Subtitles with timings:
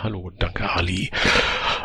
[0.00, 1.10] Hallo, danke Ali.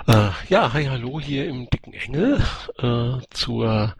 [0.07, 2.43] Äh, ja, hi, hallo hier im Dicken Engel
[2.77, 3.95] äh, zur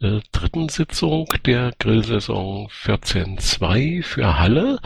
[0.00, 4.78] äh, dritten Sitzung der Grillsaison 14.2 für Halle.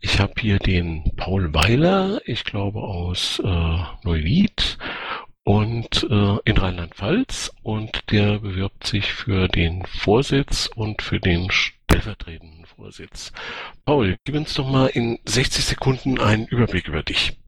[0.00, 4.76] Ich habe hier den Paul Weiler, ich glaube aus äh, Neuwied
[5.44, 12.66] und äh, in Rheinland-Pfalz und der bewirbt sich für den Vorsitz und für den stellvertretenden
[12.66, 13.32] Vorsitz.
[13.86, 17.38] Paul, gib uns doch mal in 60 Sekunden einen Überblick über dich.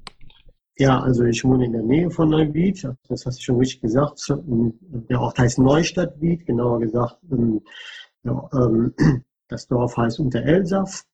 [0.81, 4.19] Ja, also ich wohne in der Nähe von Neuwied, das hast du schon richtig gesagt.
[4.31, 7.61] Der Ort heißt Neustadtwied, genauer gesagt, ähm,
[8.25, 8.95] ähm,
[9.49, 11.05] das Dorf heißt Unterelsaf,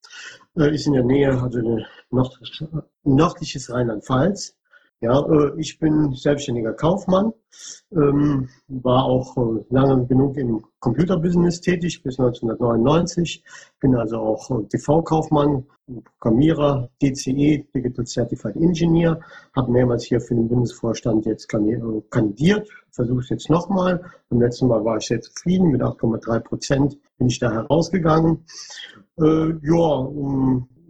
[0.56, 1.80] äh, ist in der Nähe, also
[3.02, 4.56] nördliches Rheinland-Pfalz.
[5.00, 7.32] Ja, äh, ich bin selbstständiger Kaufmann,
[7.92, 13.44] ähm, war auch äh, lange genug im Computerbusiness tätig bis 1999,
[13.78, 15.66] bin also auch äh, TV-Kaufmann,
[16.18, 19.20] Programmierer, DCE, Digital Certified Engineer,
[19.54, 24.02] habe mehrmals hier für den Bundesvorstand jetzt kandidiert, versuche es jetzt nochmal.
[24.30, 28.44] Beim letzten Mal war ich sehr zufrieden, mit 8,3 Prozent bin ich da herausgegangen.
[29.18, 30.08] Ja,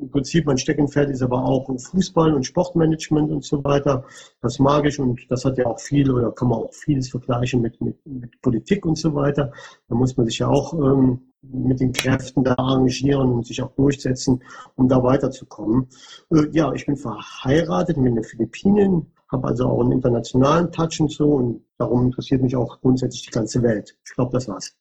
[0.01, 4.05] im Prinzip mein Steckenpferd ist aber auch Fußball und Sportmanagement und so weiter.
[4.41, 7.61] Das mag ich und das hat ja auch viel oder kann man auch vieles vergleichen
[7.61, 9.53] mit, mit, mit Politik und so weiter.
[9.89, 13.73] Da muss man sich ja auch ähm, mit den Kräften da engagieren und sich auch
[13.75, 14.43] durchsetzen,
[14.75, 15.89] um da weiterzukommen.
[16.31, 21.11] Äh, ja, ich bin verheiratet mit den Philippinen, habe also auch einen internationalen Touch und
[21.11, 23.97] so und darum interessiert mich auch grundsätzlich die ganze Welt.
[24.05, 24.77] Ich glaube, das war's.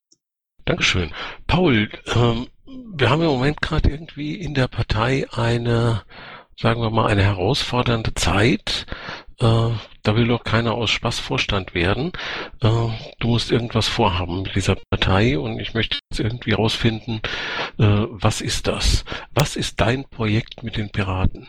[0.65, 1.11] Dankeschön.
[1.45, 6.01] Paul, ähm, wir haben im Moment gerade irgendwie in der Partei eine,
[6.59, 8.85] sagen wir mal, eine herausfordernde Zeit.
[9.39, 9.69] Äh,
[10.03, 12.11] da will doch keiner aus Spaß Vorstand werden.
[12.61, 12.87] Äh,
[13.19, 17.21] du musst irgendwas vorhaben mit dieser Partei und ich möchte jetzt irgendwie herausfinden,
[17.77, 19.03] äh, was ist das?
[19.33, 21.47] Was ist dein Projekt mit den Piraten?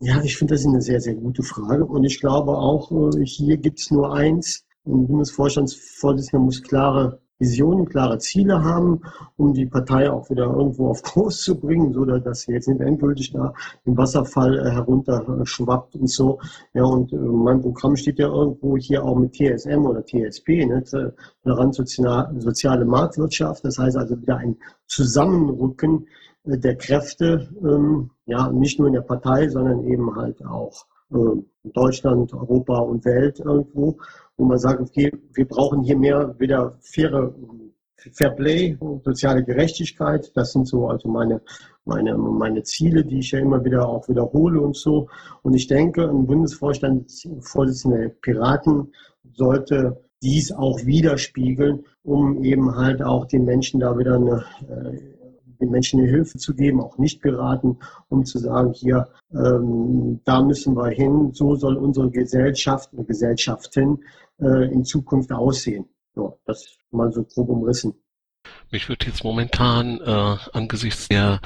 [0.00, 3.58] Ja, ich finde das eine sehr, sehr gute Frage und ich glaube auch, äh, hier
[3.58, 4.64] gibt es nur eins.
[4.86, 9.00] Ein Bundesvorstandsvorsitzender muss klare Visionen, klare Ziele haben,
[9.36, 12.80] um die Partei auch wieder irgendwo auf Kurs zu bringen, so dass sie jetzt nicht
[12.80, 16.38] endgültig da im Wasserfall äh, herunter schwappt und so.
[16.74, 20.84] Ja, und äh, mein Programm steht ja irgendwo hier auch mit TSM oder TSP, ne,
[21.42, 23.64] daran soziale Marktwirtschaft.
[23.64, 26.06] Das heißt also wieder ein Zusammenrücken
[26.44, 30.84] äh, der Kräfte, ähm, ja, nicht nur in der Partei, sondern eben halt auch
[31.64, 33.98] Deutschland, Europa und Welt irgendwo
[34.40, 37.34] wo man sagt, okay, wir brauchen hier mehr wieder faire
[38.12, 40.32] Fair Play, soziale Gerechtigkeit.
[40.34, 41.42] Das sind so also meine,
[41.84, 45.08] meine, meine Ziele, die ich ja immer wieder auch wiederhole und so.
[45.42, 48.92] Und ich denke, ein Bundesvorstand, Vorsitzender Piraten
[49.34, 54.98] sollte dies auch widerspiegeln, um eben halt auch den Menschen da wieder eine, äh,
[55.60, 57.78] den Menschen eine Hilfe zu geben, auch nicht beraten,
[58.08, 64.00] um zu sagen, hier, ähm, da müssen wir hin, so soll unsere Gesellschaft und Gesellschaften
[64.40, 65.86] äh, in Zukunft aussehen.
[66.16, 67.94] Ja, das mal so grob umrissen.
[68.70, 71.40] Mich würde jetzt momentan äh, angesichts der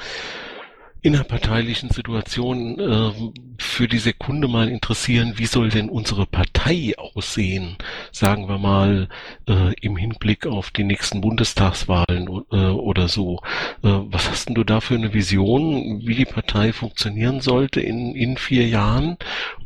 [1.05, 3.11] innerparteilichen Situation äh,
[3.59, 7.77] für die Sekunde mal interessieren, wie soll denn unsere Partei aussehen,
[8.11, 9.07] sagen wir mal
[9.47, 13.39] äh, im Hinblick auf die nächsten Bundestagswahlen äh, oder so.
[13.83, 18.15] Äh, was hast denn du da für eine Vision, wie die Partei funktionieren sollte in,
[18.15, 19.17] in vier Jahren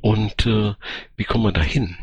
[0.01, 0.73] und äh,
[1.15, 1.95] wie kommen wir da hin?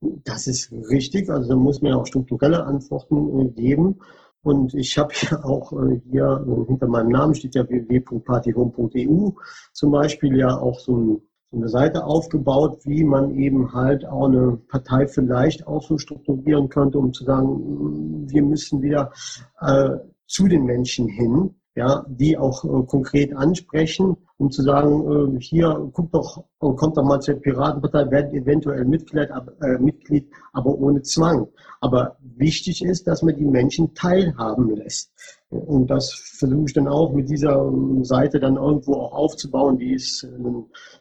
[0.00, 1.28] Das ist richtig.
[1.28, 4.00] Also da muss man ja auch strukturelle Antworten äh, geben.
[4.42, 9.30] Und ich habe ja auch äh, hier äh, hinter meinem Namen steht ja www.partyhome.eu
[9.72, 11.22] zum Beispiel ja auch so, ein,
[11.52, 16.98] eine Seite aufgebaut, wie man eben halt auch eine Partei vielleicht auch so strukturieren könnte,
[16.98, 19.12] um zu sagen, wir müssen wieder
[19.60, 19.96] äh,
[20.26, 25.90] zu den Menschen hin ja, die auch äh, konkret ansprechen, um zu sagen, äh, hier,
[25.92, 29.30] guck doch, äh, kommt doch mal zur Piratenpartei, werdet eventuell Mitglied,
[29.62, 31.46] äh, Mitglied, aber ohne Zwang.
[31.80, 35.12] Aber wichtig ist, dass man die Menschen teilhaben lässt.
[35.50, 39.78] Und das versuche ich dann auch mit dieser ähm, Seite dann irgendwo auch aufzubauen.
[39.78, 40.28] Die ist äh,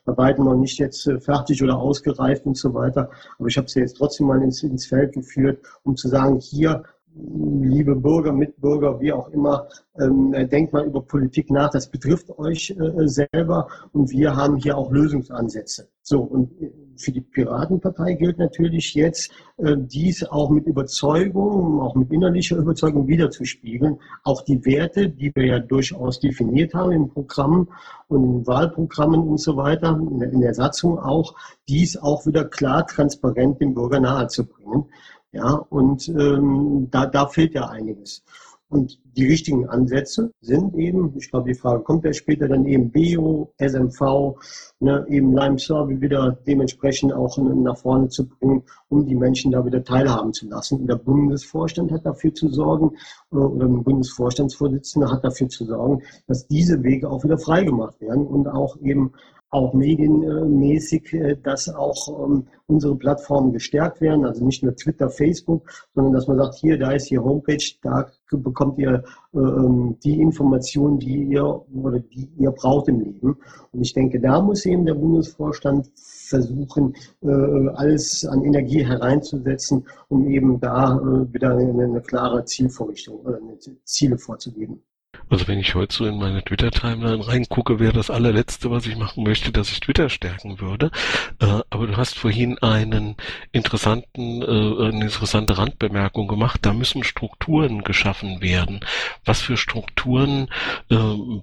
[0.06, 3.10] bei weitem noch nicht jetzt äh, fertig oder ausgereift und so weiter.
[3.38, 6.84] Aber ich habe sie jetzt trotzdem mal ins, ins Feld geführt, um zu sagen, hier
[7.16, 9.68] liebe Bürger, Mitbürger, wie auch immer,
[10.00, 11.70] ähm, denkt mal über Politik nach.
[11.72, 15.90] Das betrifft euch äh, selber und wir haben hier auch Lösungsansätze.
[16.02, 16.52] So, und
[16.96, 23.08] für die Piratenpartei gilt natürlich jetzt, äh, dies auch mit Überzeugung, auch mit innerlicher Überzeugung
[23.08, 24.00] wiederzuspiegeln.
[24.24, 27.70] Auch die Werte, die wir ja durchaus definiert haben im Programm
[28.08, 31.36] und in Wahlprogrammen und so weiter, in der, in der Satzung auch,
[31.68, 34.86] dies auch wieder klar, transparent dem Bürger nahezubringen.
[35.32, 38.24] Ja, und ähm, da, da fehlt ja einiges.
[38.70, 42.92] Und die richtigen Ansätze sind eben, ich glaube, die Frage kommt ja später, dann eben
[42.92, 44.36] Bio, SMV,
[44.80, 49.66] ne, eben Lime Survey wieder dementsprechend auch nach vorne zu bringen, um die Menschen da
[49.66, 50.82] wieder teilhaben zu lassen.
[50.82, 52.96] Und der Bundesvorstand hat dafür zu sorgen,
[53.32, 58.28] äh, oder der Bundesvorstandsvorsitzende hat dafür zu sorgen, dass diese Wege auch wieder freigemacht werden
[58.28, 59.14] und auch eben
[59.52, 65.70] auch medienmäßig, äh, dass auch ähm, unsere Plattformen gestärkt werden, also nicht nur Twitter, Facebook,
[65.96, 69.04] sondern dass man sagt, hier, da ist die Homepage, da bekommt ihr
[69.34, 71.44] äh, ähm, die Informationen, die ihr
[71.74, 73.38] oder die ihr braucht im Leben.
[73.72, 80.28] Und ich denke, da muss eben der Bundesvorstand versuchen, äh, alles an Energie hereinzusetzen, um
[80.30, 81.00] eben da
[81.32, 83.40] wieder eine klare Zielvorrichtung oder
[83.84, 84.84] Ziele vorzugeben.
[85.30, 89.24] Also wenn ich heute so in meine Twitter-Timeline reingucke, wäre das allerletzte, was ich machen
[89.24, 90.92] möchte, dass ich Twitter stärken würde.
[91.40, 93.16] Äh, aber du hast vorhin einen
[93.52, 94.46] interessanten, äh,
[94.88, 96.62] eine interessante Randbemerkung gemacht.
[96.64, 98.80] Da müssen Strukturen geschaffen werden.
[99.24, 100.50] Was für Strukturen
[100.90, 100.96] äh,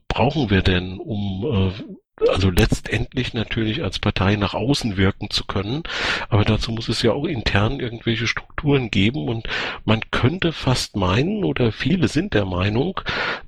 [0.08, 5.82] brauchen wir denn, um äh, also letztendlich natürlich als Partei nach außen wirken zu können.
[6.28, 9.48] Aber dazu muss es ja auch intern irgendwelche Strukturen geben und
[9.84, 13.00] man könnte fast meinen oder viele sind der Meinung,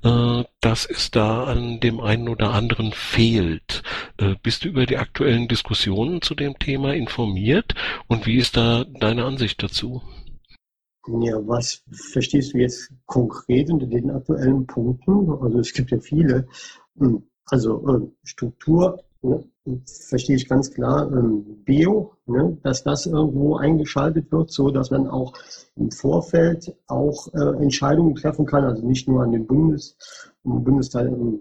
[0.03, 3.81] äh, dass es da an dem einen oder anderen fehlt.
[4.17, 7.73] Äh, bist du über die aktuellen Diskussionen zu dem Thema informiert
[8.07, 10.03] und wie ist da deine Ansicht dazu?
[11.21, 15.31] Ja, was verstehst du jetzt konkret unter den aktuellen Punkten?
[15.41, 16.47] Also es gibt ja viele.
[16.99, 17.23] Hm.
[17.51, 19.43] Also äh, Struktur ne,
[19.85, 21.11] verstehe ich ganz klar.
[21.11, 25.33] Ähm, Bio, ne, dass das irgendwo eingeschaltet wird, so dass man auch
[25.75, 29.95] im Vorfeld auch äh, Entscheidungen treffen kann, also nicht nur an den Bundes,
[30.43, 31.39] Bundesteil,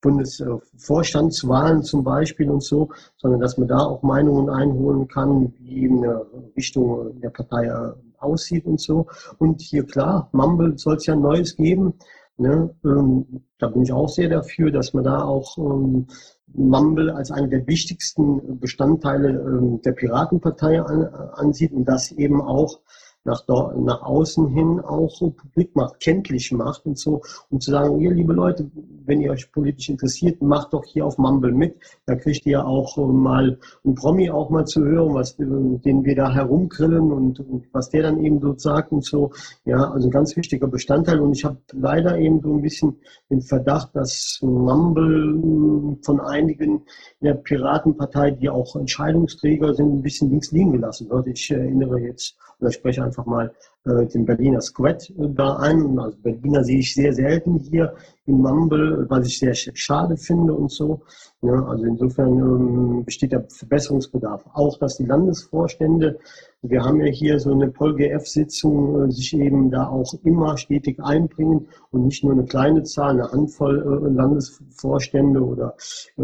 [0.00, 6.26] Bundesvorstandswahlen zum Beispiel und so, sondern dass man da auch Meinungen einholen kann, wie eine
[6.56, 9.06] Richtung der Partei äh, aussieht und so.
[9.38, 11.94] Und hier klar, Mumble soll es ja Neues geben.
[12.40, 12.74] Ne?
[12.84, 16.06] Ähm, da bin ich auch sehr dafür, dass man da auch ähm,
[16.46, 21.04] Mumble als einen der wichtigsten Bestandteile ähm, der Piratenpartei an,
[21.34, 22.80] ansieht und das eben auch
[23.24, 23.46] nach,
[23.76, 28.32] nach außen hin auch publik macht, kenntlich macht und so, um zu sagen, ihr liebe
[28.32, 28.70] Leute,
[29.04, 31.76] wenn ihr euch politisch interessiert, macht doch hier auf Mumble mit.
[32.06, 36.04] Da kriegt ihr auch äh, mal ein Promi auch mal zu hören, was äh, den
[36.04, 39.32] wir da herumgrillen und, und, was der dann eben so sagt und so.
[39.64, 41.20] Ja, also ein ganz wichtiger Bestandteil.
[41.20, 42.96] Und ich habe leider eben so ein bisschen
[43.28, 46.82] den Verdacht, dass Mumble äh, von einigen
[47.20, 51.26] in der Piratenpartei, die auch Entscheidungsträger sind, ein bisschen links liegen gelassen wird.
[51.26, 53.52] Ich erinnere jetzt oder spreche einfach mal
[53.84, 55.98] äh, den Berliner Squad äh, da ein.
[55.98, 57.94] Also Berliner sehe ich sehr selten hier
[58.26, 61.02] im Mumble, was ich sehr schade finde und so.
[61.42, 64.44] Ja, also insofern ähm, besteht der Verbesserungsbedarf.
[64.52, 66.18] Auch, dass die Landesvorstände,
[66.60, 71.68] wir haben ja hier so eine PolGF-Sitzung, äh, sich eben da auch immer stetig einbringen
[71.90, 75.74] und nicht nur eine kleine Zahl, eine Handvoll äh, Landesvorstände oder
[76.18, 76.22] äh,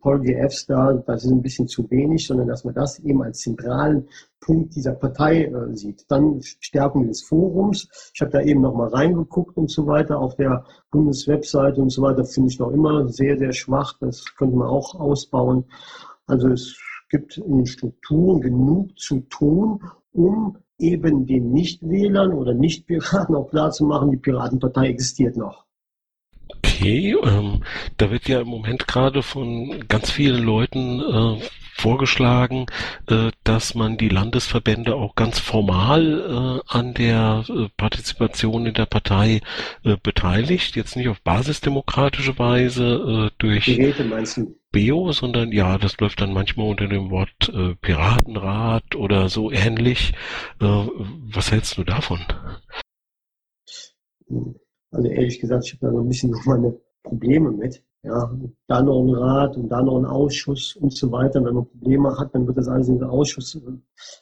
[0.00, 4.08] PolGFs da, das ist ein bisschen zu wenig, sondern dass man das eben als zentralen
[4.42, 6.04] Punkt dieser Partei äh, sieht.
[6.08, 7.88] Dann Stärkung des Forums.
[8.14, 10.18] Ich habe da eben noch mal reingeguckt und so weiter.
[10.18, 13.94] Auf der Bundeswebseite und so weiter finde ich noch immer sehr, sehr schwach.
[14.00, 15.64] Das könnte man auch ausbauen.
[16.26, 16.76] Also es
[17.08, 24.16] gibt in Strukturen genug zu tun, um eben den Nichtwählern oder Nichtpiraten auch klarzumachen, die
[24.16, 25.64] Piratenpartei existiert noch.
[26.58, 27.62] Okay, ähm,
[27.96, 31.40] da wird ja im Moment gerade von ganz vielen Leuten äh,
[31.74, 32.66] vorgeschlagen,
[33.08, 38.86] äh, dass man die Landesverbände auch ganz formal äh, an der äh, Partizipation in der
[38.86, 39.40] Partei
[40.02, 40.76] beteiligt.
[40.76, 44.56] Jetzt nicht auf basisdemokratische Weise durch Geräte, meinst du?
[44.70, 50.12] Beo, sondern ja, das läuft dann manchmal unter dem Wort Piratenrat oder so ähnlich.
[50.60, 52.20] Äh, was hältst du davon?
[54.90, 57.82] Also ehrlich gesagt, ich habe da noch ein bisschen meine Probleme mit.
[58.04, 61.44] Ja, da noch ein Rat und da noch ein Ausschuss und so weiter.
[61.44, 63.60] Wenn man Probleme hat, dann wird das alles in den Ausschuss äh,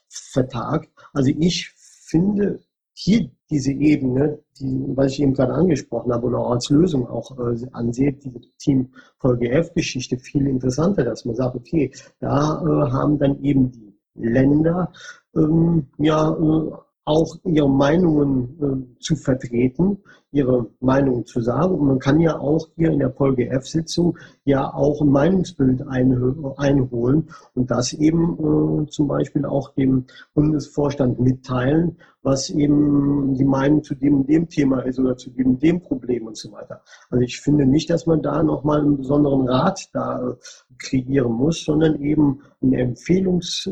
[0.08, 0.90] vertagt.
[1.14, 2.60] Also ich finde
[2.92, 7.38] hier diese Ebene, die, was ich eben gerade angesprochen habe und auch als Lösung auch
[7.38, 13.42] äh, ansehe, diese Team VGF-Geschichte viel interessanter, dass man sagt, okay, da äh, haben dann
[13.42, 14.92] eben die Länder
[15.34, 16.72] ähm, ja äh,
[17.10, 19.98] auch ihre Meinungen äh, zu vertreten,
[20.30, 21.74] ihre Meinungen zu sagen.
[21.74, 27.70] Und man kann ja auch hier in der PolGF-Sitzung ja auch ein Meinungsbild einholen und
[27.70, 34.26] das eben äh, zum Beispiel auch dem Bundesvorstand mitteilen, was eben die Meinung zu dem
[34.26, 36.82] dem Thema ist oder zu dem dem Problem und so weiter.
[37.10, 40.34] Also ich finde nicht, dass man da nochmal einen besonderen Rat da äh,
[40.78, 43.70] kreieren muss, sondern eben eine Empfehlungs äh,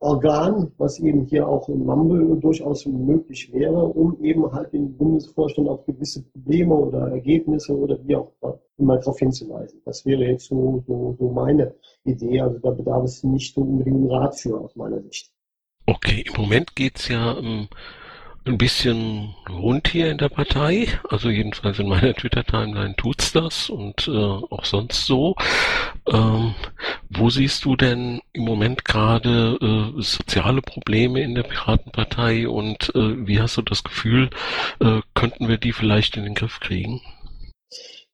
[0.00, 5.68] Organ, was eben hier auch in Mumble durchaus möglich wäre, um eben halt den Bundesvorstand
[5.68, 8.32] auf gewisse Probleme oder Ergebnisse oder wie auch
[8.78, 9.80] immer darauf hinzuweisen.
[9.84, 11.74] Das wäre jetzt so, so, so meine
[12.04, 12.40] Idee.
[12.40, 15.32] Also da bedarf es nicht so unbedingt einen Rat für aus meiner Sicht.
[15.86, 17.68] Okay, im Moment geht's ja ähm,
[18.46, 20.88] ein bisschen rund hier in der Partei.
[21.08, 25.34] Also jedenfalls in meiner Twitter-Timeline tut's das und äh, auch sonst so.
[26.06, 26.54] Ähm,
[27.10, 33.26] wo siehst du denn im Moment gerade äh, soziale Probleme in der Piratenpartei und äh,
[33.26, 34.30] wie hast du das Gefühl,
[34.80, 37.00] äh, könnten wir die vielleicht in den Griff kriegen?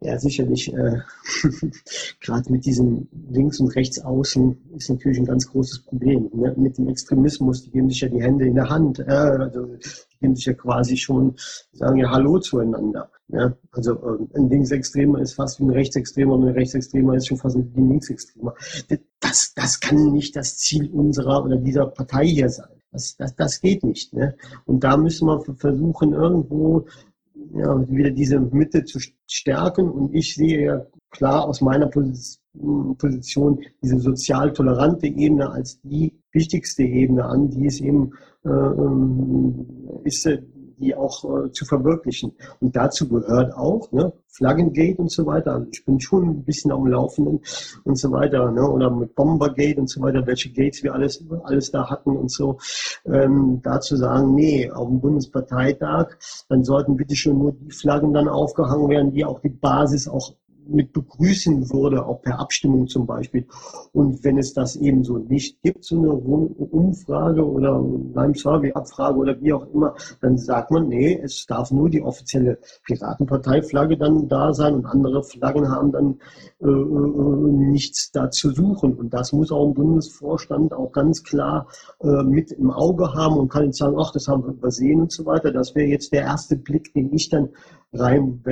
[0.02, 0.73] Ja, sicherlich.
[0.75, 0.99] Äh,
[2.21, 6.28] Gerade mit diesem Links- und Rechtsaußen ist natürlich ein ganz großes Problem.
[6.35, 6.52] Ne?
[6.56, 8.99] Mit dem Extremismus, die geben sich ja die Hände in der Hand.
[8.99, 11.37] Äh, also die geben sich ja quasi schon,
[11.73, 13.11] sagen ja Hallo zueinander.
[13.28, 13.56] Ja?
[13.71, 17.56] Also äh, ein Linksextremer ist fast wie ein Rechtsextremer und ein Rechtsextremer ist schon fast
[17.56, 18.54] wie ein Linksextremer.
[19.21, 22.66] Das, das kann nicht das Ziel unserer oder dieser Partei hier sein.
[22.90, 24.12] Das, das, das geht nicht.
[24.12, 24.35] Ne?
[24.66, 26.87] Und da müssen wir versuchen, irgendwo
[27.55, 29.91] ja, wieder diese Mitte zu stärken.
[29.91, 36.83] Und ich sehe ja klar aus meiner Position diese sozial tolerante Ebene als die wichtigste
[36.83, 38.13] Ebene an, die es eben
[38.45, 39.67] äh, ähm,
[40.05, 40.29] ist,
[40.83, 42.33] die auch äh, zu verwirklichen.
[42.61, 45.55] Und dazu gehört auch ne, Flaggengate und so weiter.
[45.55, 47.41] Also ich bin schon ein bisschen am Laufenden
[47.85, 48.51] und so weiter.
[48.51, 52.31] Ne, oder mit Bombergate und so weiter, welche Gates wir alles, alles da hatten und
[52.31, 52.59] so.
[53.07, 56.09] Ähm, da zu sagen, nee, auf dem Bundesparteitag,
[56.49, 60.35] dann sollten bitte schon nur die Flaggen dann aufgehangen werden, die auch die Basis auch
[60.66, 63.47] mit begrüßen würde, auch per Abstimmung zum Beispiel.
[63.92, 67.83] Und wenn es das eben so nicht gibt, so eine Umfrage oder
[68.14, 72.59] eine Survey-Abfrage oder wie auch immer, dann sagt man, nee, es darf nur die offizielle
[72.85, 76.19] Piratenparteiflagge dann da sein und andere Flaggen haben dann
[76.61, 78.95] äh, äh nichts da zu suchen.
[78.95, 81.69] Und das muss auch ein Bundesvorstand auch ganz klar
[82.00, 85.12] äh, mit im Auge haben und kann nicht sagen, ach, das haben wir übersehen und
[85.12, 85.52] so weiter.
[85.52, 87.50] Das wäre jetzt der erste Blick, den ich dann
[87.92, 88.42] rein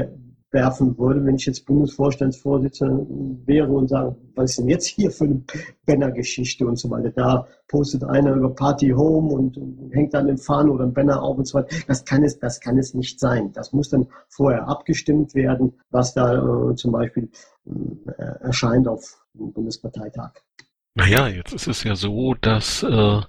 [0.52, 3.06] werfen würde, wenn ich jetzt Bundesvorstandsvorsitzender
[3.46, 5.42] wäre und sage, was ist denn jetzt hier für eine
[5.86, 7.10] Banner-Geschichte und so weiter.
[7.10, 11.38] Da postet einer über Party Home und, hängt dann den Fahnen oder einen Banner auf
[11.38, 11.74] und so weiter.
[11.86, 13.52] Das kann es, das kann es nicht sein.
[13.52, 17.30] Das muss dann vorher abgestimmt werden, was da äh, zum Beispiel
[17.66, 20.32] äh, erscheint auf dem Bundesparteitag.
[20.94, 23.20] Naja, jetzt ist es ja so, dass äh,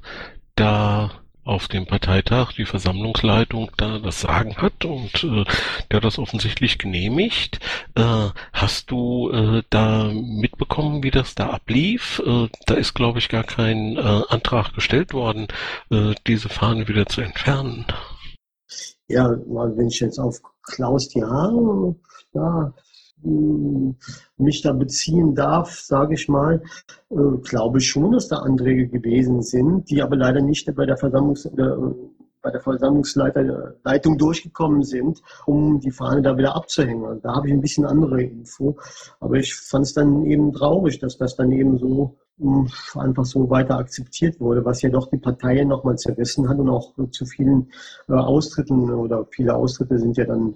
[0.55, 1.11] da
[1.43, 5.45] auf dem Parteitag die Versammlungsleitung da das Sagen hat und äh,
[5.91, 7.60] der das offensichtlich genehmigt.
[7.95, 12.21] Äh, hast du äh, da mitbekommen, wie das da ablief?
[12.25, 15.48] Äh, da ist, glaube ich, gar kein äh, Antrag gestellt worden,
[15.89, 17.86] äh, diese Fahne wieder zu entfernen.
[19.07, 21.95] Ja, wenn ich jetzt auf Klaus die Haare,
[22.33, 22.74] ja,
[23.23, 26.61] mich da beziehen darf, sage ich mal,
[27.09, 30.97] äh, glaube ich schon, dass da Anträge gewesen sind, die aber leider nicht bei der
[30.97, 31.51] Versammlungs äh,
[32.41, 37.05] bei der Versammlungsleitung durchgekommen sind, um die Fahne da wieder abzuhängen.
[37.05, 38.77] Also da habe ich ein bisschen andere Info.
[39.19, 43.49] Aber ich fand es dann eben traurig, dass das dann eben so hm, einfach so
[43.49, 47.71] weiter akzeptiert wurde, was ja doch die Parteien nochmal zerrissen hat und auch zu vielen
[48.09, 50.53] äh, Austritten oder viele Austritte sind ja dann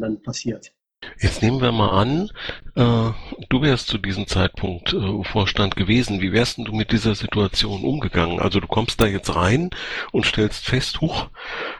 [0.00, 0.72] dann passiert.
[1.20, 2.30] Jetzt nehmen wir mal an,
[2.74, 3.12] äh,
[3.48, 6.20] du wärst zu diesem Zeitpunkt äh, Vorstand gewesen.
[6.20, 8.40] Wie wärst denn du mit dieser Situation umgegangen?
[8.40, 9.70] Also du kommst da jetzt rein
[10.12, 11.28] und stellst fest, huch,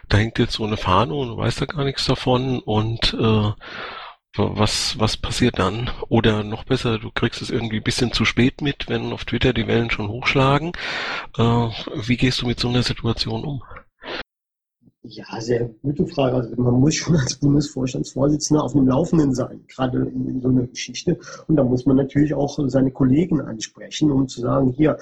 [0.08, 3.52] da hängt jetzt so eine Fahne und du weißt da gar nichts davon und äh,
[4.36, 5.90] was, was passiert dann?
[6.08, 9.52] Oder noch besser, du kriegst es irgendwie ein bisschen zu spät mit, wenn auf Twitter
[9.52, 10.72] die Wellen schon hochschlagen.
[11.38, 13.62] Äh, wie gehst du mit so einer Situation um?
[15.06, 16.36] Ja, sehr gute Frage.
[16.36, 21.18] Also man muss schon als Bundesvorstandsvorsitzender auf dem Laufenden sein, gerade in, so einer Geschichte.
[21.46, 24.96] Und da muss man natürlich auch seine Kollegen ansprechen, um zu sagen, hier,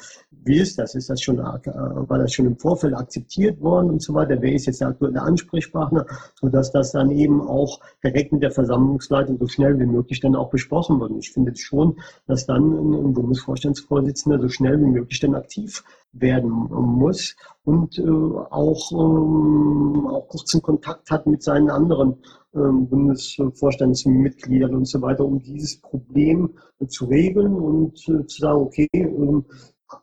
[0.44, 0.96] wie ist das?
[0.96, 4.42] Ist das schon, äh, war das schon im Vorfeld akzeptiert worden und so weiter?
[4.42, 6.04] Wer ist jetzt der aktuelle Ansprechpartner?
[6.34, 10.50] Sodass das dann eben auch direkt mit der Versammlungsleitung so schnell wie möglich dann auch
[10.50, 11.12] besprochen wird.
[11.12, 16.50] Und ich finde schon, dass dann ein Bundesvorstandsvorsitzender so schnell wie möglich dann aktiv werden
[16.50, 22.16] muss und äh, auch, ähm, auch kurzen Kontakt hat mit seinen anderen
[22.54, 26.50] ähm, Bundesvorstandsmitgliedern und so weiter, um dieses Problem
[26.80, 29.44] äh, zu regeln und äh, zu sagen, okay, ähm,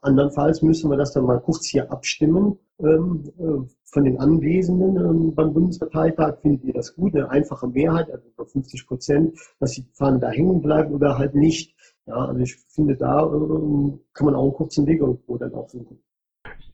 [0.02, 2.58] andernfalls müssen wir das dann mal kurz hier abstimmen.
[2.80, 8.10] Ähm, äh, von den Anwesenden ähm, beim Bundesparteitag findet ihr das gut, eine einfache Mehrheit,
[8.12, 11.76] also über 50 Prozent, dass die Fahne da hängen bleibt oder halt nicht.
[12.10, 15.70] Ja, also ich finde, da ähm, kann man auch einen kurzen Weg irgendwo dann auch
[15.70, 16.02] suchen.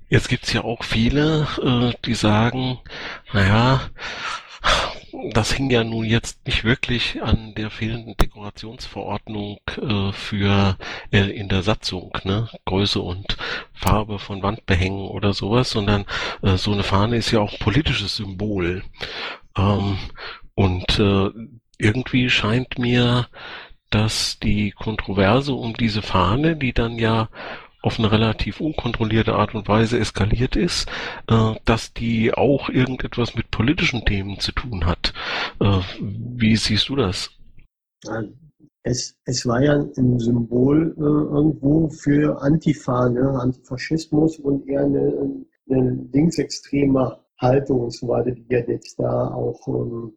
[0.08, 2.80] Jetzt gibt's ja auch viele, äh, die sagen,
[3.34, 3.82] naja,
[5.34, 10.78] das hing ja nun jetzt nicht wirklich an der fehlenden Dekorationsverordnung äh, für
[11.12, 12.48] äh, in der Satzung, ne?
[12.64, 13.36] Größe und
[13.74, 16.06] Farbe von Wandbehängen oder sowas, sondern
[16.44, 18.84] äh, so eine Fahne ist ja auch politisches Symbol.
[19.58, 19.98] Ähm,
[20.54, 21.30] und äh,
[21.78, 23.28] irgendwie scheint mir,
[23.96, 27.30] dass die Kontroverse um diese Fahne, die dann ja
[27.82, 30.90] auf eine relativ unkontrollierte Art und Weise eskaliert ist,
[31.30, 35.14] äh, dass die auch irgendetwas mit politischen Themen zu tun hat.
[35.62, 37.30] Äh, wie siehst du das?
[38.84, 43.30] Es, es war ja ein Symbol äh, irgendwo für Antifa, ne?
[43.40, 49.66] Antifaschismus und eher eine, eine linksextreme Haltung und so weiter, die ja jetzt da auch
[49.70, 50.12] ähm,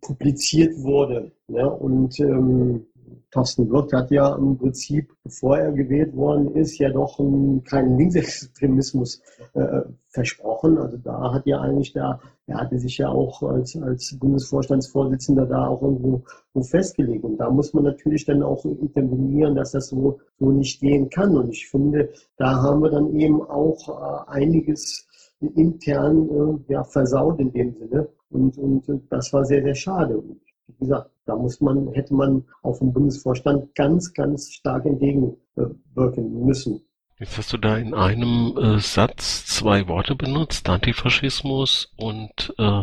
[0.00, 1.32] publiziert wurde.
[1.48, 1.68] Ne?
[1.68, 2.86] Und ähm,
[3.30, 9.20] Thorsten Wirth hat ja im Prinzip, bevor er gewählt worden ist, ja doch keinen Linksextremismus
[9.54, 10.78] äh, versprochen.
[10.78, 15.66] Also da hat ja eigentlich da, er hatte sich ja auch als, als Bundesvorstandsvorsitzender da
[15.66, 16.22] auch irgendwo
[16.62, 17.24] festgelegt.
[17.24, 21.36] Und da muss man natürlich dann auch intervenieren, dass das so, so nicht gehen kann.
[21.36, 25.08] Und ich finde, da haben wir dann eben auch äh, einiges
[25.40, 26.28] intern
[26.68, 28.08] äh, ja, versaut in dem Sinne.
[28.34, 30.18] Und, und das war sehr, sehr schade.
[30.18, 36.44] Und wie gesagt, da muss man, hätte man auf dem Bundesvorstand ganz, ganz stark entgegenwirken
[36.44, 36.80] müssen.
[37.20, 42.82] Jetzt hast du da in einem äh, Satz zwei Worte benutzt, Antifaschismus und äh,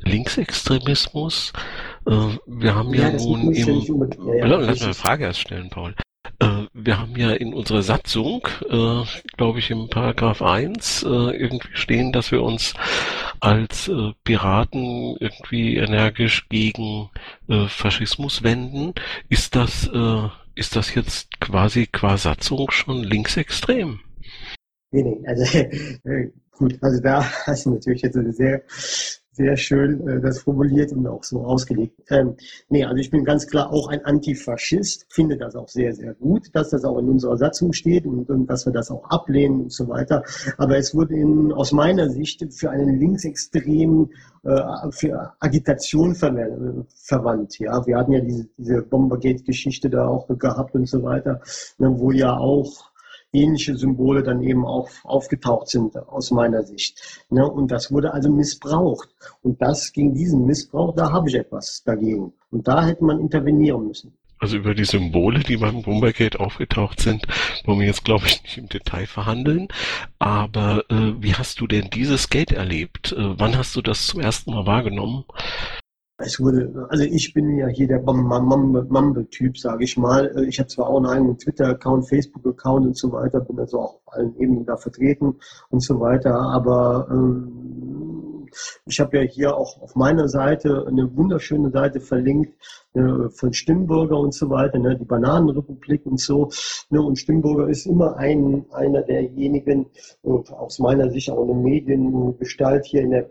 [0.00, 1.54] Linksextremismus.
[2.06, 3.82] Äh, wir haben ja, ja nun im...
[4.26, 5.94] Ja, ja, lass mal eine Frage erst stellen, Paul.
[6.74, 9.02] Äh, wir haben ja in unserer Satzung, äh,
[9.36, 12.74] glaube ich, im Paragraph 1 äh, irgendwie stehen, dass wir uns
[13.40, 17.10] als äh, Piraten irgendwie energisch gegen
[17.48, 18.94] äh, Faschismus wenden.
[19.28, 24.00] Ist das, äh, ist das jetzt quasi qua Satzung schon linksextrem?
[24.90, 25.44] Nee, nee, also
[26.52, 28.62] gut, also da hast du natürlich jetzt eine sehr
[29.34, 32.00] sehr schön äh, das formuliert und auch so ausgelegt.
[32.08, 32.36] Ähm,
[32.68, 36.48] nee, also ich bin ganz klar auch ein Antifaschist, finde das auch sehr, sehr gut,
[36.52, 39.72] dass das auch in unserer Satzung steht und, und dass wir das auch ablehnen und
[39.72, 40.22] so weiter.
[40.56, 44.10] Aber es wurde in, aus meiner Sicht für einen linksextremen
[44.44, 46.34] äh, für Agitation ver
[46.94, 47.58] verwandt.
[47.58, 51.40] Ja, wir hatten ja diese, diese Bombergate-Geschichte da auch gehabt und so weiter,
[51.78, 52.93] wo ja auch
[53.34, 57.24] ähnliche Symbole dann eben auch aufgetaucht sind, aus meiner Sicht.
[57.30, 57.48] Ne?
[57.48, 59.08] Und das wurde also missbraucht.
[59.42, 62.32] Und das gegen diesen Missbrauch, da habe ich etwas dagegen.
[62.50, 64.12] Und da hätte man intervenieren müssen.
[64.38, 67.26] Also über die Symbole, die beim Bombergate aufgetaucht sind,
[67.64, 69.68] wollen wir jetzt, glaube ich, nicht im Detail verhandeln.
[70.18, 73.12] Aber äh, wie hast du denn dieses Gate erlebt?
[73.12, 75.24] Äh, wann hast du das zum ersten Mal wahrgenommen?
[76.16, 80.32] Es wurde, also ich bin ja hier der Mumble-Typ, sage ich mal.
[80.36, 83.94] Äh, ich habe zwar auch einen eigenen Twitter-Account, Facebook-Account und so weiter, bin also auch
[83.94, 85.34] auf allen Ebenen da vertreten
[85.70, 88.46] und so weiter, aber ähm,
[88.86, 92.54] ich habe ja hier auch auf meiner Seite eine wunderschöne Seite verlinkt
[92.94, 96.50] äh, von Stimmbürger und so weiter, ne, die Bananenrepublik und so.
[96.90, 99.86] Ne, und Stimmbürger ist immer ein, einer derjenigen,
[100.22, 103.30] äh, aus meiner Sicht auch eine Mediengestalt hier in der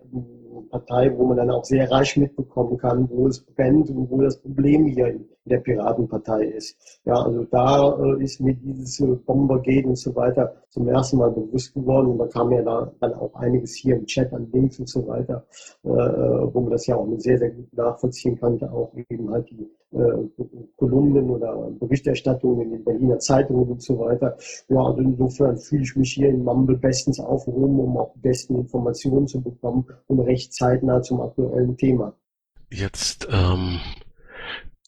[0.69, 4.41] Partei, wo man dann auch sehr rasch mitbekommen kann, wo es brennt und wo das
[4.41, 6.77] Problem hier der Piratenpartei ist.
[7.06, 11.32] Ja, also da äh, ist mir dieses äh, Bombergate und so weiter zum ersten Mal
[11.32, 14.79] bewusst geworden und da kam ja da dann auch einiges hier im Chat an Links
[14.79, 15.45] und so weiter,
[15.84, 19.49] äh, äh wo man das ja auch sehr, sehr gut nachvollziehen kann, auch eben halt
[19.49, 20.27] die äh,
[20.77, 24.38] Kolumnen oder Berichterstattungen in den Berliner Zeitungen und so weiter.
[24.69, 28.56] Ja, also insofern fühle ich mich hier in Mumble bestens aufgehoben, um auch die besten
[28.56, 32.15] Informationen zu bekommen und recht zeitnah zum aktuellen Thema.
[32.71, 33.79] Jetzt ähm,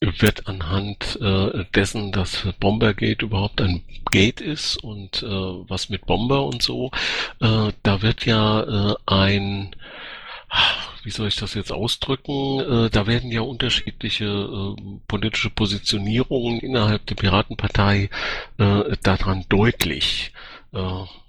[0.01, 6.45] wird anhand äh, dessen, dass Bombergate überhaupt ein Gate ist und äh, was mit Bomber
[6.45, 6.91] und so,
[7.41, 9.75] äh, da wird ja äh, ein
[11.03, 12.59] wie soll ich das jetzt ausdrücken?
[12.59, 18.09] Äh, da werden ja unterschiedliche äh, politische Positionierungen innerhalb der Piratenpartei
[18.57, 20.31] daran deutlich.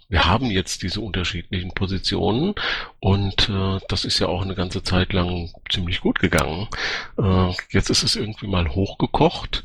[0.09, 2.55] Wir haben jetzt diese unterschiedlichen Positionen
[3.01, 6.69] und äh, das ist ja auch eine ganze Zeit lang ziemlich gut gegangen.
[7.19, 9.64] Äh, jetzt ist es irgendwie mal hochgekocht.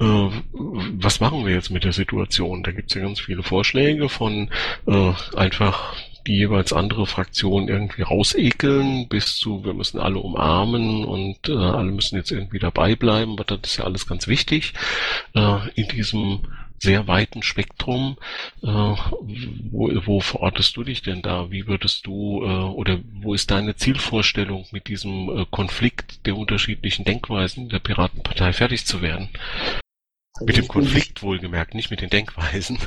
[0.00, 2.62] Äh, was machen wir jetzt mit der Situation?
[2.62, 4.50] Da gibt es ja ganz viele Vorschläge von
[4.86, 5.94] äh, einfach
[6.26, 11.90] die jeweils andere Fraktion irgendwie rausekeln, bis zu, wir müssen alle umarmen und äh, alle
[11.90, 14.72] müssen jetzt irgendwie dabei bleiben, aber das ist ja alles ganz wichtig
[15.34, 16.40] äh, in diesem
[16.82, 18.16] sehr weiten Spektrum.
[18.62, 21.50] Äh, wo, wo verortest du dich denn da?
[21.50, 27.04] Wie würdest du äh, oder wo ist deine Zielvorstellung mit diesem äh, Konflikt der unterschiedlichen
[27.04, 29.28] Denkweisen der Piratenpartei fertig zu werden?
[30.34, 32.78] Also mit dem Konflikt wohlgemerkt, nicht mit den Denkweisen.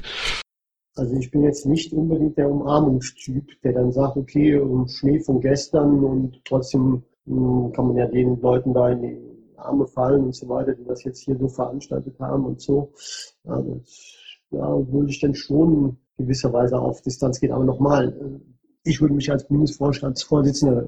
[0.97, 6.03] Also ich bin jetzt nicht unbedingt der Umarmungstyp, der dann sagt, okay, Schnee von gestern
[6.03, 10.47] und trotzdem hm, kann man ja den Leuten da in die Arme fallen und so
[10.49, 12.93] weiter, die das jetzt hier so veranstaltet haben und so.
[13.47, 14.15] Ja, das,
[14.51, 17.51] ja, würde ich dann schon gewisserweise auf Distanz gehen.
[17.51, 18.39] Aber nochmal, äh,
[18.83, 20.87] ich würde mich als Bundesvorstandsvorsitzender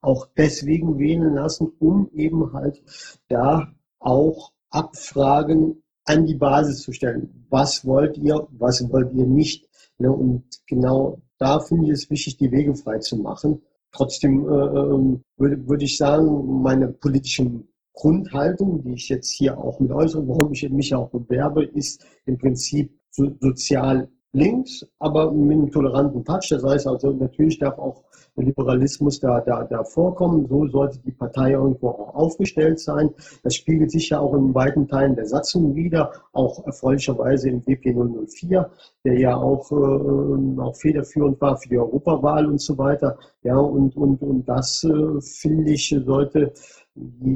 [0.00, 2.82] auch deswegen wählen lassen, um eben halt
[3.28, 7.46] da auch Abfragen an die Basis zu stellen.
[7.48, 9.68] Was wollt ihr, was wollt ihr nicht?
[9.98, 13.62] Ne, und genau da finde ich es wichtig, die Wege frei zu machen.
[13.92, 19.80] Trotzdem äh, ähm, würde, würde ich sagen, meine politischen Grundhaltung, die ich jetzt hier auch
[19.80, 25.52] mit äußere, warum ich mich auch bewerbe, ist im Prinzip so, sozial links, aber mit
[25.52, 26.48] einem toleranten Touch.
[26.50, 28.02] Das heißt also, natürlich darf auch
[28.36, 30.46] Liberalismus da, da, da vorkommen.
[30.48, 33.10] So sollte die Partei irgendwo auch aufgestellt sein.
[33.42, 37.94] Das spiegelt sich ja auch in weiten Teilen der Satzung wieder, auch erfreulicherweise im WP
[37.94, 38.70] 004,
[39.04, 43.18] der ja auch, äh, auch federführend war für die Europawahl und so weiter.
[43.42, 46.52] Ja, und, und, und das, äh, finde ich, sollte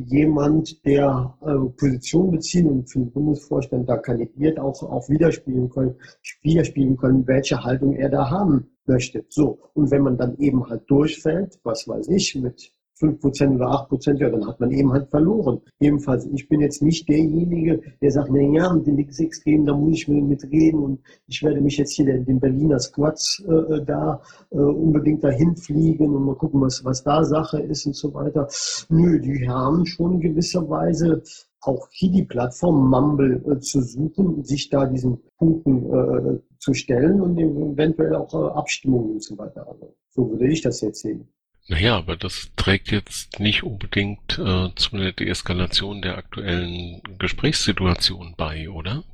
[0.07, 5.97] jemand, der äh, Position beziehen und für den Bundesvorstand da kandidiert, auch, auch widerspielen können,
[6.43, 9.25] widerspielen können, welche Haltung er da haben möchte.
[9.29, 9.59] So.
[9.75, 14.29] Und wenn man dann eben halt durchfällt, was weiß ich, mit 5% oder 8%, ja,
[14.29, 15.61] dann hat man eben halt verloren.
[15.79, 19.99] Ebenfalls, ich bin jetzt nicht derjenige, der sagt, na ja, mit den Linksextremen, da muss
[19.99, 24.21] ich mit reden und ich werde mich jetzt hier den, Berliner Squads äh, da
[24.51, 28.49] äh, unbedingt dahin fliegen und mal gucken, was, was da Sache ist und so weiter.
[28.89, 31.23] Nö, die haben schon gewisserweise
[31.61, 37.21] auch hier die Plattform Mumble äh, zu suchen, sich da diesen Punkten äh, zu stellen
[37.21, 39.67] und eventuell auch äh, Abstimmungen und so weiter.
[39.69, 41.29] Also, so würde ich das jetzt sehen.
[41.69, 48.71] Naja, aber das trägt jetzt nicht unbedingt äh, zu einer Deeskalation der aktuellen Gesprächssituation bei,
[48.71, 49.05] oder?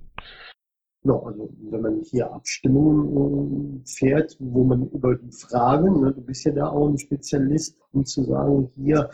[1.06, 6.22] Ja, also wenn man hier Abstimmungen äh, fährt, wo man über die Fragen, ne, du
[6.22, 9.10] bist ja da auch ein Spezialist, um zu sagen, hier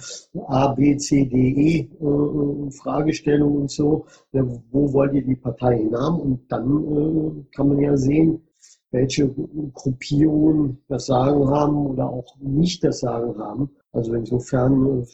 [0.46, 5.78] A, B, C, D, E äh, Fragestellungen und so, ja, wo wollt ihr die Partei
[5.78, 6.20] hinhaben?
[6.20, 8.40] Und dann äh, kann man ja sehen,
[8.92, 9.28] welche
[9.74, 13.70] Gruppierungen das Sagen haben oder auch nicht das Sagen haben.
[13.90, 15.06] Also insofern äh,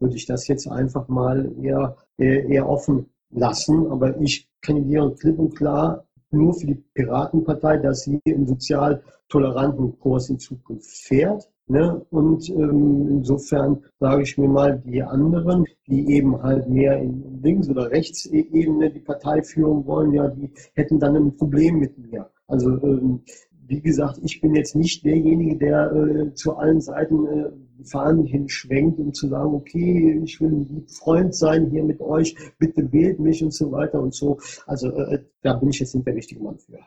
[0.00, 3.86] würde ich das jetzt einfach mal eher, eher, eher offen lassen.
[3.86, 9.98] Aber ich kandidiere klipp und klar nur für die Piratenpartei, dass sie einen sozial toleranten
[9.98, 11.48] Kurs in Zukunft fährt.
[11.66, 12.04] Ne?
[12.10, 17.68] Und ähm, insofern sage ich mir mal, die anderen, die eben halt mehr in Links-
[17.68, 22.30] oder Rechtsebene die Partei führen wollen, ja, die hätten dann ein Problem mit mir.
[22.46, 23.20] Also ähm,
[23.66, 27.50] wie gesagt, ich bin jetzt nicht derjenige, der äh, zu allen Seiten äh,
[27.84, 32.92] Fahnen hinschwenkt, um zu sagen, okay, ich will ein Freund sein hier mit euch, bitte
[32.92, 34.38] wählt mich und so weiter und so.
[34.66, 36.78] Also äh, da bin ich jetzt nicht der richtige Mann für.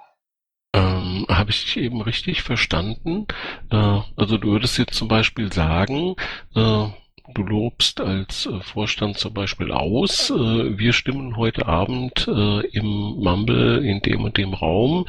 [0.74, 3.28] Ähm, Habe ich dich eben richtig verstanden?
[3.72, 6.16] Äh, also du würdest jetzt zum Beispiel sagen,
[6.56, 6.88] äh,
[7.34, 12.86] du lobst als äh, Vorstand zum Beispiel aus, äh, wir stimmen heute Abend äh, im
[12.86, 15.06] Mumble in dem und dem Raum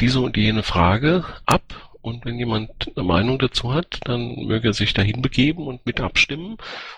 [0.00, 1.62] diese und jene Frage ab
[2.02, 6.00] und wenn jemand eine Meinung dazu hat, dann möge er sich dahin begeben und mit
[6.00, 6.56] abstimmen.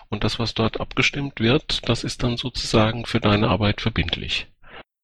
[0.09, 4.47] Und das, was dort abgestimmt wird, das ist dann sozusagen für deine Arbeit verbindlich.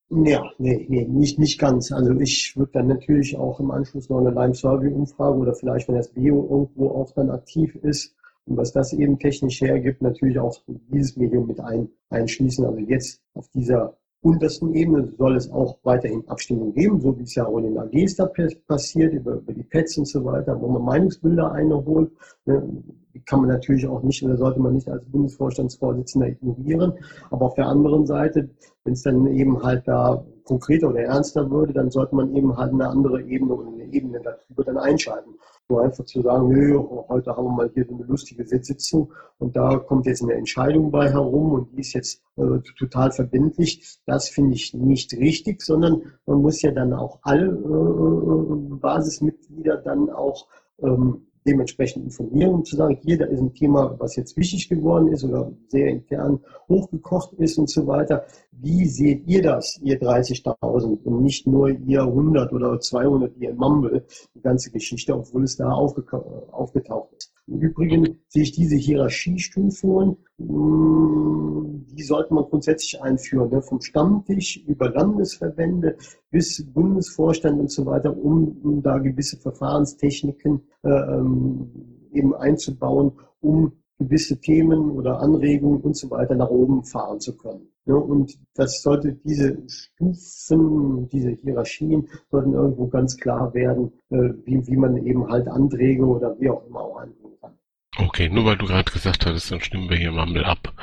[0.10, 1.92] Ja, nee, nee, nicht, nicht ganz.
[1.92, 6.12] Also ich würde dann natürlich auch im Anschluss noch eine Lime-Survey-Umfrage oder vielleicht, wenn das
[6.12, 11.16] Bio irgendwo auch dann aktiv ist, und was das eben technisch hergibt, natürlich auch dieses
[11.16, 12.66] Medium mit ein, einschließen.
[12.66, 17.36] Also jetzt auf dieser untersten Ebene soll es auch weiterhin Abstimmungen geben, so wie es
[17.36, 18.30] ja auch in den AGs da
[18.68, 22.12] passiert, über, über die Pads und so weiter, wo man Meinungsbilder einholt.
[22.46, 26.94] Ne, die kann man natürlich auch nicht oder sollte man nicht als Bundesvorstandsvorsitzender ignorieren.
[27.30, 28.50] Aber auf der anderen Seite,
[28.84, 32.74] wenn es dann eben halt da konkreter oder ernster würde, dann sollte man eben halt
[32.74, 35.32] eine andere Ebene oder eine Ebene darüber dann einschalten.
[35.72, 39.78] Nur einfach zu sagen, nö, heute haben wir mal hier eine lustige Sitzung und da
[39.78, 43.98] kommt jetzt eine Entscheidung bei herum und die ist jetzt äh, total verbindlich.
[44.06, 50.10] Das finde ich nicht richtig, sondern man muss ja dann auch alle äh, Basismitglieder dann
[50.10, 50.48] auch
[50.82, 55.08] ähm, dementsprechend informieren, um zu sagen, hier, da ist ein Thema, was jetzt wichtig geworden
[55.08, 58.26] ist oder sehr intern hochgekocht ist und so weiter.
[58.52, 64.06] Wie seht ihr das, ihr 30.000 und nicht nur ihr 100 oder 200, ihr Mumble,
[64.36, 67.34] die ganze Geschichte, obwohl es da aufgetaucht ist.
[67.48, 73.62] Im Übrigen sehe ich diese Hierarchiestufungen, hm, die sollte man grundsätzlich einführen, ne?
[73.62, 75.98] vom Stammtisch über Landesverbände
[76.30, 81.72] bis Bundesvorstand und so weiter, um, um da gewisse Verfahrenstechniken äh, ähm,
[82.14, 87.68] eben einzubauen, um gewisse Themen oder Anregungen und so weiter nach oben fahren zu können.
[87.86, 94.66] Ja, und das sollte diese Stufen, diese Hierarchien sollten irgendwo ganz klar werden, äh, wie,
[94.68, 97.54] wie man eben halt Anträge oder wie auch immer auch anbringen kann.
[97.98, 100.74] Okay, nur weil du gerade gesagt hattest, dann stimmen wir hier Mumble ab.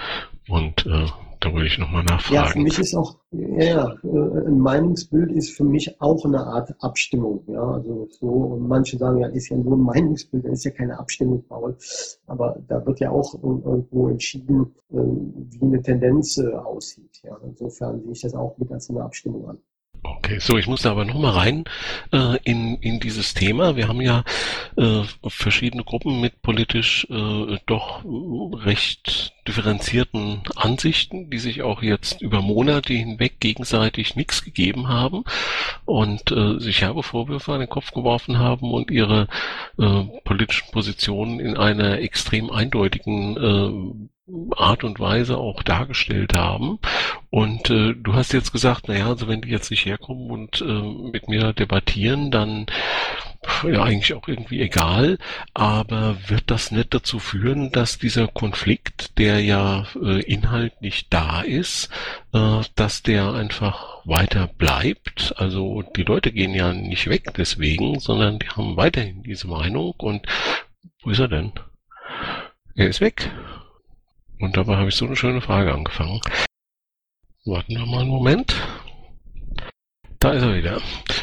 [0.48, 1.06] Und äh,
[1.40, 2.34] da wollte ich nochmal nachfragen.
[2.34, 6.74] Ja, für mich ist auch, ja, äh, ein Meinungsbild ist für mich auch eine Art
[6.80, 7.44] Abstimmung.
[7.46, 10.98] Ja, also so, und manche sagen ja, ist ja nur ein Meinungsbild, ist ja keine
[10.98, 11.76] Abstimmung, Paul.
[12.26, 17.20] Aber da wird ja auch irgendwo entschieden, äh, wie eine Tendenz äh, aussieht.
[17.22, 19.58] Ja, insofern sehe ich das auch mit als eine Abstimmung an.
[20.02, 21.64] Okay, so, ich muss da aber nochmal rein
[22.12, 23.76] äh, in, in dieses Thema.
[23.76, 24.24] Wir haben ja
[24.76, 32.42] äh, verschiedene Gruppen mit politisch äh, doch recht differenzierten Ansichten, die sich auch jetzt über
[32.42, 35.24] Monate hinweg gegenseitig nichts gegeben haben
[35.84, 39.26] und äh, sich herbe Vorwürfe an den Kopf geworfen haben und ihre
[39.78, 44.17] äh, politischen Positionen in einer extrem eindeutigen äh,
[44.56, 46.78] Art und Weise auch dargestellt haben.
[47.30, 51.10] Und äh, du hast jetzt gesagt, naja, also wenn die jetzt nicht herkommen und äh,
[51.10, 52.66] mit mir debattieren, dann
[53.62, 55.18] ja eigentlich auch irgendwie egal,
[55.54, 61.90] aber wird das nicht dazu führen, dass dieser Konflikt, der ja äh, inhaltlich da ist,
[62.32, 65.34] äh, dass der einfach weiter bleibt?
[65.36, 70.26] Also die Leute gehen ja nicht weg deswegen, sondern die haben weiterhin diese Meinung und
[71.02, 71.52] wo ist er denn?
[72.74, 73.30] Er ist weg.
[74.40, 76.20] Und dabei habe ich so eine schöne Frage angefangen.
[77.44, 78.54] Warten wir mal einen Moment.
[80.20, 80.80] Da ist er wieder.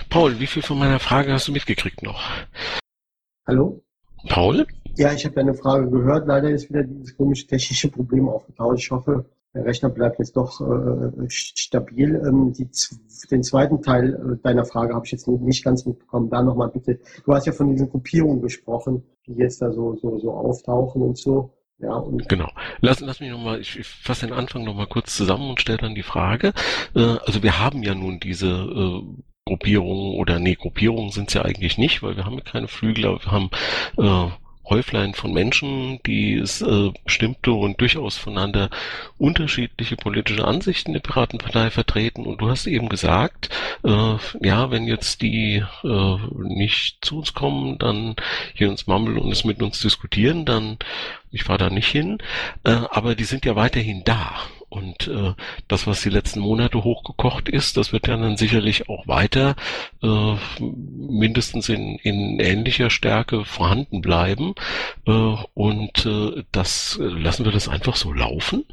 [0.09, 2.21] Paul, wie viel von meiner Frage hast du mitgekriegt noch?
[3.47, 3.81] Hallo?
[4.27, 4.65] Paul?
[4.95, 6.27] Ja, ich habe deine Frage gehört.
[6.27, 8.79] Leider ist wieder dieses komische technische Problem aufgetaucht.
[8.79, 12.15] Ich hoffe, der Rechner bleibt jetzt doch äh, stabil.
[12.15, 12.67] Ähm, die,
[13.31, 16.29] den zweiten Teil äh, deiner Frage habe ich jetzt nicht ganz mitbekommen.
[16.29, 16.99] Da nochmal bitte.
[17.25, 21.17] Du hast ja von diesen Gruppierungen gesprochen, die jetzt da so, so, so auftauchen und
[21.17, 21.54] so.
[21.77, 22.51] Ja, genau.
[22.79, 25.95] Lass, lass mich nochmal, ich, ich fasse den Anfang nochmal kurz zusammen und stelle dann
[25.95, 26.53] die Frage.
[26.95, 29.01] Äh, also wir haben ja nun diese äh,
[29.45, 33.23] Gruppierungen oder nee, Gruppierungen sind es ja eigentlich nicht, weil wir haben keine Flügel, aber
[33.23, 33.49] wir haben
[33.97, 34.31] äh,
[34.69, 38.69] Häuflein von Menschen, die äh, bestimmte und durchaus voneinander
[39.17, 42.25] unterschiedliche politische Ansichten der Piratenpartei vertreten.
[42.25, 43.49] Und du hast eben gesagt,
[43.83, 48.15] äh, ja, wenn jetzt die äh, nicht zu uns kommen, dann
[48.53, 50.77] hier ins Mumble und es mit uns diskutieren, dann
[51.31, 52.19] ich fahre da nicht hin,
[52.63, 54.39] äh, aber die sind ja weiterhin da.
[54.75, 55.33] Und äh,
[55.69, 59.55] das, was die letzten Monate hochgekocht ist, das wird ja dann sicherlich auch weiter
[60.03, 64.53] äh, mindestens in, in ähnlicher Stärke vorhanden bleiben.
[65.07, 68.65] Äh, und äh, das lassen wir das einfach so laufen.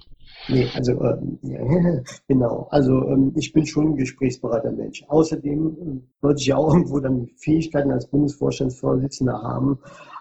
[0.49, 1.19] Nee, also äh,
[2.27, 2.67] genau.
[2.71, 5.05] Also ähm, ich bin schon ein gesprächsbereiter Mensch.
[5.07, 9.79] Außerdem äh, sollte ich ja auch irgendwo dann Fähigkeiten als Bundesvorstandsvorsitzender haben,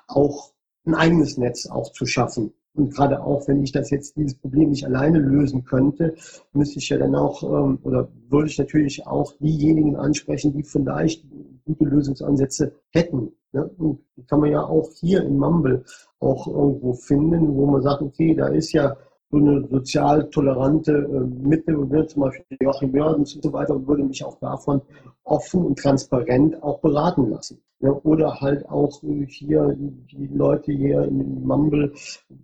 [0.08, 0.52] auch
[0.86, 2.54] ein eigenes Netz auch zu schaffen.
[2.74, 6.16] Und gerade auch, wenn ich das jetzt dieses Problem nicht alleine lösen könnte,
[6.54, 11.26] müsste ich ja dann auch, ähm, oder würde ich natürlich auch diejenigen ansprechen, die vielleicht
[11.66, 13.34] gute Lösungsansätze hätten.
[13.52, 13.70] Ne?
[13.78, 15.84] Und die kann man ja auch hier in Mumble
[16.20, 18.96] auch irgendwo finden, wo man sagt, okay, da ist ja
[19.32, 24.24] so eine sozial tolerante äh, Mitte, zum Beispiel Joachim Jörgens und so weiter, würde mich
[24.24, 24.82] auch davon
[25.24, 27.62] offen und transparent auch beraten lassen.
[27.84, 31.94] Ja, oder halt auch hier die Leute hier in Mumble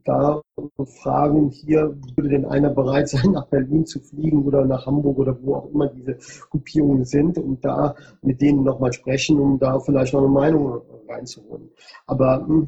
[0.04, 0.42] da
[0.84, 5.38] fragen, hier würde denn einer bereit sein, nach Berlin zu fliegen oder nach Hamburg oder
[5.44, 6.18] wo auch immer diese
[6.50, 11.70] Gruppierungen sind und da mit denen nochmal sprechen, um da vielleicht noch eine Meinung reinzuholen.
[12.08, 12.68] Aber hm,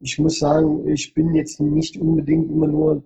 [0.00, 3.02] ich muss sagen, ich bin jetzt nicht unbedingt immer nur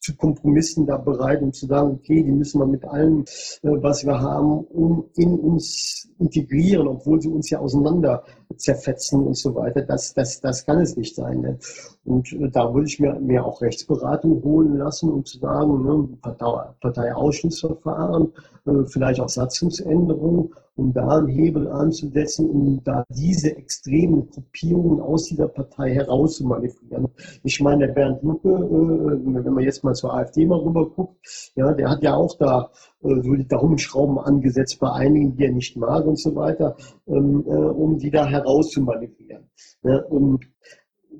[0.00, 3.24] zu Kompromissen da bereit, um zu sagen, okay, die müssen wir mit allem,
[3.62, 8.24] äh, was wir haben, um in uns integrieren, obwohl sie uns ja auseinander
[8.56, 9.82] zerfetzen und so weiter.
[9.82, 11.40] Das, das, das kann es nicht sein.
[11.40, 11.58] Ne?
[12.04, 16.08] Und äh, da würde ich mir, mir auch Rechtsberatung holen lassen, um zu sagen, ne,
[16.20, 18.32] Partei, Parteiausschussverfahren,
[18.66, 25.24] äh, vielleicht auch Satzungsänderungen, um da einen Hebel anzusetzen, um da diese extremen Gruppierungen aus
[25.24, 27.08] dieser Partei herauszumanövrieren.
[27.42, 31.52] Ich meine, der Bernd Lucke, äh, wenn man jetzt mal zur AfD mal rüber guckt,
[31.54, 32.70] ja, der hat ja auch da
[33.02, 37.44] äh, so die Daumenschrauben angesetzt bei einigen, die er nicht mag und so weiter, ähm,
[37.46, 39.50] äh, um die da herauszumanövrieren.
[39.82, 40.44] Ja, und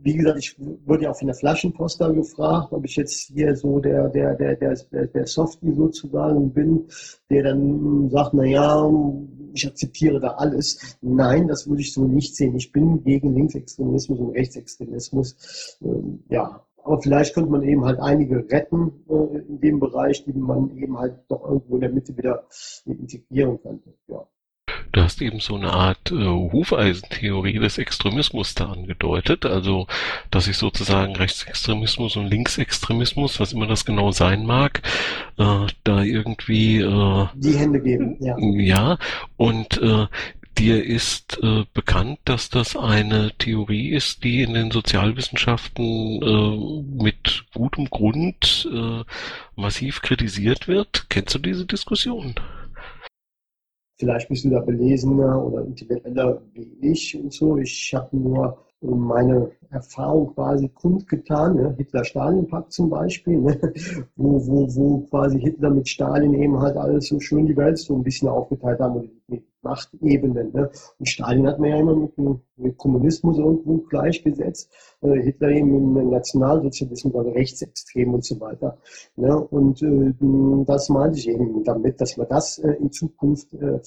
[0.03, 3.55] wie gesagt, ich wurde ja auch von der Flaschenpost da gefragt, ob ich jetzt hier
[3.55, 6.87] so der, der, der, der, der Softie sozusagen bin,
[7.29, 8.91] der dann sagt, na ja,
[9.53, 10.97] ich akzeptiere da alles.
[11.03, 12.55] Nein, das würde ich so nicht sehen.
[12.57, 15.79] Ich bin gegen Linksextremismus und Rechtsextremismus.
[15.83, 20.33] Ähm, ja, aber vielleicht könnte man eben halt einige retten äh, in dem Bereich, die
[20.33, 22.47] man eben halt doch irgendwo in der Mitte wieder
[22.87, 23.93] integrieren könnte.
[24.09, 24.27] Ja.
[24.93, 29.87] Du hast eben so eine Art äh, Hufeisentheorie des Extremismus da angedeutet, also
[30.31, 34.83] dass sich sozusagen Rechtsextremismus und Linksextremismus, was immer das genau sein mag,
[35.39, 38.17] äh, da irgendwie äh, die Hände geben.
[38.21, 38.99] Ja, ja
[39.37, 40.07] und äh,
[40.59, 47.45] dir ist äh, bekannt, dass das eine Theorie ist, die in den Sozialwissenschaften äh, mit
[47.55, 49.05] gutem Grund äh,
[49.57, 51.07] massiv kritisiert wird.
[51.09, 52.35] Kennst du diese Diskussion?
[54.01, 57.59] Vielleicht bist du da belesener oder intellektueller wie ich und so.
[57.59, 61.75] Ich habe nur meine Erfahrung quasi kundgetan, ne?
[61.77, 63.61] Hitler-Stalin-Pakt zum Beispiel, ne?
[64.17, 67.95] wo, wo, wo quasi Hitler mit Stalin eben halt alles so schön die Welt so
[67.95, 70.53] ein bisschen aufgeteilt haben und mit Machtebenen.
[70.53, 70.71] Ne?
[70.99, 72.13] Und Stalin hat man ja immer mit,
[72.57, 74.71] mit Kommunismus irgendwo gleichgesetzt,
[75.03, 78.79] äh, Hitler eben mit Nationalsozialismus, also rechtsextrem und so weiter.
[79.17, 79.37] Ne?
[79.37, 83.81] Und äh, das meinte ich eben damit, dass man das äh, in Zukunft äh,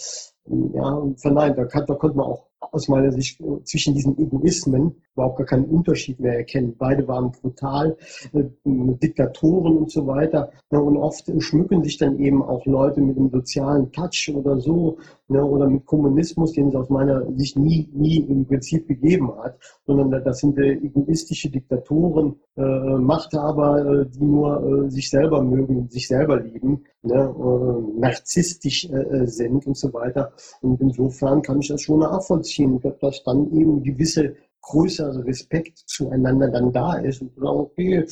[0.73, 1.57] ja, verneint.
[1.57, 5.45] Da, kann, da konnte man auch aus meiner Sicht äh, zwischen diesen Egoismen überhaupt gar
[5.45, 6.75] keinen Unterschied mehr erkennen.
[6.77, 7.97] Beide waren brutal,
[8.33, 10.51] äh, Diktatoren und so weiter.
[10.71, 14.97] Ja, und oft schmücken sich dann eben auch Leute mit einem sozialen Touch oder so,
[15.33, 19.57] ne, oder mit Kommunismus, den es aus meiner Sicht nie, nie im Prinzip gegeben hat,
[19.85, 25.89] sondern das sind äh, egoistische Diktatoren, äh, Machthaber, äh, die nur äh, sich selber mögen,
[25.89, 30.31] sich selber lieben, ne, äh, narzisstisch äh, sind und so weiter.
[30.61, 36.71] Und insofern kann ich das schon nachvollziehen, dass dann eben gewisse größerer Respekt zueinander dann
[36.71, 38.05] da ist und sagen, okay,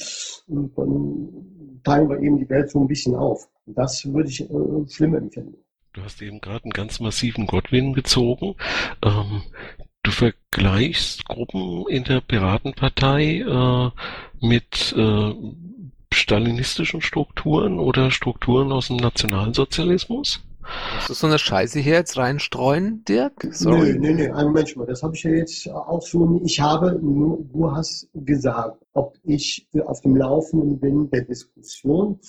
[0.48, 3.48] dann teilen wir eben die Welt so ein bisschen auf.
[3.66, 5.56] Das würde ich äh, schlimm empfinden.
[5.94, 8.56] Du hast eben gerade einen ganz massiven Godwin gezogen.
[9.04, 9.44] Ähm,
[10.04, 15.34] du vergleichst Gruppen in der Piratenpartei äh, mit äh,
[16.14, 20.42] stalinistischen Strukturen oder Strukturen aus dem Nationalsozialismus?
[20.96, 23.48] Musst du so eine Scheiße hier jetzt reinstreuen, Dirk?
[23.52, 23.94] Sorry.
[23.94, 24.86] Nee, nee, nee, einen Mensch mal.
[24.86, 26.40] Das habe ich ja jetzt auch so.
[26.46, 32.20] Ich habe nur, du hast gesagt, ob ich auf dem Laufenden bin der Diskussion,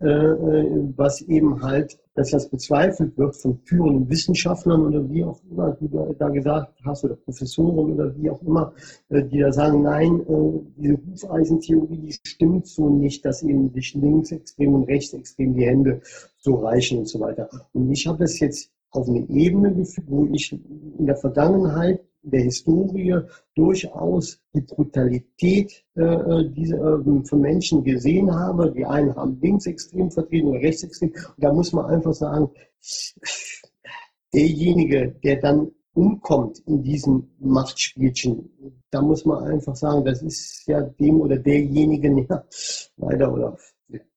[0.00, 5.40] äh, äh, was eben halt, dass das bezweifelt wird von führenden Wissenschaftlern oder wie auch
[5.48, 8.72] immer du da gesagt hast, oder Professoren oder wie auch immer,
[9.10, 10.24] äh, die da sagen, nein,
[10.76, 16.00] diese Hufeisentheorie, die stimmt so nicht, dass eben sich linksextrem und rechtsextrem die Hände
[16.38, 17.48] so reichen und so weiter.
[17.72, 22.42] Und ich habe das jetzt auf eine Ebene geführt, wo ich in der Vergangenheit der
[22.42, 23.20] Historie
[23.54, 28.72] durchaus die Brutalität äh, äh diese, äh, von Menschen gesehen habe.
[28.72, 31.10] Die einen haben linksextrem vertreten oder rechtsextrem.
[31.10, 32.50] Und da muss man einfach sagen,
[34.32, 38.50] derjenige, der dann umkommt in diesem Machtspielchen,
[38.90, 42.44] da muss man einfach sagen, das ist ja dem oder derjenigen, ja,
[42.96, 43.58] leider oder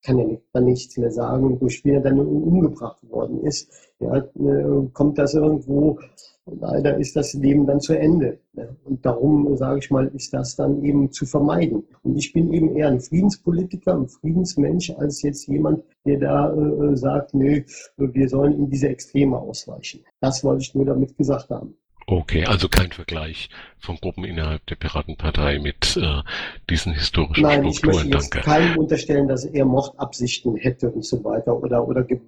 [0.04, 4.88] kann ja nicht, dann nichts mehr sagen, durch Spieler dann umgebracht worden ist, ja, äh,
[4.94, 6.00] kommt das irgendwo,
[6.46, 8.40] leider ist das Leben dann zu Ende.
[8.54, 8.76] Ne?
[8.84, 11.84] Und darum, sage ich mal, ist das dann eben zu vermeiden.
[12.04, 16.96] Und ich bin eben eher ein Friedenspolitiker, ein Friedensmensch, als jetzt jemand, der da äh,
[16.98, 17.62] sagt, nö,
[17.98, 20.02] wir sollen in diese Extreme ausweichen.
[20.20, 21.76] Das wollte ich nur damit gesagt haben.
[22.08, 26.22] Okay, also kein Vergleich von Gruppen innerhalb der Piratenpartei mit äh,
[26.70, 28.08] diesen historischen Nein, Strukturen.
[28.08, 32.20] Ich möchte jetzt keinem unterstellen, dass er Mordabsichten hätte und so weiter oder, oder äh,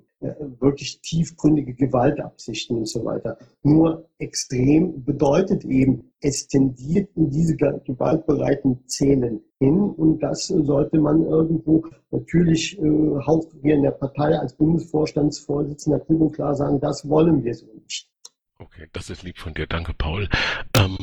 [0.60, 3.38] wirklich tiefgründige Gewaltabsichten und so weiter.
[3.62, 11.24] Nur extrem bedeutet eben, es tendiert in diese gewaltbereiten Szenen hin und das sollte man
[11.24, 12.82] irgendwo natürlich äh,
[13.26, 17.66] auch wir in der Partei als Bundesvorstandsvorsitzender klipp und klar sagen, das wollen wir so
[17.74, 18.13] nicht.
[18.60, 19.68] Okay, das ist lieb von dir.
[19.68, 20.30] Danke, Paul.
[20.76, 20.98] Ähm,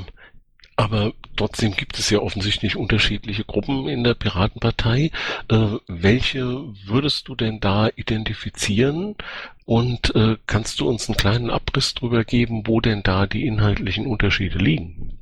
[0.77, 5.11] aber trotzdem gibt es ja offensichtlich unterschiedliche Gruppen in der Piratenpartei.
[5.49, 6.45] Äh, welche
[6.87, 9.15] würdest du denn da identifizieren?
[9.67, 14.07] Und äh, kannst du uns einen kleinen Abriss darüber geben, wo denn da die inhaltlichen
[14.07, 15.19] Unterschiede liegen?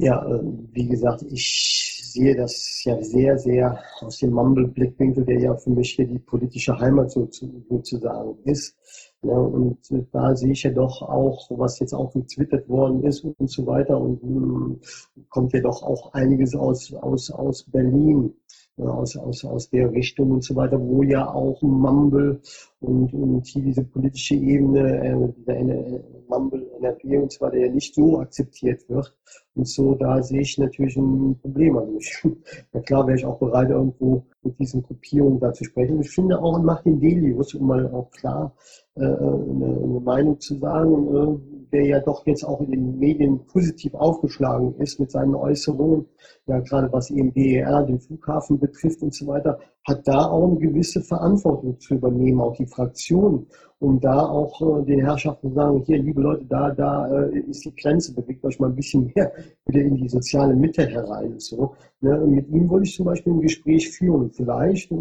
[0.00, 0.40] Ja, äh,
[0.72, 5.92] wie gesagt, ich sehe das ja sehr, sehr aus dem Mumble-Blickwinkel, der ja für mich
[5.92, 8.76] hier die politische Heimat sozusagen ist.
[9.20, 9.78] Und
[10.12, 14.00] da sehe ich ja doch auch, was jetzt auch getwittert worden ist und so weiter.
[14.00, 14.80] Und hm,
[15.28, 18.34] kommt ja doch auch einiges aus, aus, aus Berlin,
[18.76, 22.40] aus, aus, aus der Richtung und so weiter, wo ja auch Mumble
[22.80, 25.04] und, und hier diese politische Ebene,
[25.46, 29.14] äh, Mumble, NRW und so weiter ja nicht so akzeptiert wird.
[29.58, 31.76] Und so, da sehe ich natürlich ein Problem.
[31.76, 32.22] Also ich,
[32.72, 36.00] na klar wäre ich auch bereit, irgendwo mit diesen Gruppierungen da zu sprechen.
[36.00, 38.54] Ich finde auch Martin Delius, um mal auch klar
[38.94, 43.44] äh, eine, eine, Meinung zu sagen, äh, der ja doch jetzt auch in den Medien
[43.46, 46.06] positiv aufgeschlagen ist mit seinen Äußerungen,
[46.46, 50.58] ja gerade was eben BER, den Flughafen betrifft und so weiter, hat da auch eine
[50.58, 53.46] gewisse Verantwortung zu übernehmen, auch die Fraktion,
[53.80, 57.64] um da auch äh, den Herrschaften zu sagen, hier, liebe Leute, da, da äh, ist
[57.64, 59.32] die Grenze, bewegt euch mal ein bisschen mehr
[59.66, 61.32] wieder in die soziale Mitte herein.
[61.32, 61.74] Und so.
[62.00, 62.20] Ne?
[62.20, 64.30] Und mit ihm würde ich zum Beispiel ein Gespräch führen.
[64.32, 64.96] Vielleicht äh,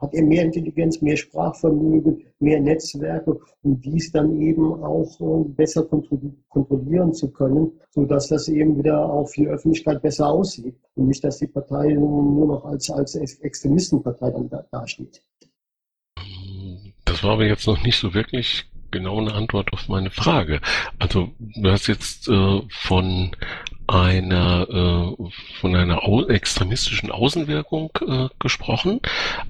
[0.00, 5.84] hat er mehr Intelligenz, mehr Sprachvermögen, mehr Netzwerke, um dies dann eben auch äh, besser
[6.48, 11.24] kontrollieren zu können, sodass das eben wieder auch für die Öffentlichkeit besser aussieht und nicht,
[11.24, 13.14] dass die Partei nur noch als, als
[13.90, 15.22] Extremistenpartei dann da, dasteht.
[17.04, 20.60] Das war aber jetzt noch nicht so wirklich genau eine Antwort auf meine Frage.
[20.98, 23.36] Also du hast jetzt äh, von
[23.86, 25.30] einer äh,
[25.60, 29.00] von einer au extremistischen Außenwirkung äh, gesprochen,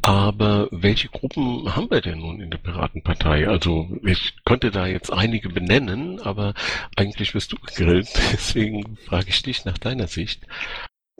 [0.02, 3.48] aber welche Gruppen haben wir denn nun in der Piratenpartei?
[3.48, 6.54] Also ich könnte da jetzt einige benennen, aber
[6.96, 10.46] eigentlich wirst du gegrillt, deswegen frage ich dich nach deiner Sicht.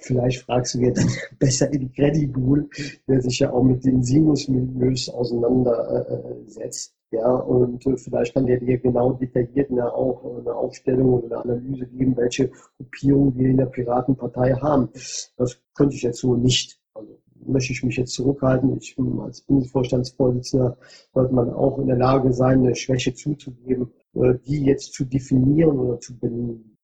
[0.01, 2.69] Vielleicht fragst du dann besser in Credible,
[3.07, 6.95] der sich ja auch mit den Sinus-Milieus auseinandersetzt.
[7.13, 11.55] Ja, und äh, vielleicht kann der dir genau detailliert eine, auch, eine Aufstellung oder eine
[11.55, 14.91] Analyse geben, welche Gruppierungen wir in der Piratenpartei haben.
[15.37, 16.79] Das könnte ich jetzt so nicht.
[16.95, 18.77] Also möchte ich mich jetzt zurückhalten.
[18.77, 20.79] Ich als Bundesvorstandsvorsitzender
[21.13, 25.79] sollte man auch in der Lage sein, eine Schwäche zuzugeben, äh, die jetzt zu definieren
[25.79, 26.15] oder zu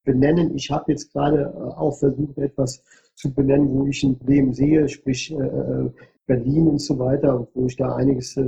[0.05, 0.57] benennen.
[0.57, 2.83] Ich habe jetzt gerade äh, auch versucht, etwas
[3.17, 5.91] zu benennen, wo ich ein Problem sehe, sprich äh, äh,
[6.27, 8.45] Berlin und so weiter, wo ich da einiges äh,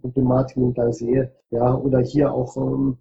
[0.00, 1.32] Problematiken da sehe.
[1.50, 2.98] Ja, oder hier auch, ähm,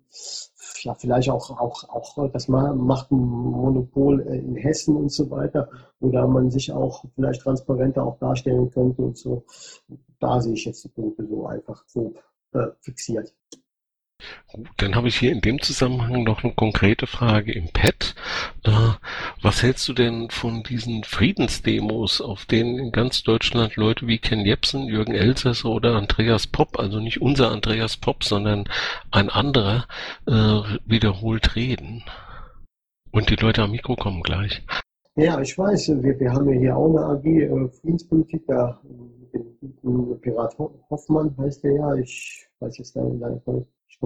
[0.82, 5.70] ja, vielleicht auch, auch, auch das Monopol äh, in Hessen und so weiter,
[6.00, 9.44] oder man sich auch vielleicht transparenter auch darstellen könnte und so.
[10.20, 12.14] Da sehe ich jetzt die Punkte so einfach so
[12.54, 13.34] äh, fixiert.
[14.52, 18.16] Gut, dann habe ich hier in dem Zusammenhang noch eine konkrete Frage im Pad.
[18.64, 18.72] Äh,
[19.42, 24.46] was hältst du denn von diesen Friedensdemos, auf denen in ganz Deutschland Leute wie Ken
[24.46, 28.66] Jebsen, Jürgen Elsässer oder Andreas Popp, also nicht unser Andreas Popp, sondern
[29.12, 29.88] ein anderer,
[30.28, 32.04] äh, wiederholt reden?
[33.12, 34.62] Und die Leute am Mikro kommen gleich.
[35.16, 38.80] Ja, ich weiß, wir, wir haben ja hier auch eine AG äh, Friedenspolitik, da
[39.34, 40.58] den Pirat
[40.90, 43.48] Hoffmann heißt der ja, ich weiß jetzt leider nicht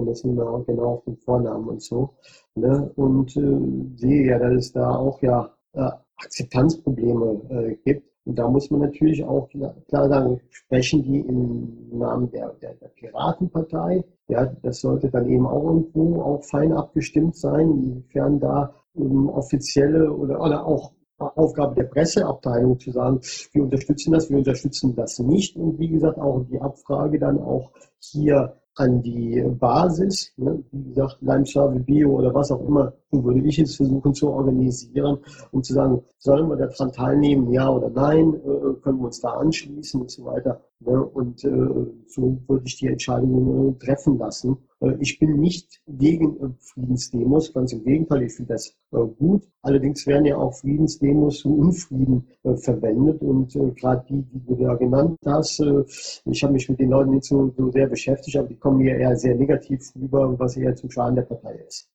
[0.04, 2.10] jetzt nicht mehr genau den Vornamen und so.
[2.54, 2.90] Ne?
[2.96, 8.10] Und äh, sehe ja, dass es da auch ja äh, Akzeptanzprobleme äh, gibt.
[8.24, 12.88] Und da muss man natürlich auch klar sagen, sprechen die im Namen der, der, der
[12.88, 14.04] Piratenpartei.
[14.28, 20.12] Ja, das sollte dann eben auch irgendwo auch fein abgestimmt sein, inwiefern da um, offizielle
[20.12, 23.20] oder, oder auch Aufgabe der Presseabteilung zu sagen,
[23.52, 25.56] wir unterstützen das, wir unterstützen das nicht.
[25.56, 27.70] Und wie gesagt, auch die Abfrage dann auch
[28.00, 33.58] hier an die Basis, ne, wie gesagt, Leimschave, Bio oder was auch immer, würde ich
[33.58, 35.18] es versuchen zu organisieren,
[35.50, 39.30] um zu sagen, sollen wir daran teilnehmen, ja oder nein, äh, können wir uns da
[39.30, 40.60] anschließen und so weiter.
[40.80, 41.50] Ne, und äh,
[42.06, 44.58] so würde ich die Entscheidung äh, treffen lassen.
[44.80, 49.44] Äh, ich bin nicht gegen äh, Friedensdemos, ganz im Gegenteil, ich finde das äh, gut.
[49.62, 55.18] Allerdings werden ja auch Friedensdemos zu Unfrieden verwendet und gerade die, die du da genannt
[55.26, 55.60] hast,
[56.24, 58.96] ich habe mich mit den Leuten nicht so, so sehr beschäftigt, aber die kommen mir
[58.96, 61.90] eher sehr negativ rüber, was eher zum Schaden der Partei ist.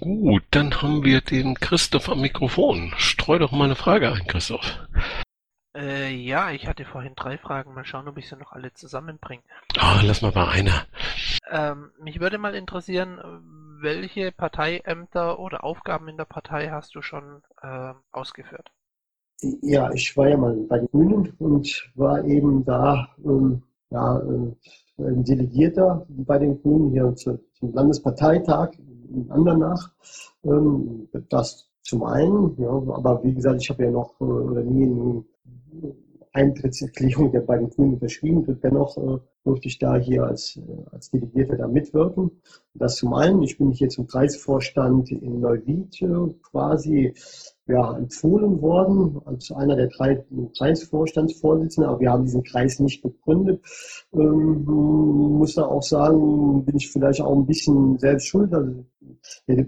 [0.00, 2.92] Gut, dann haben wir den Christoph am Mikrofon.
[2.96, 4.80] Streu doch mal eine Frage ein, Christoph.
[5.76, 7.74] Äh, ja, ich hatte vorhin drei Fragen.
[7.74, 9.42] Mal schauen, ob ich sie noch alle zusammenbringe.
[9.78, 10.86] Ah, lass mal bei einer.
[11.50, 13.18] Ähm, mich würde mal interessieren,
[13.80, 18.70] welche Parteiämter oder Aufgaben in der Partei hast du schon äh, ausgeführt?
[19.62, 24.54] Ja, ich war ja mal bei den Grünen und war eben da ähm, ja, äh,
[24.98, 28.72] Delegierter bei den Grünen hier zum Landesparteitag
[29.12, 29.92] in Andernach.
[30.44, 35.24] Ähm, das zum einen, ja, aber wie gesagt, ich habe ja noch äh, oder nie
[36.32, 40.60] Eintrittserklärung der beiden Grünen unterschrieben und dennoch äh, durfte ich da hier als, äh,
[40.92, 42.30] als Delegierter da mitwirken.
[42.74, 47.14] Das zum einen, ich bin hier zum Kreisvorstand in Neuwied äh, quasi
[47.66, 50.24] ja, empfohlen worden als einer der drei
[50.56, 53.64] Kreisvorstandsvorsitzenden, aber wir haben diesen Kreis nicht gegründet.
[54.12, 58.52] Ähm, muss da auch sagen, bin ich vielleicht auch ein bisschen selbst schuld.
[58.52, 58.84] Also,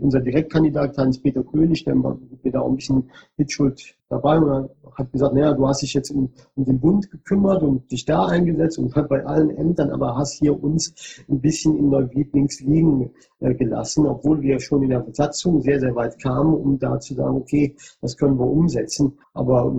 [0.00, 5.34] unser Direktkandidat Hans-Peter König, der war da auch ein bisschen Mitschuld dabei und hat gesagt,
[5.34, 8.94] naja, du hast dich jetzt um, um, den Bund gekümmert und dich da eingesetzt und
[8.94, 10.94] hat bei allen Ämtern, aber hast hier uns
[11.28, 13.10] ein bisschen in Neuwied links liegen
[13.40, 17.14] äh, gelassen, obwohl wir schon in der Versatzung sehr, sehr weit kamen, um da zu
[17.14, 19.72] sagen, okay, das können wir umsetzen, aber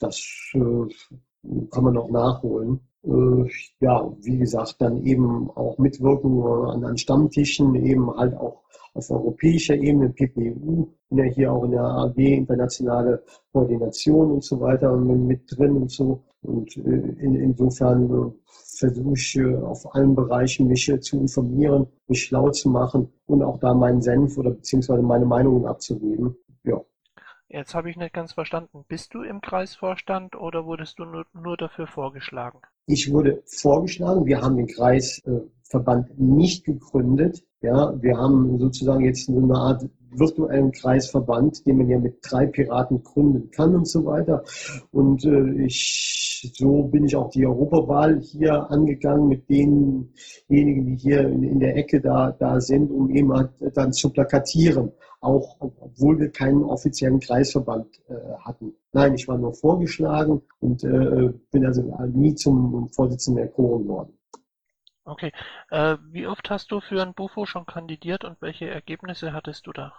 [0.00, 0.58] das äh,
[1.70, 2.80] kann man noch nachholen.
[3.04, 3.48] Äh,
[3.80, 8.62] ja, wie gesagt, dann eben auch mitwirken an, an Stammtischen, eben halt auch
[8.96, 13.22] auf europäischer Ebene, PPU, bin ja hier auch in der AG internationale
[13.52, 16.24] Koordination und so weiter mit drin und so.
[16.42, 18.34] Und in, insofern
[18.78, 23.74] versuche ich auf allen Bereichen mich zu informieren, mich schlau zu machen und auch da
[23.74, 26.36] meinen Senf oder beziehungsweise meine Meinungen abzugeben.
[26.64, 26.80] Ja.
[27.48, 28.84] Jetzt habe ich nicht ganz verstanden.
[28.88, 32.60] Bist du im Kreisvorstand oder wurdest du nur, nur dafür vorgeschlagen?
[32.88, 34.26] Ich wurde vorgeschlagen.
[34.26, 37.44] Wir haben den Kreisverband nicht gegründet.
[37.60, 43.02] Ja, wir haben sozusagen jetzt eine Art virtuellen Kreisverband, den man ja mit drei Piraten
[43.02, 44.44] gründen kann und so weiter.
[44.92, 51.28] Und äh, ich, so bin ich auch die Europawahl hier angegangen mit denjenigen, die hier
[51.28, 54.92] in, in der Ecke da, da sind, um eben halt dann zu plakatieren
[55.26, 58.74] auch obwohl wir keinen offiziellen Kreisverband äh, hatten.
[58.92, 61.82] Nein, ich war nur vorgeschlagen und äh, bin also
[62.12, 64.18] nie zum Vorsitzenden erkoren worden.
[65.04, 65.32] Okay.
[65.70, 69.72] Äh, wie oft hast du für ein Bufo schon kandidiert und welche Ergebnisse hattest du
[69.72, 69.92] da?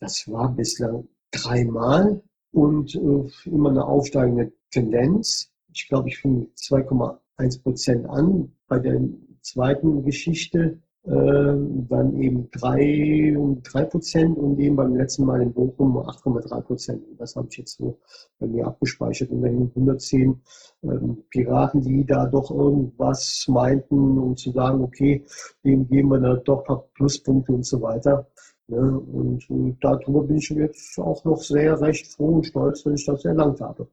[0.00, 2.22] Das war bislang dreimal
[2.52, 5.50] und äh, immer eine aufsteigende Tendenz.
[5.72, 8.54] Ich glaube, ich fing 2,1 Prozent an.
[8.68, 9.00] Bei der
[9.40, 15.98] zweiten Geschichte dann eben drei, um drei Prozent und eben beim letzten Mal in Bochum
[15.98, 17.02] 8,3 Prozent.
[17.18, 17.98] Das habe ich jetzt so
[18.38, 19.30] bei mir abgespeichert.
[19.30, 20.40] Immerhin 110
[20.82, 25.26] ähm, Piraten, die da doch irgendwas meinten, um zu sagen, okay,
[25.62, 28.26] dem geben wir da doch ein paar Pluspunkte und so weiter.
[28.66, 28.98] Ne?
[28.98, 33.04] und, äh, darüber bin ich jetzt auch noch sehr recht froh und stolz, wenn ich
[33.04, 33.88] das erlangt habe.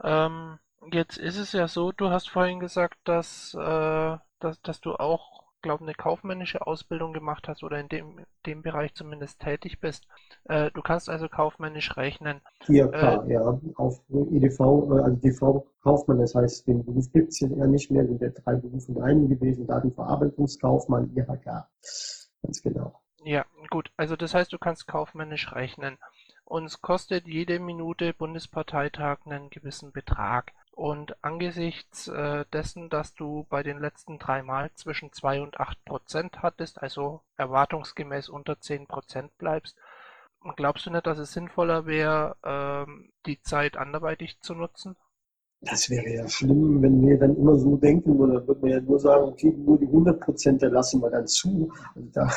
[0.00, 0.58] Ähm,
[0.92, 5.41] jetzt ist es ja so, du hast vorhin gesagt, dass, äh, dass, dass du auch
[5.62, 10.06] glaube, eine kaufmännische Ausbildung gemacht hast oder in dem, dem Bereich zumindest tätig bist.
[10.44, 12.40] Äh, du kannst also kaufmännisch rechnen.
[12.68, 13.60] Ja, klar, äh, ja.
[13.76, 18.06] Auf EDV, äh, also DV Kaufmann, das heißt, den Beruf gibt es ja nicht mehr,
[18.06, 21.66] sind ja drei Berufe in einem gewesen, Datenverarbeitungskaufmann, IHK.
[22.42, 23.00] Ganz genau.
[23.24, 23.90] Ja, gut.
[23.96, 25.98] Also das heißt, du kannst kaufmännisch rechnen.
[26.44, 30.52] Uns kostet jede Minute Bundesparteitag einen gewissen Betrag.
[30.82, 35.84] Und angesichts äh, dessen, dass du bei den letzten drei Mal zwischen 2 und 8
[35.84, 39.78] Prozent hattest, also erwartungsgemäß unter 10 Prozent bleibst,
[40.56, 44.96] glaubst du nicht, dass es sinnvoller wäre, ähm, die Zeit anderweitig zu nutzen?
[45.64, 48.34] Das wäre ja schlimm, wenn wir dann immer so denken würden.
[48.34, 51.70] Dann würde man ja nur sagen, okay, nur die 100 Prozent lassen wir dann zu.
[51.94, 52.28] Also da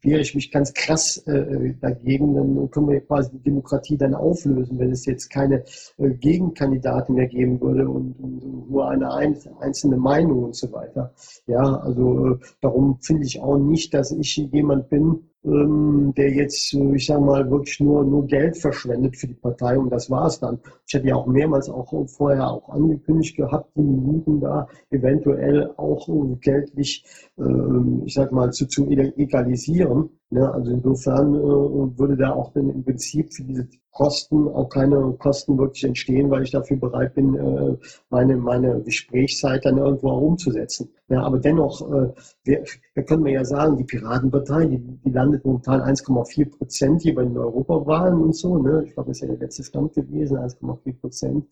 [0.00, 2.34] wehre ich mich ganz krass äh, dagegen.
[2.34, 5.64] Dann können wir quasi die Demokratie dann auflösen, wenn es jetzt keine
[5.98, 11.12] äh, Gegenkandidaten mehr geben würde und, und nur eine ein, einzelne Meinung und so weiter.
[11.46, 16.74] Ja, also äh, darum finde ich auch nicht, dass ich jemand bin, ähm, der jetzt,
[16.74, 20.26] äh, ich sage mal, wirklich nur, nur Geld verschwendet für die Partei und das war
[20.26, 20.58] es dann.
[20.86, 26.08] Ich hatte ja auch mehrmals auch vorher auch angekündigt gehabt, die Minuten da eventuell auch
[26.08, 27.04] äh, geldlich,
[27.38, 30.10] ähm, ich sag mal, zu, zu egalisieren.
[30.30, 35.14] Ja, also insofern äh, würde da auch dann im Prinzip für diese Kosten auch keine
[35.18, 37.76] Kosten wirklich entstehen, weil ich dafür bereit bin, äh,
[38.08, 40.88] meine, meine Gesprächszeit dann irgendwo umzusetzen.
[41.08, 42.12] Ja, aber dennoch, äh,
[42.44, 42.64] wir,
[42.94, 47.36] wir können ja sagen, die Piratenpartei, die, die landet momentan 1,4 Prozent hier bei den
[47.36, 48.56] Europawahlen und so.
[48.56, 48.84] Ne?
[48.86, 51.46] Ich glaube, das ist ja der letzte Stand gewesen, 1,4 Prozent.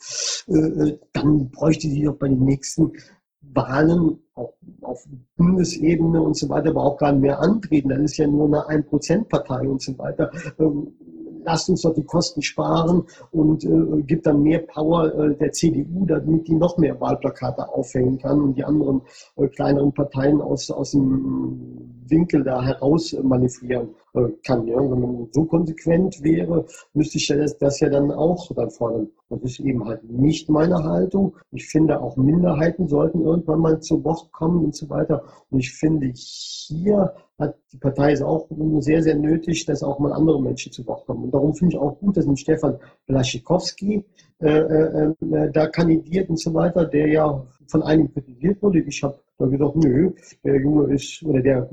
[0.49, 2.93] Äh, dann bräuchte die doch bei den nächsten
[3.43, 7.91] Wahlen auch auf Bundesebene und so weiter überhaupt gar nicht mehr antreten.
[7.91, 10.30] Dann ist ja nur eine Ein-Prozent-Partei und so weiter.
[11.45, 16.07] Lasst uns doch die Kosten sparen und äh, gibt dann mehr Power äh, der CDU,
[16.07, 19.03] damit die noch mehr Wahlplakate aufhängen kann und die anderen
[19.36, 23.91] äh, kleineren Parteien aus, aus dem Winkel da heraus manövrieren
[24.43, 24.67] kann.
[24.67, 24.77] Ja?
[24.77, 29.09] Wenn man so konsequent wäre, müsste ich das, das ja dann auch dann fordern.
[29.29, 31.37] Das ist eben halt nicht meine Haltung.
[31.53, 35.23] Ich finde, auch Minderheiten sollten irgendwann mal zu Wort kommen und so weiter.
[35.51, 38.47] Und ich finde, hier hat die Partei es auch
[38.81, 41.25] sehr, sehr nötig, dass auch mal andere Menschen zu Wort kommen.
[41.25, 44.05] Und darum finde ich auch gut, dass ein Stefan Blaschikowski
[44.41, 48.81] äh, äh, äh, da kandidiert und so weiter, der ja von einigen kritisiert wurde.
[48.81, 50.13] Ich habe da gesagt, nö,
[50.45, 51.69] der Junge ist, oder der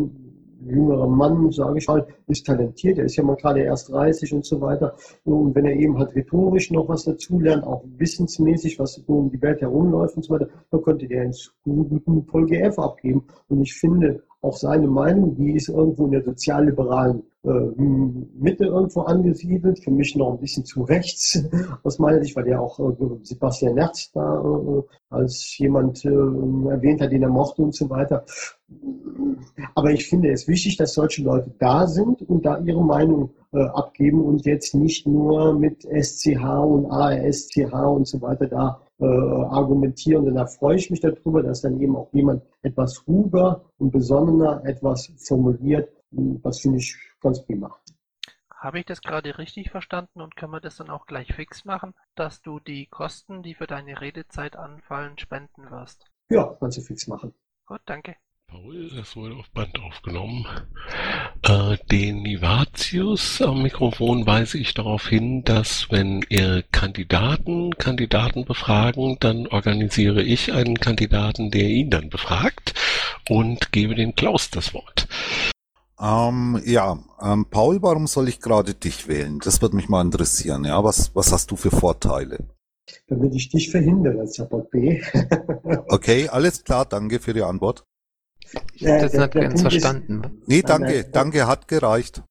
[0.70, 2.98] jüngerer Mann, sage ich mal, ist talentiert.
[2.98, 4.96] Er ist ja mal gerade erst 30 und so weiter.
[5.24, 9.62] Und wenn er eben halt rhetorisch noch was dazulernt, auch wissensmäßig, was um die Welt
[9.62, 13.24] herumläuft und so weiter, dann könnte der ins guten Folge F abgeben.
[13.48, 19.02] Und ich finde, auch seine Meinung, die ist irgendwo in der sozialliberalen äh, Mitte irgendwo
[19.02, 21.44] angesiedelt, für mich noch ein bisschen zu rechts
[21.84, 22.94] aus meiner Sicht, weil der auch äh,
[23.24, 28.26] Sebastian Nerz da äh, als jemand äh, erwähnt hat, den er mochte und so weiter.
[29.76, 34.22] Aber ich finde es wichtig, dass solche Leute da sind und da ihre Meinung abgeben
[34.22, 40.28] und jetzt nicht nur mit SCH und ARSCH und so weiter da äh, argumentieren.
[40.28, 44.64] Und da freue ich mich darüber, dass dann eben auch jemand etwas ruhiger und besonnener
[44.66, 45.90] etwas formuliert.
[46.12, 47.76] Das finde ich ganz prima.
[48.50, 51.94] Habe ich das gerade richtig verstanden und können wir das dann auch gleich fix machen,
[52.16, 56.06] dass du die Kosten, die für deine Redezeit anfallen, spenden wirst?
[56.30, 57.34] Ja, kannst du fix machen.
[57.68, 58.16] Gut, danke.
[58.50, 60.46] Paul, das wurde auf Band aufgenommen.
[61.44, 69.18] Äh, den Nivatius am Mikrofon weise ich darauf hin, dass wenn ihr Kandidaten Kandidaten befragen,
[69.20, 72.74] dann organisiere ich einen Kandidaten, der ihn dann befragt
[73.28, 75.10] und gebe dem Klaus das Wort.
[76.00, 79.40] Ähm, ja, ähm, Paul, warum soll ich gerade dich wählen?
[79.44, 80.64] Das würde mich mal interessieren.
[80.64, 82.48] Ja, was, was hast du für Vorteile?
[83.08, 85.02] Damit ich dich verhindere, Support B.
[85.90, 87.84] okay, alles klar, danke für die Antwort.
[88.74, 90.22] Ich habe das nicht ganz verstanden.
[90.24, 92.24] Ist, nee, danke, nein, danke, hat gereicht.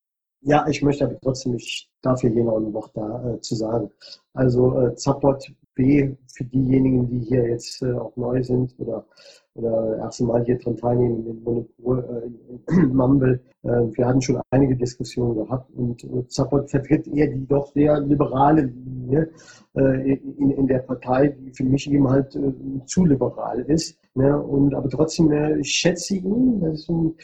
[0.43, 3.91] Ja, ich möchte aber trotzdem, ich darf hier noch ein Wort da äh, zu sagen.
[4.33, 9.07] Also äh, Support B für diejenigen, die hier jetzt äh, auch neu sind oder
[9.57, 12.05] oder erste Mal hier dran teilnehmen in Monopol,
[12.69, 13.41] äh, in Mumble.
[13.63, 18.01] Äh, wir hatten schon einige Diskussionen gehabt und äh, Zappert vertritt eher die doch sehr
[18.01, 19.31] liberale Linie
[19.75, 22.53] äh, in, in der Partei, die für mich eben halt äh,
[22.85, 23.99] zu liberal ist.
[24.17, 24.41] Ne?
[24.41, 26.61] Und aber trotzdem, äh, ich schätze ihn.
[26.61, 27.15] Das ist ein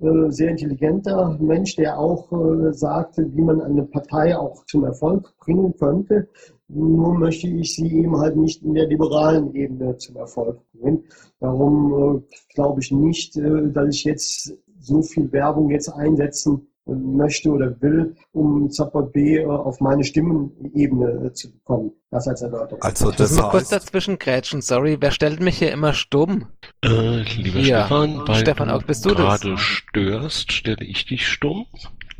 [0.00, 5.34] äh, sehr intelligenter Mensch, der auch äh, sagte, wie man eine Partei auch zum Erfolg
[5.38, 6.28] bringen könnte.
[6.68, 11.04] Nur möchte ich sie eben halt nicht in der liberalen Ebene zum Erfolg bringen.
[11.40, 17.50] Darum äh, glaube ich nicht, äh, dass ich jetzt so viel Werbung jetzt einsetzen möchte
[17.50, 21.92] oder will, um Support B äh, auf meine Stimmenebene äh, zu bekommen.
[22.10, 22.82] Das als Erläuterung.
[22.82, 24.98] Also das ich muss kurz dazwischen grätschen, sorry.
[25.00, 26.46] Wer stellt mich hier immer stumm?
[26.84, 27.86] Äh, lieber ja.
[27.86, 31.66] Stefan, weil Stefan, auch bist du gerade störst, stelle ich dich stumm.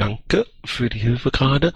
[0.05, 1.72] Danke für die Hilfe gerade.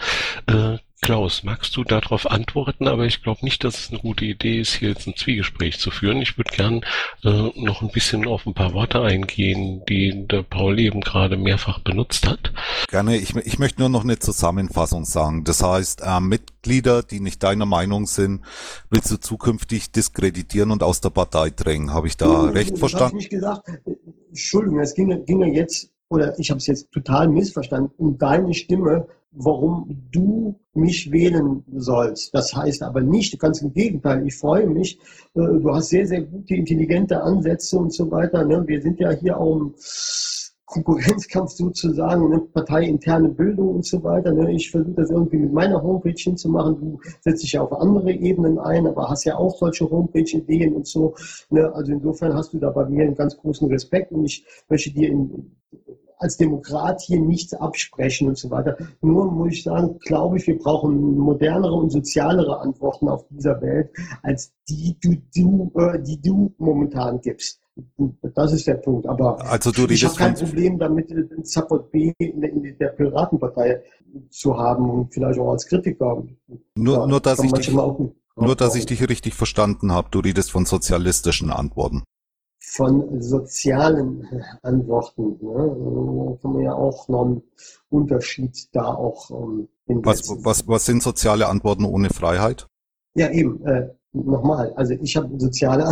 [0.46, 2.86] Äh, Klaus, magst du darauf antworten?
[2.86, 5.90] Aber ich glaube nicht, dass es eine gute Idee ist, hier jetzt ein Zwiegespräch zu
[5.90, 6.20] führen.
[6.20, 6.82] Ich würde gern
[7.24, 11.78] äh, noch ein bisschen auf ein paar Worte eingehen, die der Paul eben gerade mehrfach
[11.78, 12.52] benutzt hat.
[12.88, 13.16] Gerne.
[13.16, 15.44] Ich, ich möchte nur noch eine Zusammenfassung sagen.
[15.44, 18.44] Das heißt, äh, Mitglieder, die nicht deiner Meinung sind,
[18.90, 21.94] willst du zukünftig diskreditieren und aus der Partei drängen.
[21.94, 23.16] Habe ich da recht verstanden?
[23.16, 23.66] Ich nicht gesagt.
[24.28, 28.54] Entschuldigung, es ging, ging ja jetzt oder ich habe es jetzt total missverstanden, um deine
[28.54, 32.34] Stimme warum du mich wählen sollst.
[32.34, 34.98] Das heißt aber nicht, ganz im Gegenteil, ich freue mich,
[35.34, 38.44] äh, du hast sehr, sehr gute, intelligente Ansätze und so weiter.
[38.44, 38.64] Ne?
[38.66, 39.72] Wir sind ja hier auch
[40.68, 42.40] Konkurrenzkampf sozusagen, ne?
[42.52, 44.32] parteiinterne Bildung und so weiter.
[44.32, 44.52] Ne?
[44.52, 46.78] Ich versuche das irgendwie mit meiner Homepage hinzumachen.
[46.78, 50.86] Du setzt dich ja auf andere Ebenen ein, aber hast ja auch solche Homepage-Ideen und
[50.86, 51.14] so.
[51.48, 51.72] Ne?
[51.72, 55.08] Also insofern hast du da bei mir einen ganz großen Respekt und ich möchte dir
[55.08, 55.56] in,
[56.18, 58.76] als Demokrat hier nichts absprechen und so weiter.
[59.00, 63.90] Nur muss ich sagen, glaube ich, wir brauchen modernere und sozialere Antworten auf dieser Welt,
[64.22, 67.62] als die du, du äh, die du momentan gibst.
[68.34, 69.06] Das ist der Punkt.
[69.06, 72.88] Aber also du ich habe kein Problem damit, den Support B in der, in der
[72.88, 73.82] Piratenpartei
[74.30, 76.24] zu haben und vielleicht auch als Kritiker.
[76.74, 80.50] Nur, da nur dass, ich dich, nur dass ich dich richtig verstanden habe, du redest
[80.50, 82.02] von sozialistischen Antworten
[82.60, 84.28] von sozialen
[84.62, 85.38] Antworten.
[85.40, 86.36] Ne?
[86.36, 87.42] Da kann man ja auch noch einen
[87.88, 92.66] Unterschied da auch ähm, was, was, was sind soziale Antworten ohne Freiheit?
[93.14, 93.64] Ja, eben.
[93.66, 93.88] Äh,
[94.24, 95.84] nochmal, also ich habe soziale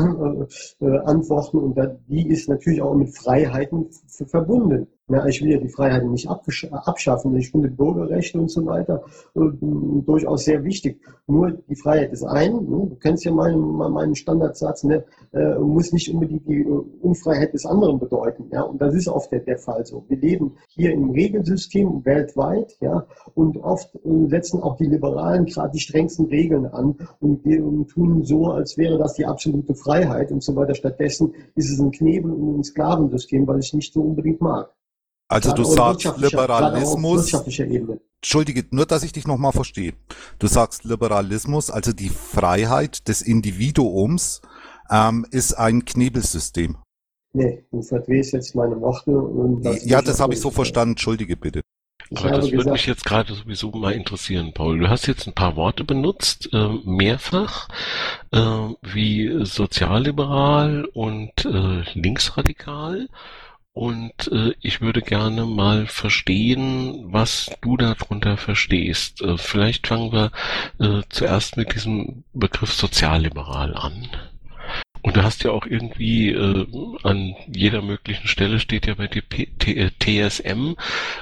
[0.81, 3.89] äh, äh Antworten und die ist natürlich auch mit Freiheiten
[4.27, 4.87] verbunden.
[5.09, 7.37] Ja, ich will ja die Freiheiten nicht abschaffen.
[7.37, 9.05] Ich finde Bürgerrechte und so weiter
[9.37, 9.41] äh,
[10.05, 11.01] durchaus sehr wichtig.
[11.29, 15.93] Nur die Freiheit des einen, ne, du kennst ja meinen, meinen Standardsatz, ne, äh, muss
[15.93, 18.49] nicht unbedingt die äh, Unfreiheit des anderen bedeuten.
[18.51, 20.05] Ja, und das ist oft der, der Fall so.
[20.09, 25.71] Wir leben hier im Regelsystem weltweit, ja, und oft äh, setzen auch die Liberalen gerade
[25.71, 30.43] die strengsten Regeln an und, und tun so, als wäre das die absolute Freiheit und
[30.43, 30.75] so weiter.
[30.75, 34.69] Stattdessen ist es ein Knebel- und ein Sklavensystem, weil ich nicht so unbedingt mag.
[35.29, 37.33] Also du sagst Liberalismus.
[37.33, 39.95] Entschuldige, nur dass ich dich nochmal verstehe.
[40.39, 44.41] Du sagst Liberalismus, also die Freiheit des Individuums,
[44.91, 46.77] ähm, ist ein Knebelsystem.
[47.33, 49.81] Nee, du verdrehst jetzt meine Worte.
[49.85, 50.93] ja, das habe ich so verstanden.
[50.93, 51.63] Entschuldige bitte.
[52.09, 54.79] Ich Aber das würde mich jetzt gerade sowieso mal interessieren, Paul.
[54.79, 57.69] Du hast jetzt ein paar Worte benutzt, äh, mehrfach,
[58.31, 58.39] äh,
[58.83, 63.09] wie sozialliberal und äh, linksradikal.
[63.77, 69.21] Und äh, ich würde gerne mal verstehen, was du darunter verstehst.
[69.21, 70.33] Äh, vielleicht fangen wir
[70.81, 74.09] äh, zuerst mit diesem Begriff sozialliberal an.
[75.03, 76.67] Und du hast ja auch irgendwie äh,
[77.03, 80.75] an jeder möglichen Stelle steht ja bei dir P T TSM.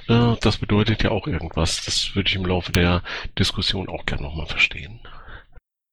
[0.08, 1.84] Äh, das bedeutet ja auch irgendwas.
[1.84, 3.02] Das würde ich im Laufe der
[3.36, 5.00] Diskussion auch gerne nochmal verstehen.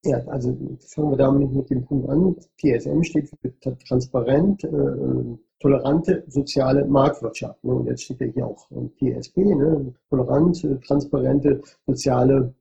[0.04, 0.56] Ja, also
[0.94, 2.36] fangen wir damit mit dem Punkt an.
[2.60, 7.64] TSM steht für transparent, äh, tolerante soziale Marktwirtschaft.
[7.64, 7.74] Ne?
[7.74, 8.68] Und jetzt steht ja hier auch
[9.00, 9.94] TSP, ne?
[10.10, 12.54] tolerant, transparente soziale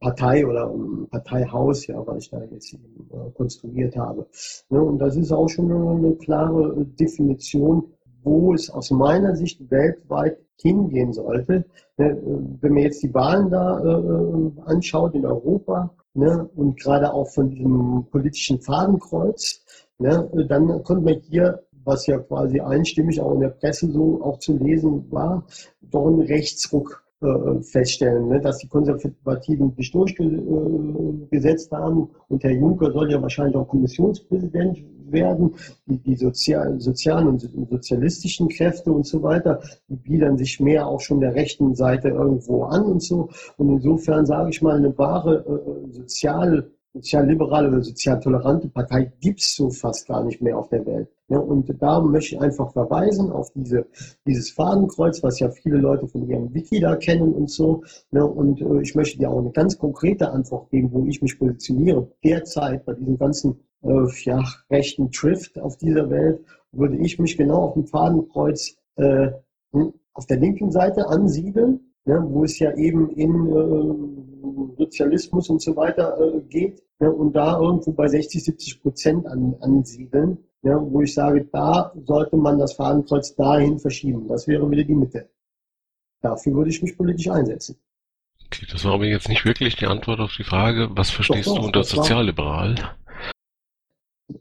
[0.00, 0.72] Partei oder
[1.10, 4.26] Parteihaus, ja, was ich da jetzt äh, konstruiert habe.
[4.70, 4.82] Ne?
[4.82, 7.84] Und das ist auch schon eine, klare Definition,
[8.22, 11.64] wo es aus meiner Sicht weltweit hingehen sollte.
[11.96, 12.18] Ne?
[12.60, 16.48] Wenn man jetzt die Wahlen da äh, anschaut in Europa ne?
[16.56, 19.64] und gerade auch von diesem politischen Fadenkreuz,
[19.98, 24.56] dann kommt man hier was ja quasi einstimmig auch in der Presse so auch zu
[24.56, 25.44] lesen war,
[25.80, 32.92] doch einen Rechtsruck äh, feststellen, ne, dass die Konservativen sich durchgesetzt haben und Herr Juncker
[32.92, 35.54] soll ja wahrscheinlich auch Kommissionspräsident werden.
[35.86, 41.00] Die, die sozial, sozialen und sozialistischen Kräfte und so weiter, die biedern sich mehr auch
[41.00, 43.30] schon der rechten Seite irgendwo an und so.
[43.56, 49.40] Und insofern sage ich mal, eine wahre äh, sozial sozialliberale oder sozial tolerante Partei gibt
[49.40, 51.08] es so fast gar nicht mehr auf der Welt.
[51.28, 53.86] Ja, und da möchte ich einfach verweisen auf diese,
[54.26, 57.84] dieses Fadenkreuz, was ja viele Leute von ihrem Wiki da kennen und so.
[58.12, 61.38] Ja, und äh, ich möchte dir auch eine ganz konkrete Antwort geben, wo ich mich
[61.38, 62.10] positioniere.
[62.24, 66.40] Derzeit bei diesem ganzen äh, ja, rechten Trift auf dieser Welt
[66.72, 69.30] würde ich mich genau auf dem Fadenkreuz äh,
[69.72, 75.60] hm, auf der linken Seite ansiedeln, ja, wo es ja eben in äh, Sozialismus und
[75.60, 80.80] so weiter äh, geht ja, und da irgendwo bei 60, 70 Prozent an, ansiedeln, ja,
[80.80, 84.26] wo ich sage, da sollte man das Fadenkreuz dahin verschieben.
[84.26, 85.28] Das wäre wieder die Mitte.
[86.22, 87.76] Dafür würde ich mich politisch einsetzen.
[88.46, 91.56] Okay, das war aber jetzt nicht wirklich die Antwort auf die Frage, was verstehst doch,
[91.56, 92.74] doch, du unter sozialliberal?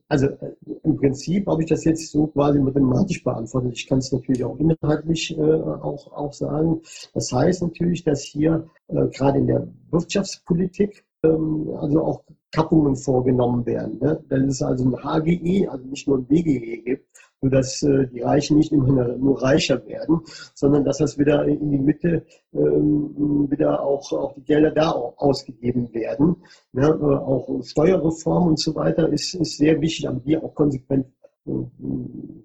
[0.08, 3.74] Also äh, im Prinzip habe ich das jetzt so quasi mathematisch beantwortet.
[3.74, 6.82] Ich kann es natürlich auch inhaltlich äh, auch, auch sagen.
[7.14, 13.66] Das heißt natürlich, dass hier äh, gerade in der Wirtschaftspolitik ähm, also auch Kappungen vorgenommen
[13.66, 14.00] werden.
[14.00, 14.24] Ne?
[14.30, 17.08] Dass es also ein HGE, also nicht nur ein BGE gibt,
[17.42, 20.22] sodass äh, die Reichen nicht immer nur reicher werden,
[20.54, 25.94] sondern dass das wieder in die Mitte ähm, wieder auch, auch die Gelder da ausgegeben
[25.94, 26.38] werden.
[26.74, 26.88] Ne?
[26.88, 31.08] Äh, auch Steuerreform und so weiter ist, ist sehr wichtig, aber die auch konsequent
[31.46, 31.52] äh,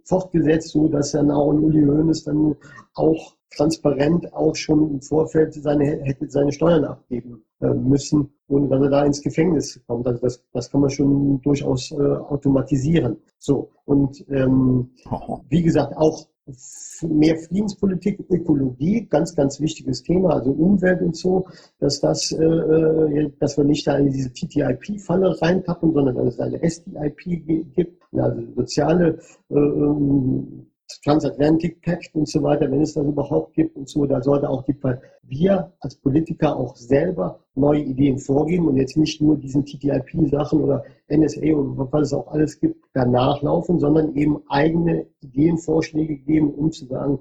[0.05, 2.57] fortgesetzt, so dass dann auch Uli Hoeneß dann
[2.95, 8.91] auch transparent auch schon im Vorfeld seine, hätte seine Steuern abgeben müssen, ohne dass er
[8.91, 10.07] da ins Gefängnis kommt.
[10.07, 13.17] Also das, das kann man schon durchaus äh, automatisieren.
[13.39, 14.91] So, und ähm,
[15.49, 16.27] wie gesagt, auch
[17.03, 21.47] mehr Friedenspolitik, Ökologie, ganz, ganz wichtiges Thema, also Umwelt und so,
[21.79, 26.41] dass das, äh, äh dass wir nicht da in diese TTIP-Falle reinpacken, sondern dass es
[26.41, 29.19] eine STIP gibt, also soziale
[29.51, 29.55] äh,
[31.01, 34.63] Transatlantic Pact und so weiter, wenn es das überhaupt gibt und so, da sollte auch
[34.65, 34.77] die,
[35.23, 40.85] wir als Politiker auch selber neue Ideen vorgeben und jetzt nicht nur diesen TTIP-Sachen oder
[41.09, 46.73] NSA und was es auch alles gibt, danach laufen, sondern eben eigene Ideenvorschläge geben, um
[46.73, 47.19] zu sagen,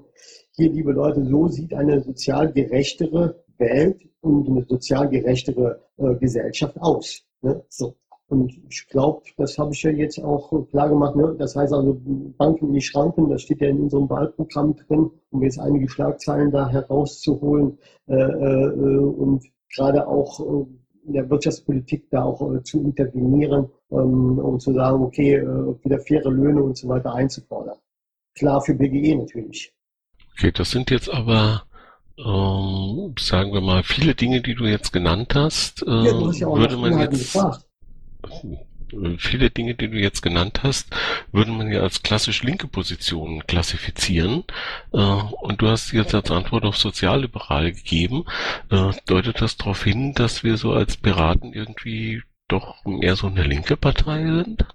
[0.52, 6.80] hier, liebe Leute, so sieht eine sozial gerechtere Welt und eine sozial gerechtere äh, Gesellschaft
[6.80, 7.22] aus.
[7.42, 7.64] Ne?
[7.68, 7.96] So.
[8.32, 11.14] Und ich glaube, das habe ich ja jetzt auch klar gemacht.
[11.16, 11.36] Ne?
[11.38, 12.00] Das heißt also,
[12.38, 16.50] Banken in die Schranken, das steht ja in unserem Wahlprogramm drin, um jetzt einige Schlagzeilen
[16.50, 17.76] da herauszuholen
[18.08, 20.66] äh, äh, und gerade auch äh,
[21.06, 26.00] in der Wirtschaftspolitik da auch äh, zu intervenieren, ähm, um zu sagen, okay, äh, wieder
[26.00, 27.76] faire Löhne und so weiter einzufordern.
[28.34, 29.74] Klar für BGE natürlich.
[30.38, 31.64] Okay, das sind jetzt aber
[32.16, 36.38] ähm, sagen wir mal, viele Dinge, die du jetzt genannt hast, äh, ja, du hast
[36.38, 37.66] ja auch würde man jetzt gefragt
[39.18, 40.88] viele Dinge, die du jetzt genannt hast,
[41.32, 44.44] würde man ja als klassisch linke Positionen klassifizieren.
[44.92, 48.24] Äh, und du hast jetzt als Antwort auf sozialliberal gegeben.
[48.70, 53.42] Äh, deutet das darauf hin, dass wir so als Piraten irgendwie doch mehr so eine
[53.42, 54.66] linke Partei sind?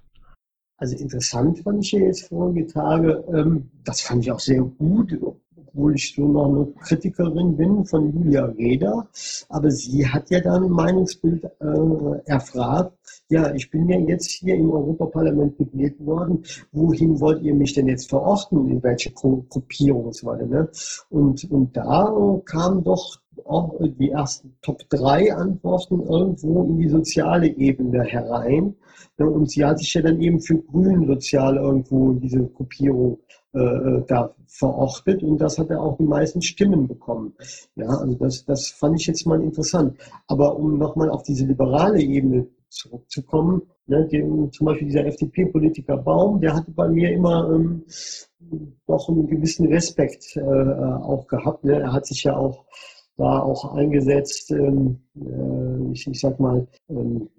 [0.78, 5.18] Also interessant fand ich jetzt vorige Tage, ähm, das fand ich auch sehr gut,
[5.56, 9.08] obwohl ich so noch eine Kritikerin bin von Julia Reda.
[9.50, 12.94] Aber sie hat ja dann ein Meinungsbild äh, erfragt.
[13.30, 16.44] Ja, ich bin ja jetzt hier im Europaparlament gewählt worden.
[16.72, 18.70] Wohin wollt ihr mich denn jetzt verorten?
[18.70, 20.46] In welche Gruppierung und so weiter.
[20.46, 20.70] Ne?
[21.10, 27.48] Und, und da kam doch auch die ersten Top 3 Antworten irgendwo in die soziale
[27.48, 28.76] Ebene herein.
[29.18, 33.20] Und sie hat sich ja dann eben für Grün sozial irgendwo in diese Gruppierung
[33.54, 37.34] äh, äh, da verortet und das hat er auch die meisten Stimmen bekommen.
[37.76, 39.98] Ja, also das, das fand ich jetzt mal interessant.
[40.28, 46.42] Aber um nochmal auf diese liberale Ebene zurückzukommen, ne, dem, zum Beispiel dieser FDP-Politiker Baum,
[46.42, 47.84] der hatte bei mir immer ähm,
[48.86, 51.64] doch einen gewissen Respekt äh, auch gehabt.
[51.64, 51.80] Ne?
[51.80, 52.66] Er hat sich ja auch
[53.18, 57.30] da auch eingesetzt, ähm, äh, ich, ich sag mal, ähm,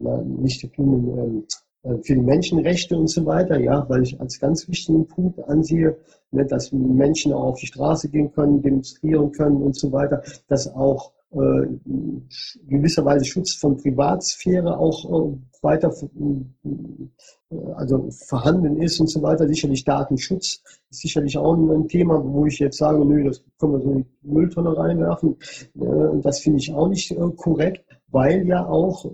[0.41, 1.45] nicht ähm,
[1.83, 5.97] äh, für die Menschenrechte und so weiter, ja, weil ich als ganz wichtigen Punkt ansehe,
[6.33, 10.73] ne, dass Menschen auch auf die Straße gehen können, demonstrieren können und so weiter, dass
[10.75, 19.23] auch äh, gewisserweise Schutz von Privatsphäre auch äh, weiter äh, also vorhanden ist und so
[19.23, 19.47] weiter.
[19.49, 23.81] Sicherlich Datenschutz ist sicherlich auch ein Thema, wo ich jetzt sage, nö, das können wir
[23.81, 25.37] so in die Mülltonne reinwerfen.
[25.75, 29.05] Äh, das finde ich auch nicht äh, korrekt, weil ja auch,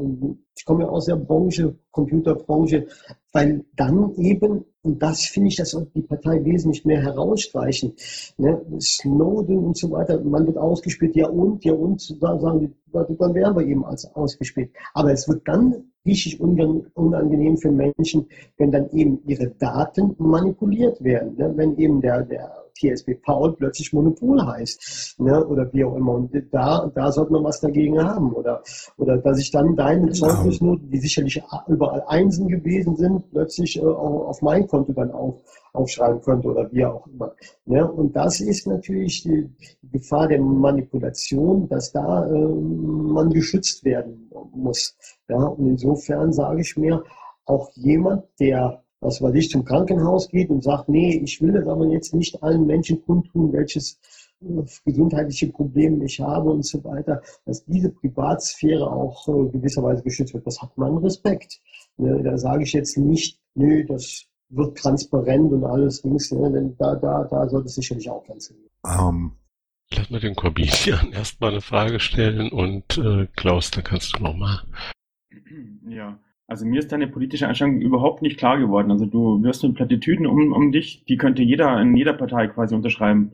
[0.56, 2.86] ich komme ja aus der Branche, Computerbranche,
[3.32, 7.94] weil dann eben, und das finde ich, dass die Partei wesentlich mehr herausstreichen,
[8.36, 12.70] ne, Snowden und so weiter, man wird ausgespielt, ja und, ja und, da sagen die,
[12.92, 14.70] dann werden wir eben als ausgespielt.
[14.92, 18.26] Aber es wird dann richtig unangenehm für Menschen,
[18.56, 21.34] wenn dann eben ihre Daten manipuliert werden.
[21.36, 21.52] Ne?
[21.56, 25.44] Wenn eben der, der TSB Paul plötzlich Monopol heißt, ne?
[25.46, 26.12] oder wie auch immer.
[26.12, 28.32] Und da, da sollte man was dagegen haben.
[28.32, 28.62] Oder,
[28.96, 34.42] oder dass ich dann deine Zeugnisnoten, die sicherlich überall Einsen gewesen sind, plötzlich äh, auf
[34.42, 35.36] mein Konto dann auf,
[35.72, 37.32] aufschreiben könnte oder wie auch immer.
[37.66, 37.90] Ne?
[37.90, 39.48] Und das ist natürlich die
[39.92, 44.96] Gefahr der Manipulation, dass da äh, man geschützt werden muss.
[45.28, 45.36] Ja?
[45.36, 47.02] Und insofern sage ich mir,
[47.46, 51.66] auch jemand, der was weiß ich, zum Krankenhaus geht und sagt, nee, ich will das
[51.66, 54.00] aber jetzt nicht allen Menschen kundtun, welches
[54.40, 60.34] äh, gesundheitliche Problem ich habe und so weiter, dass diese Privatsphäre auch äh, gewisserweise geschützt
[60.34, 60.46] wird.
[60.46, 61.60] Das hat man Respekt.
[61.96, 66.76] Ne, da sage ich jetzt nicht, nö, das wird transparent und alles links, ne, denn
[66.78, 68.68] da, da, da sollte es sicherlich auch ganz geben.
[68.82, 69.36] Um.
[69.92, 74.62] Lass mal den Corbinian erstmal eine Frage stellen und äh, Klaus, da kannst du nochmal.
[75.86, 78.90] Ja, also mir ist deine politische Einstellung überhaupt nicht klar geworden.
[78.90, 82.74] Also du wirst mit Plattitüden um, um dich, die könnte jeder in jeder Partei quasi
[82.74, 83.32] unterschreiben.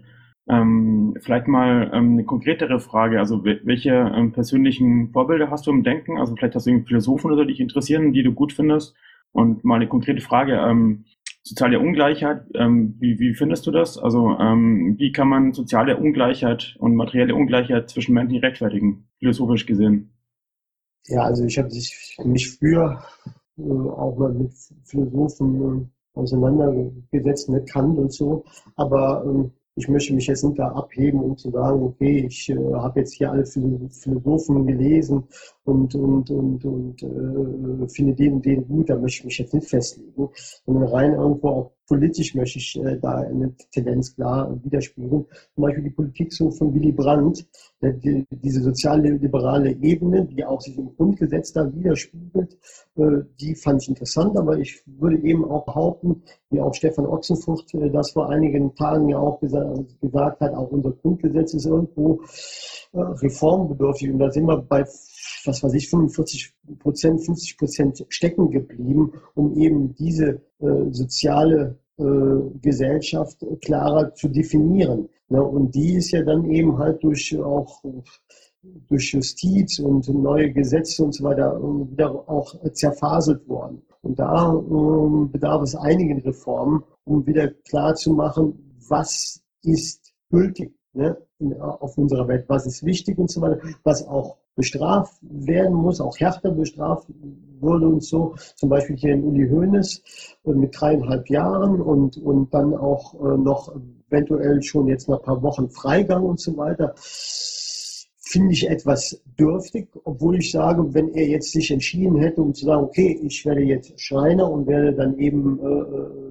[0.48, 3.18] Ähm, vielleicht mal ähm, eine konkretere Frage.
[3.18, 6.18] Also welche ähm, persönlichen Vorbilder hast du im Denken?
[6.18, 8.96] Also vielleicht hast du irgendwie Philosophen oder dich interessieren, die du gut findest.
[9.32, 10.54] Und mal eine konkrete Frage.
[10.56, 11.04] Ähm,
[11.42, 13.98] soziale Ungleichheit, ähm, wie, wie findest du das?
[13.98, 20.10] Also ähm, wie kann man soziale Ungleichheit und materielle Ungleichheit zwischen Menschen rechtfertigen, philosophisch gesehen?
[21.06, 21.68] Ja, also ich habe
[22.24, 23.02] mich früher
[23.58, 24.52] äh, auch mal mit
[24.84, 28.44] Philosophen äh, auseinandergesetzt, mit Kant und so,
[28.76, 32.56] aber ähm, ich möchte mich jetzt nicht da abheben, um zu sagen, okay, ich äh,
[32.74, 35.24] habe jetzt hier alle Philosophen gelesen
[35.64, 39.54] und, und, und, und äh, finde den und den gut, da möchte ich mich jetzt
[39.54, 40.28] nicht festlegen,
[40.66, 45.26] sondern rein irgendwo auch politisch möchte ich äh, da eine Tendenz klar widerspiegeln.
[45.54, 47.44] Zum Beispiel die Politik so von Willy Brandt,
[47.80, 52.56] äh, die, diese sozialliberale Ebene, die auch sich im Grundgesetz da widerspiegelt,
[52.96, 53.02] äh,
[53.40, 57.90] die fand ich interessant, aber ich würde eben auch behaupten, wie auch Stefan Ochsenfurt äh,
[57.90, 62.22] das vor einigen Tagen ja auch gesagt, gesagt hat, auch unser Grundgesetz ist irgendwo
[62.92, 64.84] äh, reformbedürftig und da sind wir bei
[65.44, 72.04] was weiß ich, 45 Prozent, 50 Prozent stecken geblieben, um eben diese äh, soziale äh,
[72.60, 75.08] Gesellschaft klarer zu definieren.
[75.28, 75.42] Ne?
[75.42, 77.82] Und die ist ja dann eben halt durch auch
[78.88, 83.82] durch Justiz und neue Gesetze und so weiter äh, wieder auch zerfaselt worden.
[84.02, 90.74] Und da äh, bedarf es einigen Reformen, um wieder klar zu machen, was ist gültig
[90.92, 91.16] ne,
[91.60, 96.18] auf unserer Welt, was ist wichtig und so weiter, was auch bestraft werden muss, auch
[96.18, 97.06] härter bestraft
[97.60, 98.34] wurde und so.
[98.56, 100.02] Zum Beispiel hier in Uli Hoeneß
[100.44, 103.74] äh, mit dreieinhalb Jahren und, und dann auch äh, noch
[104.08, 106.94] eventuell schon jetzt nach ein paar Wochen Freigang und so weiter.
[106.96, 112.64] Finde ich etwas dürftig, obwohl ich sage, wenn er jetzt sich entschieden hätte, um zu
[112.64, 116.30] sagen, okay, ich werde jetzt Schreiner und werde dann eben äh, äh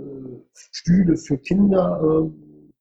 [0.72, 2.30] Stühle für Kinder äh,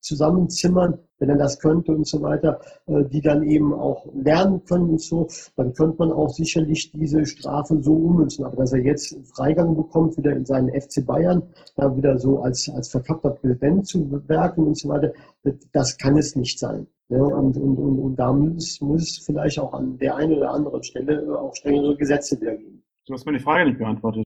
[0.01, 4.90] zusammenzimmern, wenn er das könnte und so weiter, äh, die dann eben auch lernen können
[4.90, 8.44] und so, dann könnte man auch sicherlich diese Strafe so ummünzen.
[8.44, 11.42] Aber dass er jetzt Freigang bekommt, wieder in seinen FC Bayern,
[11.76, 15.12] da wieder so als, als verkappter Präsident zu werken und so weiter,
[15.72, 16.86] das kann es nicht sein.
[17.10, 20.50] Ja, und, und, und, und da muss, muss es vielleicht auch an der einen oder
[20.50, 22.82] anderen Stelle auch strengere Gesetze wieder geben.
[23.06, 24.24] Du hast meine Frage nicht beantwortet.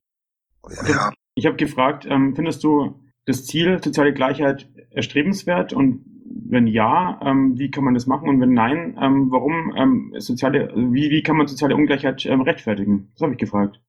[0.88, 1.12] Ja.
[1.34, 6.04] Ich habe gefragt, ähm, findest du das Ziel soziale Gleichheit erstrebenswert und
[6.34, 8.28] wenn ja, ähm, wie kann man das machen?
[8.28, 13.10] Und wenn nein, ähm, warum ähm, soziale, wie, wie kann man soziale Ungleichheit ähm, rechtfertigen?
[13.14, 13.80] Das habe ich gefragt.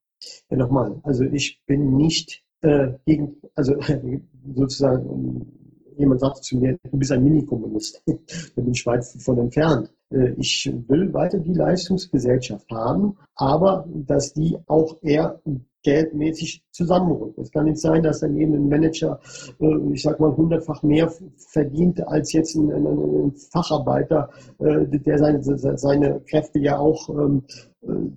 [0.49, 0.99] Ja, nochmal.
[1.03, 3.75] Also ich bin nicht äh, gegen, also
[4.55, 5.51] sozusagen,
[5.97, 8.03] jemand sagte zu mir, du bist ein Mini-Kommunist.
[8.07, 9.91] da bin ich weit von entfernt.
[10.13, 15.41] Äh, ich will weiter die Leistungsgesellschaft haben, aber dass die auch eher
[15.83, 17.37] geldmäßig zusammenrückt.
[17.37, 19.19] Es kann nicht sein, dass dann eben ein Manager,
[19.59, 25.17] äh, ich sag mal, hundertfach mehr verdient als jetzt ein, ein, ein Facharbeiter, äh, der
[25.17, 27.43] seine, seine Kräfte ja auch ähm,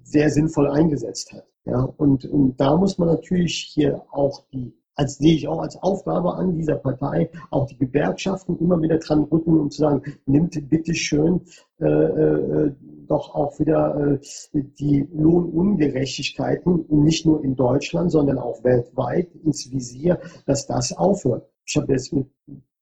[0.04, 1.44] sehr sinnvoll eingesetzt hat.
[1.64, 5.76] Ja, und, und da muss man natürlich hier auch die als sehe ich auch als
[5.82, 10.58] Aufgabe an dieser Partei, auch die Gewerkschaften immer wieder dran rücken und zu sagen, nimmt
[10.68, 11.42] bitte schön
[11.80, 12.72] äh, äh,
[13.06, 14.18] doch auch wieder äh,
[14.80, 21.48] die Lohnungerechtigkeiten nicht nur in Deutschland, sondern auch weltweit ins Visier, dass das aufhört.
[21.66, 22.26] Ich habe jetzt mit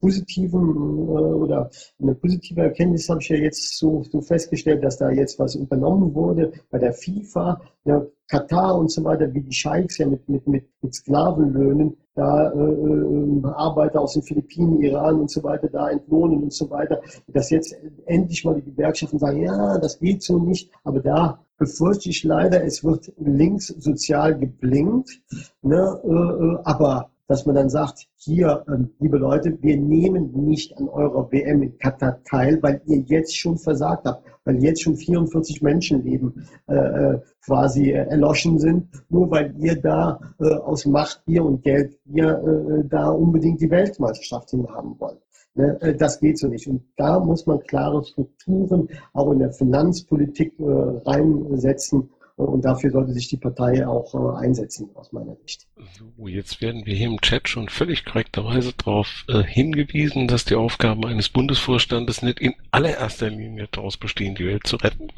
[0.05, 1.71] positiven äh, oder
[2.01, 6.15] eine positive Erkenntnis habe ich ja jetzt so, so, festgestellt, dass da jetzt was unternommen
[6.15, 10.47] wurde bei der FIFA, ja, Katar und so weiter, wie die Scheiks ja mit, mit,
[10.47, 15.91] mit, mit Sklavenlöhnen da äh, äh, Arbeiter aus den Philippinen, Iran und so weiter da
[15.91, 17.75] entlohnen und so weiter, dass jetzt
[18.07, 22.63] endlich mal die Gewerkschaften sagen, ja, das geht so nicht, aber da befürchte ich leider,
[22.63, 25.23] es wird links sozial geblinkt,
[25.63, 30.77] ne, äh, äh aber dass man dann sagt, hier, ähm, liebe Leute, wir nehmen nicht
[30.77, 34.97] an eurer WM in Katar teil, weil ihr jetzt schon versagt habt, weil jetzt schon
[34.97, 41.45] 44 Menschenleben äh, äh, quasi äh, erloschen sind, nur weil ihr da äh, aus Machtgier
[41.45, 45.21] und Geldgier äh, da unbedingt die Weltmeisterschaft hinhaben wollt.
[45.55, 46.67] Ne, äh, das geht so nicht.
[46.67, 53.13] Und da muss man klare Strukturen auch in der Finanzpolitik äh, reinsetzen, und dafür sollte
[53.13, 55.67] sich die Partei auch äh, einsetzen, aus meiner Sicht.
[55.97, 60.57] So, jetzt werden wir hier im Chat schon völlig korrekterweise darauf äh, hingewiesen, dass die
[60.57, 65.09] Aufgaben eines Bundesvorstandes nicht in allererster Linie daraus bestehen, die Welt zu retten,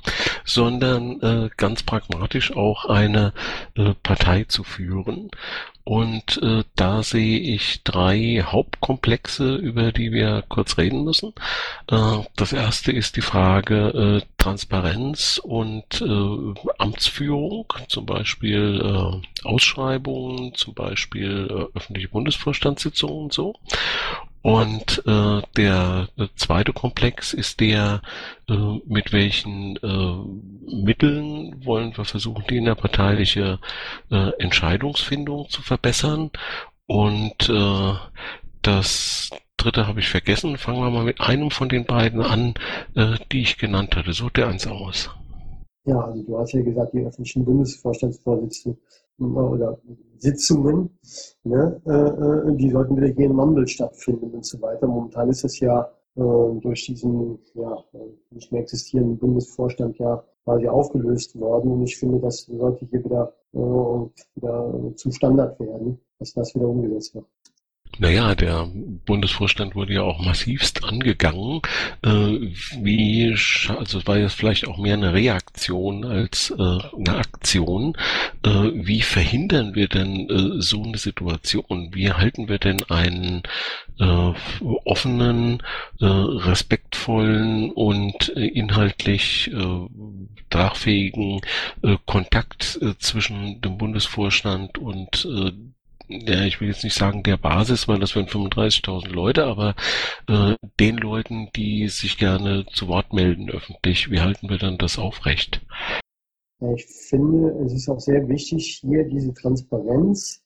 [0.45, 3.33] sondern äh, ganz pragmatisch auch eine
[3.77, 5.31] äh, Partei zu führen.
[5.89, 11.33] Und äh, da sehe ich drei Hauptkomplexe, über die wir kurz reden müssen.
[11.89, 20.55] Äh, das erste ist die Frage äh, Transparenz und äh, Amtsführung, zum Beispiel äh, Ausschreibungen,
[20.55, 23.55] zum Beispiel äh, öffentliche Bundesvorstandssitzungen und so.
[24.42, 28.03] Und äh, der zweite Komplex ist der,
[28.49, 28.55] äh,
[28.86, 33.59] mit welchen äh, Mitteln wollen wir versuchen, die innerparteiliche
[34.12, 36.30] äh, Entscheidungsfindung zu verbessern.
[36.86, 37.94] Und äh,
[38.62, 40.57] das dritte habe ich vergessen.
[40.59, 42.55] Fangen wir mal mit einem von den beiden an,
[42.95, 44.13] äh, die ich genannt hatte.
[44.13, 45.11] Such dir eins aus.
[45.85, 48.79] Ja, also du hast ja gesagt, die öffentlichen Bundesvorstandsvorsitzenden
[49.19, 49.79] oder
[50.19, 50.91] Sitzungen,
[51.45, 54.87] ne, äh, äh, die sollten wieder hier in Mumble stattfinden und so weiter.
[54.87, 57.85] Momentan ist es ja äh, durch diesen ja,
[58.31, 61.71] nicht mehr existierenden Bundesvorstand ja quasi aufgelöst worden.
[61.73, 66.69] Und ich finde, das sollte hier wieder, äh, wieder zum Standard werden, dass das wieder
[66.69, 67.27] umgesetzt wird.
[67.99, 68.68] Naja, der
[69.07, 71.62] Bundesvorstand wurde ja auch massivst angegangen.
[72.03, 73.34] Äh, wie,
[73.68, 77.97] also war jetzt vielleicht auch mehr eine Reaktion als äh, eine Aktion.
[78.45, 81.95] Äh, wie verhindern wir denn äh, so eine Situation?
[81.95, 83.45] Wie halten wir denn einen
[83.99, 84.32] äh,
[84.84, 85.62] offenen,
[86.01, 89.51] äh, respektvollen und inhaltlich
[90.51, 91.41] tragfähigen
[92.05, 95.26] Kontakt zwischen dem Bundesvorstand und
[96.09, 99.75] ja, ich will jetzt nicht sagen der Basis, weil das wären 35.000 Leute, aber
[100.29, 104.99] äh, den Leuten, die sich gerne zu Wort melden öffentlich, wie halten wir dann das
[104.99, 105.61] aufrecht?
[106.75, 110.43] Ich finde, es ist auch sehr wichtig, hier diese Transparenz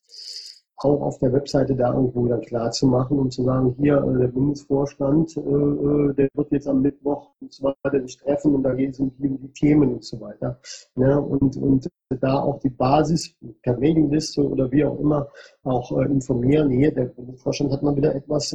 [0.84, 4.18] auch auf der Webseite da irgendwo dann klar zu machen und zu sagen, hier äh,
[4.18, 8.62] der Bundesvorstand, äh, äh, der wird jetzt am Mittwoch und so weiter sich treffen und
[8.62, 10.58] da geht es um die, um die Themen und so weiter.
[10.96, 11.88] Ja, und, und
[12.20, 15.28] da auch die Basis per Mailingliste oder wie auch immer
[15.62, 18.52] auch informieren, hier der Bundesvorstand hat mal wieder etwas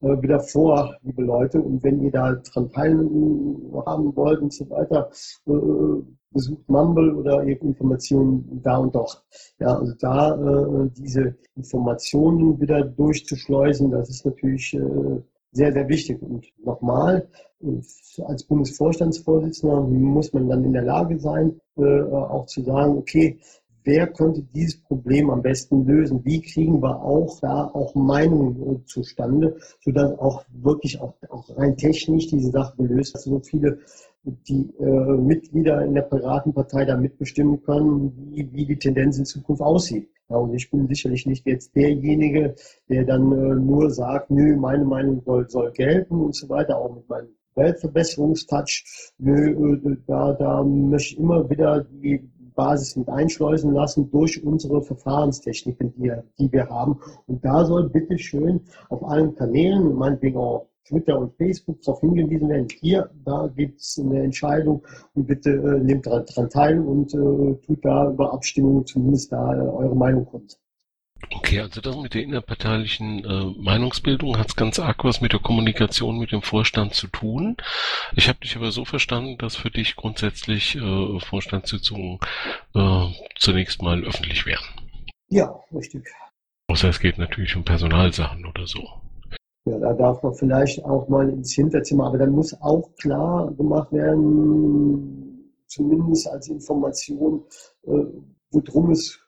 [0.00, 5.10] wieder vor, liebe Leute, und wenn ihr da dran teilhaben wollt und so weiter,
[6.32, 9.22] besucht Mumble oder ihr Informationen da und doch.
[9.58, 15.22] Ja, also da äh, diese Informationen wieder durchzuschleusen, das ist natürlich äh,
[15.52, 16.20] sehr, sehr wichtig.
[16.22, 17.28] Und nochmal,
[17.62, 23.38] äh, als Bundesvorstandsvorsitzender muss man dann in der Lage sein, äh, auch zu sagen, okay,
[23.84, 26.24] wer könnte dieses Problem am besten lösen?
[26.24, 31.76] Wie kriegen wir auch da auch Meinungen äh, zustande, sodass auch wirklich auch, auch rein
[31.76, 33.78] technisch diese Sache gelöst wird, so viele
[34.24, 39.62] die äh, Mitglieder in der Piratenpartei da mitbestimmen können, wie, wie die Tendenz in Zukunft
[39.62, 40.08] aussieht.
[40.28, 42.54] Ja, und ich bin sicherlich nicht jetzt derjenige,
[42.88, 46.94] der dann äh, nur sagt, nö, meine Meinung soll, soll gelten und so weiter, auch
[46.94, 48.84] mit meinem Weltverbesserungstouch.
[49.18, 52.20] Nö, äh, da, da möchte ich immer wieder die
[52.54, 57.00] Basis mit einschleusen lassen durch unsere Verfahrenstechniken, die, die wir haben.
[57.26, 62.48] Und da soll bitte schön auf allen Kanälen, meinetwegen auch Twitter und Facebook darauf hingewiesen
[62.48, 64.84] werden, hier, da gibt es eine Entscheidung
[65.14, 69.60] und bitte äh, nehmt daran teil und äh, tut da über Abstimmungen zumindest da äh,
[69.60, 70.58] eure Meinung kund.
[71.30, 76.18] Okay, also das mit der innerparteilichen äh, Meinungsbildung hat ganz arg was mit der Kommunikation
[76.18, 77.56] mit dem Vorstand zu tun.
[78.14, 82.18] Ich habe dich aber so verstanden, dass für dich grundsätzlich äh, Vorstandssitzungen
[82.74, 83.06] äh,
[83.36, 84.64] zunächst mal öffentlich wären.
[85.28, 86.06] Ja, richtig.
[86.68, 88.88] Außer es geht natürlich um Personalsachen oder so.
[89.64, 93.92] Ja, da darf man vielleicht auch mal ins Hinterzimmer, aber dann muss auch klar gemacht
[93.92, 97.44] werden, zumindest als Information,
[97.84, 98.04] äh,
[98.50, 99.20] worum es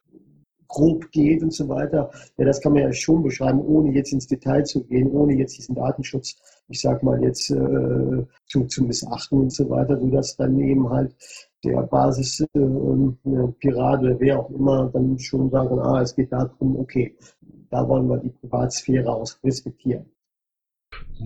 [0.74, 2.10] grob geht und so weiter.
[2.36, 5.56] Ja, das kann man ja schon beschreiben, ohne jetzt ins Detail zu gehen, ohne jetzt
[5.56, 6.36] diesen Datenschutz,
[6.68, 11.14] ich sag mal jetzt äh, zu, zu missachten und so weiter, sodass dann eben halt
[11.64, 16.76] der Basis äh, Pirat oder wer auch immer dann schon sagen, ah, es geht darum,
[16.76, 17.14] okay,
[17.70, 20.06] da wollen wir die Privatsphäre auch respektieren.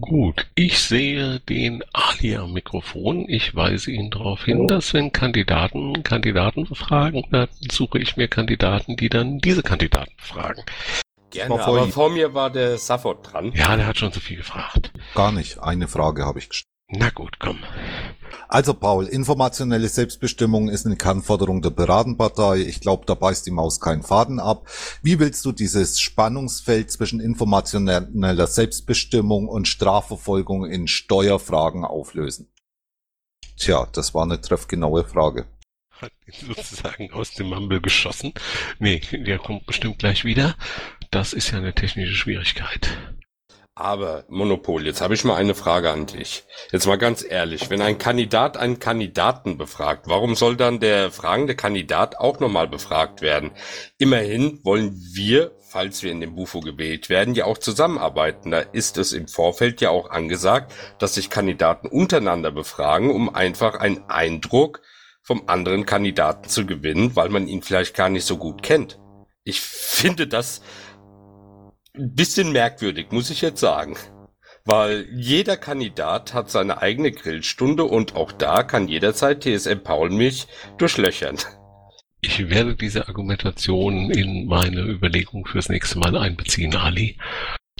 [0.01, 3.29] Gut, ich sehe den Ali am Mikrofon.
[3.29, 8.97] Ich weise ihn darauf hin, dass wenn Kandidaten Kandidaten befragen, dann suche ich mir Kandidaten,
[8.97, 10.63] die dann diese Kandidaten befragen.
[11.31, 13.53] Gerne, aber vor mir war der Safford dran.
[13.55, 14.93] Ja, der hat schon so viel gefragt.
[15.15, 15.59] Gar nicht.
[15.59, 16.69] Eine Frage habe ich gestellt.
[16.91, 17.59] Na gut, komm.
[18.49, 22.61] Also Paul, informationelle Selbstbestimmung ist eine Kernforderung der Piratenpartei.
[22.61, 24.67] Ich glaube, da beißt die Maus keinen Faden ab.
[25.03, 32.51] Wie willst du dieses Spannungsfeld zwischen informationeller Selbstbestimmung und Strafverfolgung in Steuerfragen auflösen?
[33.59, 35.47] Tja, das war eine treffgenaue Frage.
[35.91, 38.33] Hat ihn sozusagen aus dem Mumble geschossen.
[38.79, 40.57] Nee, der kommt bestimmt gleich wieder.
[41.11, 42.97] Das ist ja eine technische Schwierigkeit.
[43.79, 46.43] Aber Monopol, jetzt habe ich mal eine Frage an dich.
[46.73, 51.55] Jetzt mal ganz ehrlich, wenn ein Kandidat einen Kandidaten befragt, warum soll dann der fragende
[51.55, 53.53] Kandidat auch nochmal befragt werden?
[53.97, 58.51] Immerhin wollen wir, falls wir in dem Bufo gewählt werden, ja auch zusammenarbeiten.
[58.51, 63.77] Da ist es im Vorfeld ja auch angesagt, dass sich Kandidaten untereinander befragen, um einfach
[63.77, 64.83] einen Eindruck
[65.23, 68.99] vom anderen Kandidaten zu gewinnen, weil man ihn vielleicht gar nicht so gut kennt.
[69.45, 69.61] Ich
[69.99, 70.63] finde das
[71.99, 73.97] ein bisschen merkwürdig, muss ich jetzt sagen.
[74.65, 80.47] Weil jeder Kandidat hat seine eigene Grillstunde und auch da kann jederzeit TSM Paul mich
[80.77, 81.39] durchlöchern.
[82.21, 87.17] Ich werde diese Argumentation in meine Überlegung fürs nächste Mal einbeziehen, Ali.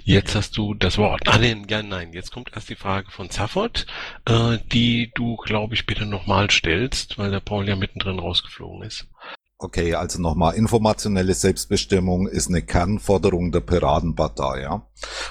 [0.03, 1.27] Jetzt hast du das Wort.
[1.27, 2.13] Ah, nein, ja, nein.
[2.13, 3.85] Jetzt kommt erst die Frage von Zaffert,
[4.25, 9.07] äh, die du, glaube ich, bitte nochmal stellst, weil der Paul ja mittendrin rausgeflogen ist.
[9.61, 14.87] Okay, also nochmal, informationelle Selbstbestimmung ist eine Kernforderung der Piratenpartei, ja.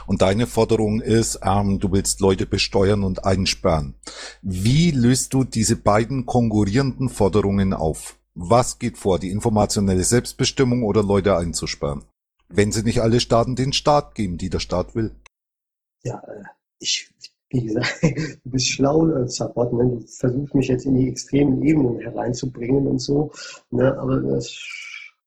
[0.07, 3.95] Und deine Forderung ist, ähm, du willst Leute besteuern und einsperren.
[4.43, 8.19] Wie löst du diese beiden konkurrierenden Forderungen auf?
[8.35, 12.05] Was geht vor, die informationelle Selbstbestimmung oder Leute einzusperren?
[12.51, 15.17] Wenn sie nicht alle Staaten den Staat geben, die der Staat will.
[16.03, 16.45] Ja, äh,
[16.79, 17.15] ich
[17.51, 19.85] wie gesagt, du bist schlau, äh, Support, ne?
[19.85, 23.31] du versuchst mich jetzt in die extremen Ebenen hereinzubringen und so,
[23.71, 23.97] ne?
[23.99, 24.59] aber das,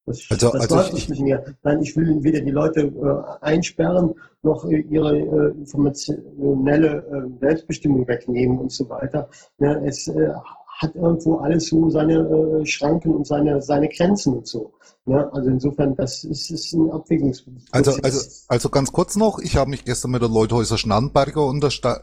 [0.05, 1.43] das, also, das also läuft nicht mir.
[1.63, 4.13] Nein, ich will weder die Leute äh, einsperren,
[4.43, 9.29] noch äh, ihre äh, informationelle äh, Selbstbestimmung wegnehmen und so weiter.
[9.59, 9.83] Ne?
[9.85, 10.31] Es äh,
[10.79, 14.73] hat irgendwo alles so seine äh, Schranken und seine, seine Grenzen und so.
[15.07, 17.67] Ja, also insofern, das ist, ist ein Abwägungsprozess.
[17.71, 21.41] Also, also, also ganz kurz noch, ich habe mich gestern mit der Leuthäuser Schnarrenberger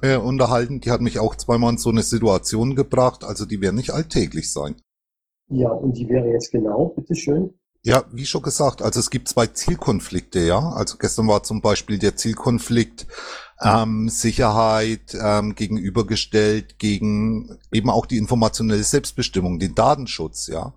[0.02, 3.76] äh, unterhalten, die hat mich auch zweimal in so eine Situation gebracht, also die werden
[3.76, 4.74] nicht alltäglich sein.
[5.48, 7.54] Ja, und die wäre jetzt genau, bitteschön.
[7.84, 10.58] Ja, wie schon gesagt, also es gibt zwei Zielkonflikte, ja.
[10.58, 13.06] Also gestern war zum Beispiel der Zielkonflikt
[13.62, 20.74] ähm, Sicherheit ähm, gegenübergestellt gegen eben auch die informationelle Selbstbestimmung, den Datenschutz, ja.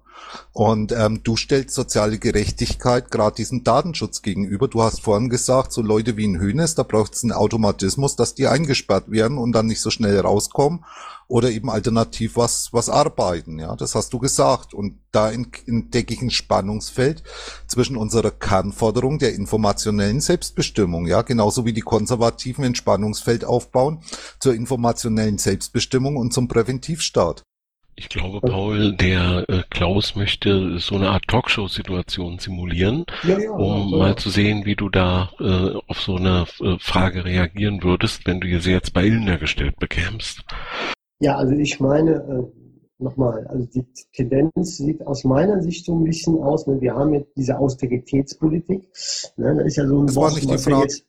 [0.53, 4.67] Und ähm, du stellst soziale Gerechtigkeit gerade diesem Datenschutz gegenüber.
[4.67, 8.35] Du hast vorhin gesagt, so Leute wie ein Hönes, da braucht es einen Automatismus, dass
[8.35, 10.83] die eingesperrt werden und dann nicht so schnell rauskommen
[11.31, 13.57] oder eben alternativ was, was arbeiten.
[13.57, 14.73] Ja, das hast du gesagt.
[14.73, 17.23] Und da entdecke ich ein Spannungsfeld
[17.67, 21.07] zwischen unserer Kernforderung der informationellen Selbstbestimmung.
[21.07, 24.03] Ja, genauso wie die Konservativen ein Spannungsfeld aufbauen
[24.39, 27.43] zur informationellen Selbstbestimmung und zum Präventivstaat.
[27.95, 33.91] Ich glaube, Paul, der äh, Klaus möchte so eine Art Talkshow-Situation simulieren, ja, ja, um
[33.91, 33.97] ja.
[33.97, 38.39] mal zu sehen, wie du da äh, auf so eine äh, Frage reagieren würdest, wenn
[38.39, 40.43] du sie jetzt bei Ilner gestellt bekämst.
[41.19, 42.61] Ja, also ich meine, äh,
[43.01, 47.13] nochmal, also die Tendenz sieht aus meiner Sicht so ein bisschen aus, ne, wir haben
[47.13, 48.89] jetzt diese Austeritätspolitik,
[49.37, 50.83] ne, da ist ja so ein das Wort, war nicht die Frage.
[50.83, 51.05] Jetzt,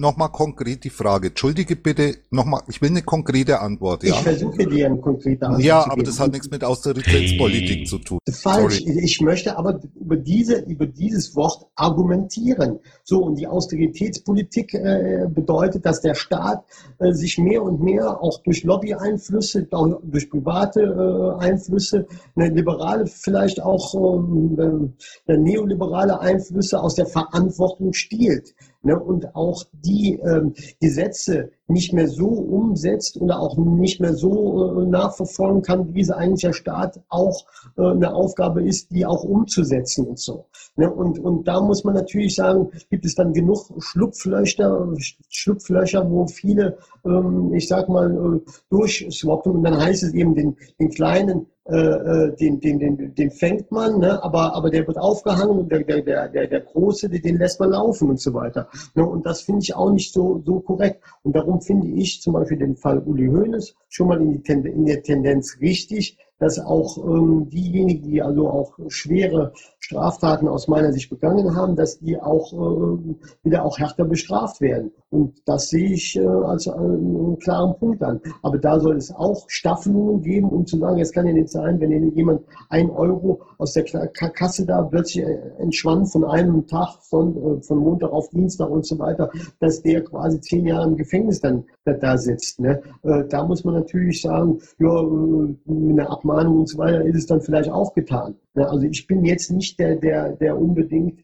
[0.00, 1.28] nochmal konkret die Frage.
[1.28, 4.14] Entschuldige bitte, nochmal, ich will eine konkrete Antwort, ja?
[4.14, 7.84] Ich versuche dir eine konkrete Antwort Ja, aber das hat nichts mit Austeritätspolitik hey.
[7.84, 8.18] zu tun.
[8.30, 8.80] Falsch.
[8.80, 9.00] Sorry.
[9.00, 12.78] Ich möchte aber über diese, über dieses Wort argumentieren.
[13.04, 16.64] So, und die Austeritätspolitik äh, bedeutet, dass der Staat
[16.98, 19.68] äh, sich mehr und mehr auch durch Lobby-Einflüsse,
[20.02, 24.94] durch private äh, Einflüsse, eine liberale, vielleicht auch ähm,
[25.26, 28.54] äh, neoliberale Einflüsse aus der Verantwortung stiehlt
[28.86, 34.80] ne, und auch die ähm, Gesetze nicht mehr so umsetzt oder auch nicht mehr so
[34.80, 37.44] äh, nachverfolgen kann, wie es eigentlich der Staat auch
[37.76, 40.46] äh, eine Aufgabe ist, die auch umzusetzen und so.
[40.76, 44.94] Ne, und, und da muss man natürlich sagen, gibt es dann genug Schlupflöcher,
[45.28, 50.56] Schlupflöcher, wo viele, ähm, ich sag mal, äh, durchswappen und dann heißt es eben den,
[50.78, 54.22] den kleinen äh, äh, den, den, den, den fängt man, ne?
[54.22, 58.08] aber, aber der wird aufgehangen und der, der, der, der Große, den lässt man laufen
[58.08, 58.68] und so weiter.
[58.94, 59.04] Ne?
[59.04, 61.02] Und das finde ich auch nicht so, so korrekt.
[61.24, 64.86] Und darum finde ich zum Beispiel den Fall Uli Hoeneß schon mal in, die in
[64.86, 71.08] der Tendenz richtig, dass auch ähm, diejenigen, die also auch schwere Straftaten aus meiner Sicht
[71.10, 73.14] begangen haben, dass die auch äh,
[73.44, 74.90] wieder auch härter bestraft werden.
[75.10, 78.20] Und das sehe ich äh, als einen, klaren Punkt an.
[78.42, 81.80] Aber da soll es auch Staffelungen geben, um zu sagen, es kann ja nicht sein,
[81.80, 87.36] wenn jemand ein Euro aus der Kasse da plötzlich äh, entschwand von einem Tag, von,
[87.36, 89.30] äh, von Montag auf Dienstag und so weiter,
[89.60, 92.60] dass der quasi zehn Jahre im Gefängnis dann da sitzt.
[92.60, 92.82] Ne?
[93.02, 97.26] Äh, da muss man natürlich sagen, ja, mit einer Abmahnung und so weiter ist es
[97.26, 98.36] dann vielleicht auch getan.
[98.54, 98.68] Ne?
[98.68, 101.20] Also ich bin jetzt nicht der, der, der unbedingt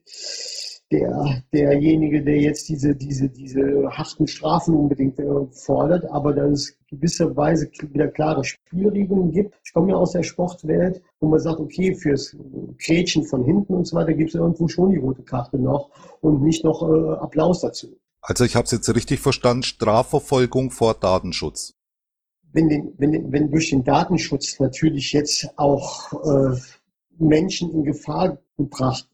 [0.90, 6.76] der, derjenige, der jetzt diese, diese, diese harten Strafen unbedingt äh, fordert, aber dass es
[6.88, 9.54] gewisserweise wieder klare Spielregeln gibt.
[9.64, 12.36] Ich komme ja aus der Sportwelt, wo man sagt, okay, fürs
[12.78, 16.42] Grätschen von hinten und so weiter gibt es irgendwo schon die rote Karte noch und
[16.42, 17.96] nicht noch äh, Applaus dazu.
[18.20, 21.74] Also ich habe es jetzt richtig verstanden, Strafverfolgung vor Datenschutz.
[22.52, 26.56] Wenn, den, wenn, wenn durch den Datenschutz natürlich jetzt auch äh,
[27.18, 29.08] Menschen in Gefahr gebracht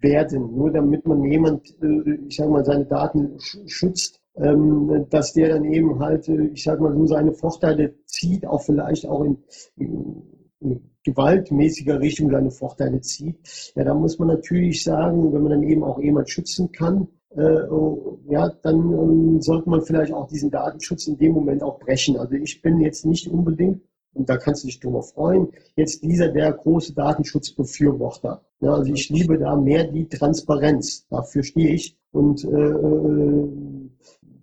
[0.00, 5.50] werden, nur damit man jemand, äh, ich sage mal, seine Daten schützt, ähm, dass der
[5.50, 9.38] dann eben halt, äh, ich sage mal so, seine Vorteile zieht, auch vielleicht auch in,
[9.76, 10.22] in,
[10.60, 13.72] in gewaltmäßiger Richtung seine Vorteile zieht.
[13.74, 18.48] Ja, da muss man natürlich sagen, wenn man dann eben auch jemand schützen kann, ja,
[18.62, 22.16] dann ähm, sollte man vielleicht auch diesen Datenschutz in dem Moment auch brechen.
[22.18, 23.82] Also ich bin jetzt nicht unbedingt
[24.14, 25.48] und da kannst du dich drüber freuen.
[25.76, 28.42] Jetzt dieser der große Datenschutzbefürworter.
[28.60, 31.06] Ja, also ich liebe da mehr die Transparenz.
[31.08, 31.96] Dafür stehe ich.
[32.10, 33.48] Und äh, äh,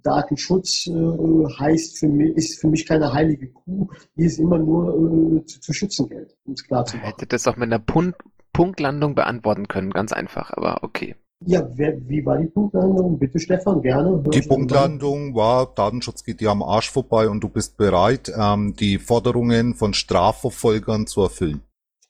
[0.01, 5.39] Datenschutz äh, heißt für mich, ist für mich keine heilige Kuh, die es immer nur
[5.39, 7.05] äh, zu, zu, schützen gilt, um es klar zu machen.
[7.05, 8.17] Hätte das auch mit einer Punkt
[8.51, 11.15] Punktlandung beantworten können, ganz einfach, aber okay.
[11.45, 13.17] Ja, wer, wie war die Punktlandung?
[13.17, 14.21] Bitte Stefan, gerne.
[14.33, 18.97] Die Punktlandung war, Datenschutz geht dir am Arsch vorbei und du bist bereit, ähm, die
[18.97, 21.61] Forderungen von Strafverfolgern zu erfüllen.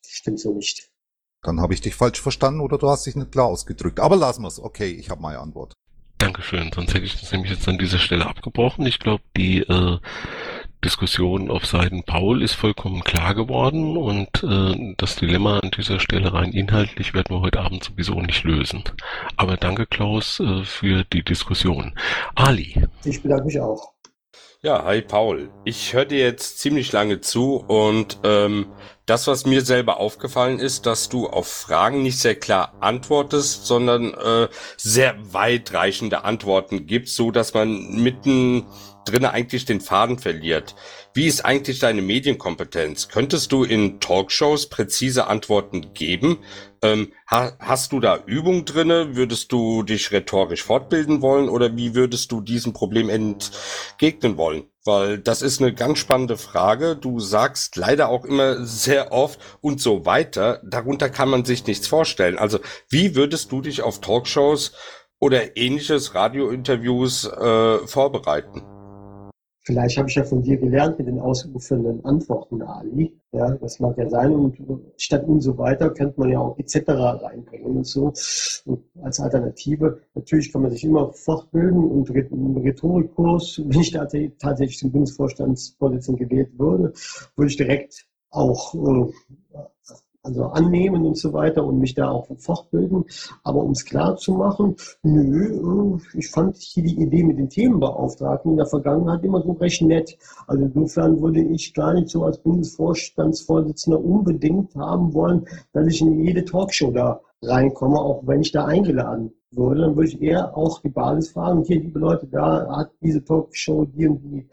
[0.05, 0.89] Stimmt so nicht.
[1.43, 3.99] Dann habe ich dich falsch verstanden oder du hast dich nicht klar ausgedrückt.
[3.99, 4.59] Aber lassen wir's.
[4.59, 5.73] Okay, ich habe meine Antwort.
[6.17, 8.85] Dankeschön, sonst hätte ich das nämlich jetzt an dieser Stelle abgebrochen.
[8.85, 9.99] Ich glaube, die äh,
[10.83, 16.33] Diskussion auf Seiten Paul ist vollkommen klar geworden und äh, das Dilemma an dieser Stelle
[16.33, 18.83] rein inhaltlich werden wir heute Abend sowieso nicht lösen.
[19.35, 21.93] Aber danke Klaus äh, für die Diskussion.
[22.35, 22.81] Ali.
[23.03, 23.93] Ich bedanke mich auch.
[24.61, 25.49] Ja, hi Paul.
[25.63, 28.67] Ich höre dir jetzt ziemlich lange zu und ähm,
[29.05, 34.13] das, was mir selber aufgefallen ist, dass du auf Fragen nicht sehr klar antwortest, sondern
[34.13, 38.65] äh, sehr weitreichende Antworten gibst, so dass man mitten
[39.09, 40.75] drinne eigentlich den Faden verliert.
[41.13, 43.09] Wie ist eigentlich deine Medienkompetenz?
[43.09, 46.39] Könntest du in Talkshows präzise Antworten geben?
[46.81, 49.15] Ähm, ha hast du da Übung drinne?
[49.15, 54.63] Würdest du dich rhetorisch fortbilden wollen oder wie würdest du diesem Problem entgegnen wollen?
[54.85, 56.95] Weil das ist eine ganz spannende Frage.
[56.95, 60.61] Du sagst leider auch immer sehr oft und so weiter.
[60.63, 62.37] Darunter kann man sich nichts vorstellen.
[62.37, 62.59] Also
[62.89, 64.71] wie würdest du dich auf Talkshows
[65.19, 68.78] oder ähnliches Radiointerviews äh, vorbereiten?
[69.63, 73.19] Vielleicht habe ich ja von dir gelernt mit den ausufernden Antworten, Ali.
[73.31, 74.31] Ja, das mag ja sein.
[74.31, 74.57] Und
[74.97, 76.87] statt und so weiter könnte man ja auch etc.
[76.87, 78.13] reinbringen und so.
[78.65, 80.01] Und als Alternative.
[80.15, 86.57] Natürlich kann man sich immer fortbilden und einen Rhetorikkurs, wenn ich tatsächlich zum Bundesvorstandsvorsitzenden gewählt
[86.57, 86.93] würde,
[87.35, 89.11] würde ich direkt auch äh,
[90.29, 93.05] also annehmen und so weiter und mich da auch fortbilden.
[93.43, 98.51] Aber um es klar zu machen, nö, ich fand hier die Idee mit den Themenbeauftragten
[98.51, 100.17] in der Vergangenheit immer so recht nett.
[100.47, 106.23] Also insofern würde ich gar nicht so als Bundesvorstandsvorsitzender unbedingt haben wollen, dass ich in
[106.23, 110.81] jede Talkshow da reinkomme, auch wenn ich da eingeladen würde, dann würde ich eher auch
[110.81, 114.47] die Basis fragen, hier, liebe Leute, da hat diese Talkshow die und die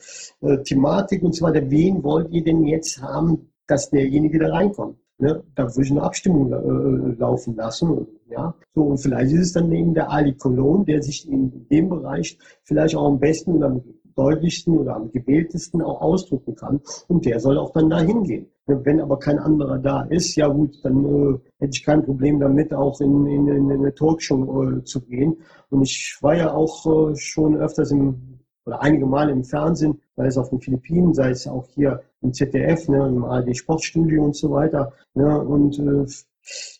[0.46, 1.70] äh, Thematik und weiter.
[1.70, 4.98] Wen wollt ihr denn jetzt haben, dass derjenige da reinkommt?
[5.18, 5.42] Ne?
[5.54, 8.06] Da würde ich eine Abstimmung äh, laufen lassen.
[8.28, 8.54] Ja?
[8.74, 12.38] So, und vielleicht ist es dann eben der Ali Cologne, der sich in dem Bereich
[12.64, 13.82] vielleicht auch am besten oder am
[14.14, 16.80] deutlichsten oder am gewähltesten auch ausdrücken kann.
[17.08, 18.46] Und der soll auch dann da hingehen.
[18.66, 22.74] Wenn aber kein anderer da ist, ja gut, dann äh, hätte ich kein Problem damit,
[22.74, 25.36] auch in, in, in eine Talkshow äh, zu gehen.
[25.70, 28.35] Und ich war ja auch äh, schon öfters im,
[28.66, 32.32] oder einige Male im Fernsehen, sei es auf den Philippinen, sei es auch hier im
[32.32, 34.92] ZDF, ne, im ARD Sportstudio und so weiter.
[35.14, 36.06] Ne, und äh,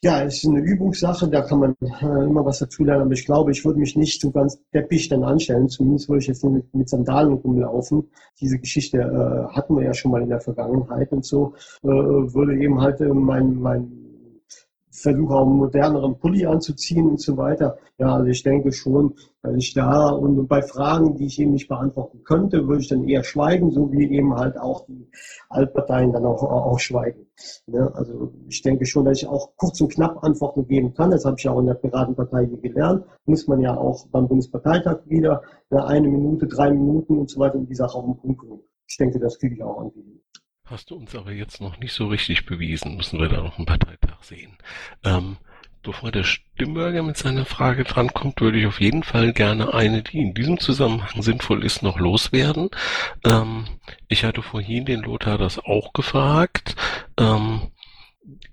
[0.02, 3.26] ja, es ist eine Übungssache, da kann man äh, immer was dazu lernen, aber ich
[3.26, 6.72] glaube, ich würde mich nicht so ganz deppig dann anstellen, zumindest würde ich jetzt mit,
[6.72, 8.08] mit Sandalen rumlaufen.
[8.40, 12.56] Diese Geschichte äh, hatten wir ja schon mal in der Vergangenheit und so, äh, würde
[12.60, 14.05] eben halt äh, mein, mein
[14.96, 17.78] versuche auch einen moderneren Pulli anzuziehen und so weiter.
[17.98, 21.68] Ja, also ich denke schon, dass ich da und bei Fragen, die ich eben nicht
[21.68, 25.08] beantworten könnte, würde ich dann eher schweigen, so wie eben halt auch die
[25.48, 27.26] Altparteien dann auch, auch schweigen.
[27.66, 31.10] Ja, also ich denke schon, dass ich auch kurz und knapp Antworten geben kann.
[31.10, 33.04] Das habe ich auch in der Piratenpartei gelernt.
[33.26, 37.68] Muss man ja auch beim Bundesparteitag wieder eine Minute, drei Minuten und so weiter und
[37.68, 38.60] die Sache auf den Punkt bringen.
[38.88, 40.22] Ich denke, das kriege ich auch irgendwie.
[40.64, 43.66] Hast du uns aber jetzt noch nicht so richtig bewiesen, müssen wir da noch einen
[44.22, 44.56] Sehen.
[45.04, 45.36] Ähm,
[45.82, 50.18] bevor der Stimmbürger mit seiner Frage drankommt, würde ich auf jeden Fall gerne eine, die
[50.18, 52.70] in diesem Zusammenhang sinnvoll ist, noch loswerden.
[53.24, 53.66] Ähm,
[54.08, 56.74] ich hatte vorhin den Lothar das auch gefragt.
[57.18, 57.70] Ähm,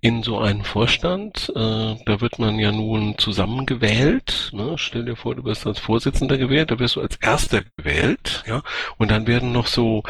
[0.02, 4.52] in so einen Vorstand, äh, da wird man ja nun zusammengewählt.
[4.54, 4.76] Ne?
[4.78, 8.62] Stell dir vor, du wirst als Vorsitzender gewählt, da wirst du als Erster gewählt, ja,
[8.98, 10.04] und dann werden noch so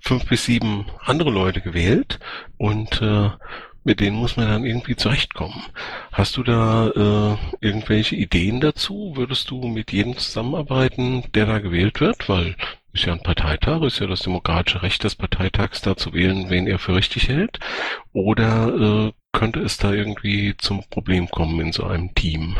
[0.00, 2.18] fünf bis sieben andere Leute gewählt
[2.56, 3.30] und äh,
[3.84, 5.62] mit denen muss man dann irgendwie zurechtkommen.
[6.12, 9.12] Hast du da äh, irgendwelche Ideen dazu?
[9.16, 12.28] Würdest du mit jedem zusammenarbeiten, der da gewählt wird?
[12.28, 12.56] Weil
[12.92, 16.66] ist ja ein Parteitag, ist ja das demokratische Recht des Parteitags, da zu wählen, wen
[16.66, 17.60] er für richtig hält.
[18.12, 22.56] Oder äh, könnte es da irgendwie zum Problem kommen in so einem Team?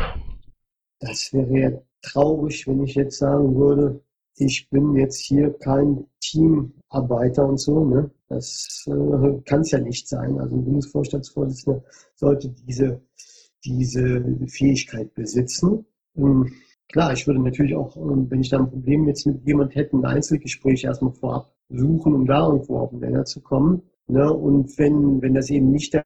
[0.99, 1.71] Das wäre ja
[2.01, 4.01] traurig, wenn ich jetzt sagen würde,
[4.37, 7.83] ich bin jetzt hier kein Teamarbeiter und so.
[7.85, 8.09] Ne?
[8.31, 10.39] Das äh, kann es ja nicht sein.
[10.39, 11.83] Also ein Bundesvorstandsvorsitzender
[12.15, 13.01] sollte diese,
[13.65, 15.85] diese Fähigkeit besitzen.
[16.15, 16.53] Ähm,
[16.87, 19.97] klar, ich würde natürlich auch, ähm, wenn ich da ein Problem jetzt mit jemand hätte,
[19.97, 23.81] ein Einzelgespräch erstmal vorab suchen, um da irgendwo auf den Nenner zu kommen.
[24.07, 24.31] Ne?
[24.31, 26.05] Und wenn, wenn das eben nicht der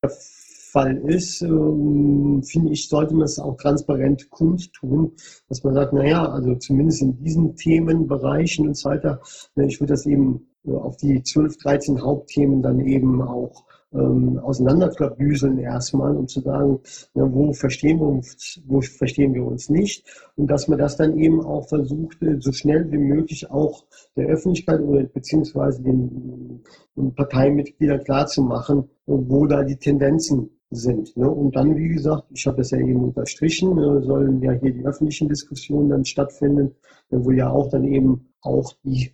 [0.75, 5.13] Fall ist, ähm, finde ich, sollte man es auch transparent kundtun,
[5.47, 9.21] dass man sagt, naja, also zumindest in diesen Themenbereichen und so weiter,
[9.55, 15.59] ich würde das eben äh, auf die 12, 13 Hauptthemen dann eben auch ähm, auseinanderklabüseln
[15.59, 16.81] erstmal, um zu sagen,
[17.13, 20.03] na, wo verstehen wir uns, wo verstehen wir uns nicht.
[20.35, 23.85] Und dass man das dann eben auch versucht, äh, so schnell wie möglich auch
[24.17, 26.61] der Öffentlichkeit oder beziehungsweise den,
[26.97, 31.15] den Parteimitgliedern klarzumachen, wo da die Tendenzen sind.
[31.17, 31.29] Ne?
[31.29, 34.85] Und dann, wie gesagt, ich habe das ja eben unterstrichen, äh, sollen ja hier die
[34.85, 36.75] öffentlichen Diskussionen dann stattfinden,
[37.09, 39.11] wo ja auch dann eben auch die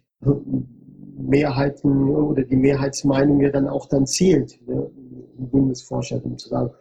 [1.18, 4.90] Mehrheiten oder die Mehrheitsmeinung ja dann auch dann zählt ne?
[5.38, 6.72] im Bundesvorstand, um zu sagen,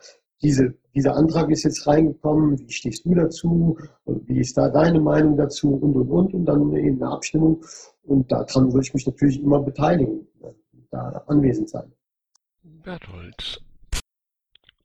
[0.43, 5.37] diese, dieser Antrag ist jetzt reingekommen, wie stehst du dazu, wie ist da deine Meinung
[5.37, 7.63] dazu und und und und dann eben eine Abstimmung
[8.05, 10.55] und daran würde ich mich natürlich immer beteiligen, ne?
[10.91, 11.93] da anwesend sein.
[12.63, 13.63] Berthold,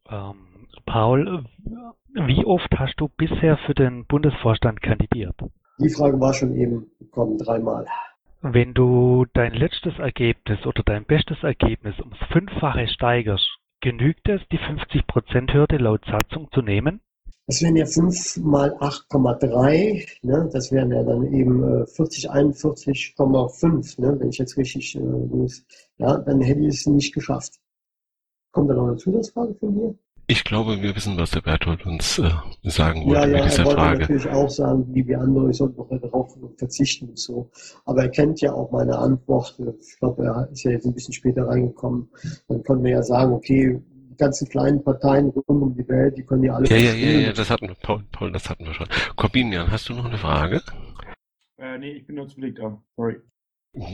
[0.10, 0.36] ähm,
[0.86, 1.46] Paul,
[2.14, 5.36] wie oft hast du bisher für den Bundesvorstand kandidiert?
[5.80, 7.86] Die Frage war schon eben gekommen, dreimal.
[8.42, 13.50] Wenn du dein letztes Ergebnis oder dein bestes Ergebnis ums Fünffache steigerst,
[13.82, 17.02] genügt es, die 50%-Hürde laut Satzung zu nehmen?
[17.48, 20.50] Das wären ja 5 mal 8,3, ne?
[20.52, 24.20] das wären ja dann eben äh, 40, 41,5, ne?
[24.20, 25.48] wenn ich jetzt richtig, äh,
[25.98, 27.60] ja, dann hätte ich es nicht geschafft.
[28.56, 29.96] Kommt da noch eine Zusatzfrage von dir?
[30.28, 32.32] Ich glaube, wir wissen, was der Berthold uns äh,
[32.64, 34.00] sagen wollte ja, ja, mit dieser er wollte Frage.
[34.00, 37.52] natürlich auch sagen, wie wir andere, ich sollte noch darauf verzichten und so.
[37.84, 39.60] Aber er kennt ja auch meine Antwort.
[39.82, 42.08] Ich glaube, er ist ja jetzt ein bisschen später reingekommen.
[42.48, 46.24] Dann können wir ja sagen, okay, die ganzen kleinen Parteien rund um die Welt, die
[46.24, 48.74] können ja alle Ja, ja, ja, ja, das hatten wir, Paul, Paul, das hatten wir
[48.74, 48.88] schon.
[49.18, 50.62] Corbinian, hast du noch eine Frage?
[51.58, 53.18] Äh, nee, ich bin nur zu belegt, oh, sorry.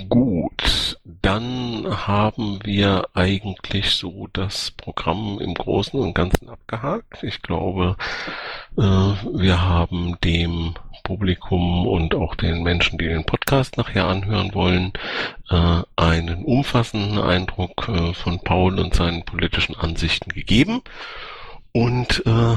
[0.10, 7.24] Gut, dann haben wir eigentlich so das Programm im Großen und Ganzen abgehakt.
[7.24, 7.96] Ich glaube,
[8.78, 14.94] äh, wir haben dem Publikum und auch den Menschen, die den Podcast nachher anhören wollen,
[15.50, 20.84] äh, einen umfassenden Eindruck äh, von Paul und seinen politischen Ansichten gegeben.
[21.74, 22.56] Und äh,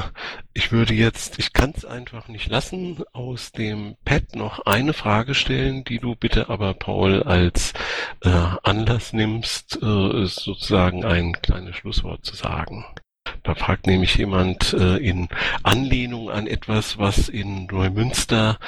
[0.55, 5.35] ich würde jetzt, ich kann es einfach nicht lassen, aus dem Pad noch eine Frage
[5.35, 7.75] stellen, die du bitte aber, Paul, als
[8.23, 8.31] äh,
[8.65, 12.85] Anlass nimmst, äh, sozusagen ein kleines Schlusswort zu sagen.
[13.45, 15.29] Da fragt nämlich jemand äh, in
[15.63, 18.59] Anlehnung an etwas, was in Neumünster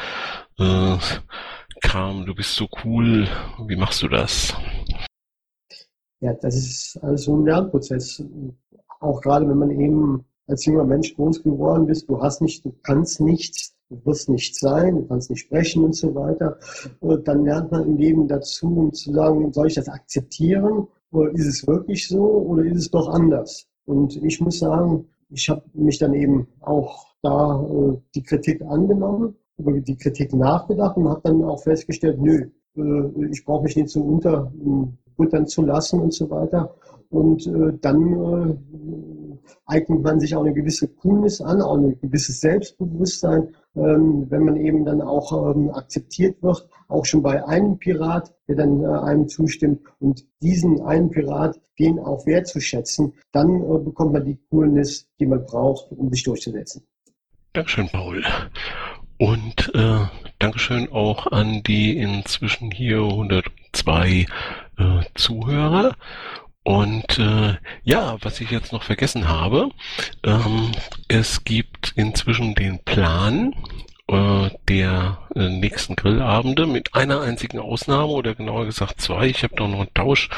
[0.58, 0.96] äh,
[1.80, 2.24] kam.
[2.24, 3.26] Du bist so cool.
[3.66, 4.54] Wie machst du das?
[6.20, 8.22] Ja, das ist also ein Lernprozess.
[9.00, 12.72] Auch gerade wenn man eben als junger Mensch groß geworden bist, du hast nicht, du
[12.82, 16.58] kannst nicht, du wirst nicht sein, du kannst nicht sprechen und so weiter.
[17.00, 20.86] Und dann lernt man im Leben dazu, um zu sagen, soll ich das akzeptieren?
[21.12, 22.24] Oder ist es wirklich so?
[22.24, 23.66] Oder ist es doch anders?
[23.86, 29.34] Und ich muss sagen, ich habe mich dann eben auch da äh, die Kritik angenommen,
[29.58, 33.88] über die Kritik nachgedacht und habe dann auch festgestellt, nö, äh, ich brauche mich nicht
[33.88, 36.74] so unterbuttern zu lassen und so weiter.
[37.10, 42.40] Und äh, dann äh, eignet man sich auch eine gewisse Coolness an, auch ein gewisses
[42.40, 48.34] Selbstbewusstsein, ähm, wenn man eben dann auch ähm, akzeptiert wird, auch schon bei einem Pirat,
[48.48, 54.12] der dann äh, einem zustimmt und diesen einen Pirat, den auch wertzuschätzen, dann äh, bekommt
[54.12, 56.86] man die Coolness, die man braucht, um sich durchzusetzen.
[57.52, 58.22] Dankeschön, Paul.
[59.18, 60.06] Und äh,
[60.38, 64.26] Dankeschön auch an die inzwischen hier 102
[64.78, 65.96] äh, Zuhörer.
[66.66, 69.70] Und äh, ja, was ich jetzt noch vergessen habe,
[70.24, 70.72] ähm,
[71.06, 73.54] es gibt inzwischen den Plan,
[74.08, 79.26] äh, der äh, nächsten Grillabende mit einer einzigen Ausnahme oder genauer gesagt zwei.
[79.26, 80.28] Ich habe da noch einen Tausch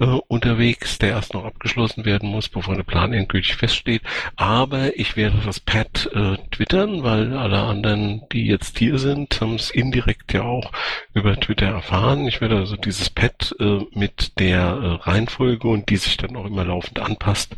[0.00, 4.02] äh, unterwegs, der erst noch abgeschlossen werden muss, bevor der Plan endgültig feststeht.
[4.36, 9.56] Aber ich werde das Pad äh, twittern, weil alle anderen, die jetzt hier sind, haben
[9.56, 10.72] es indirekt ja auch
[11.12, 12.26] über Twitter erfahren.
[12.26, 16.46] Ich werde also dieses Pad äh, mit der äh, Reihenfolge und die sich dann auch
[16.46, 17.54] immer laufend anpasst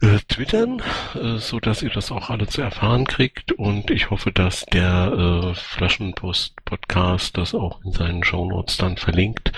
[0.00, 0.82] äh, twittern,
[1.14, 5.12] äh, so dass ihr das auch alle zu erfahren kriegt und ich hoffe, dass der
[5.12, 9.52] äh, Flaschenpost Podcast das auch in seinen Shownotes dann verlinkt.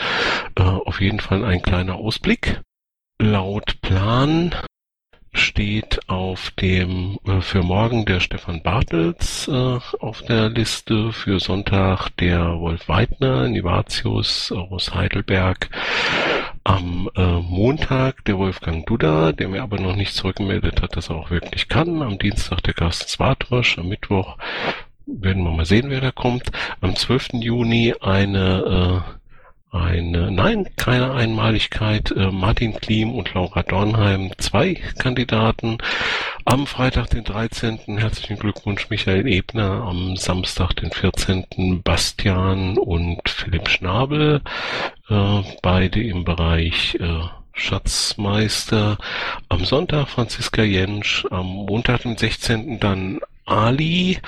[0.57, 2.61] Äh, auf jeden Fall ein kleiner Ausblick.
[3.19, 4.55] Laut Plan
[5.35, 12.11] steht auf dem äh, für morgen der Stefan Bartels äh, auf der Liste, für Sonntag
[12.19, 15.71] der Wolf Weidner, Nivatius aus Heidelberg,
[16.65, 21.17] am äh, Montag der Wolfgang Duda, der mir aber noch nicht zurückgemeldet hat, dass er
[21.17, 24.39] auch wirklich kann, am Dienstag der Carsten Swartosch, am Mittwoch
[25.07, 26.51] werden wir mal sehen, wer da kommt,
[26.81, 27.35] am 12.
[27.35, 29.15] Juni eine äh,
[29.75, 32.13] eine, nein, keine Einmaligkeit.
[32.13, 35.79] Äh, Martin Klim und Laura Dornheim, zwei Kandidaten.
[36.45, 37.99] Am Freitag, den 13.
[37.99, 39.83] herzlichen Glückwunsch Michael Ebner.
[39.83, 41.83] Am Samstag, den 14.
[41.83, 44.43] Bastian und Philipp Schnabel.
[45.09, 47.23] Äh, beide im Bereich äh,
[47.53, 48.97] Schatzmeister.
[49.49, 51.27] Am Sonntag Franziska Jentsch.
[51.31, 52.79] Am Montag, den 16.
[52.79, 54.19] dann Ali,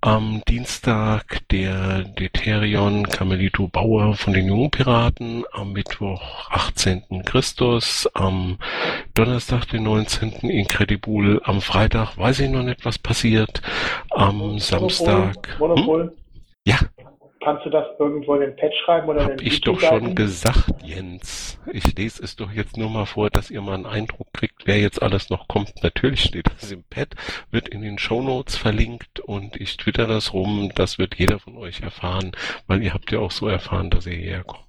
[0.00, 7.24] am Dienstag der Deterion Carmelito Bauer von den Jungen Piraten, am Mittwoch 18.
[7.24, 8.58] Christus, am
[9.14, 10.48] Donnerstag den 19.
[10.50, 13.60] Incredible, am Freitag weiß ich noch nicht, was passiert,
[14.10, 15.56] am Monopol, Samstag...
[15.58, 16.02] Monopol.
[16.04, 16.10] Hm?
[16.66, 16.78] Ja.
[17.44, 20.14] Kannst du das irgendwo in den Patch schreiben oder Hab in den ich doch schon
[20.14, 21.60] gesagt, Jens.
[21.70, 24.80] Ich lese es doch jetzt nur mal vor, dass ihr mal einen Eindruck kriegt, wer
[24.80, 25.82] jetzt alles noch kommt.
[25.82, 27.08] Natürlich steht das im Pad,
[27.50, 30.72] wird in den Show Notes verlinkt und ich twitter das rum.
[30.74, 32.32] Das wird jeder von euch erfahren,
[32.66, 34.64] weil ihr habt ja auch so erfahren, dass ihr hierher kommt.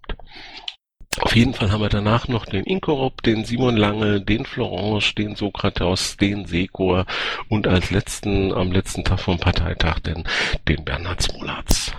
[1.22, 5.35] Auf jeden Fall haben wir danach noch den Inkorop, den Simon Lange, den Florence, den
[5.35, 7.06] Sokrates, den Sekor
[7.47, 10.26] und als letzten, am letzten Tag vom Parteitag den,
[10.68, 11.93] den Bernhard Smolatz.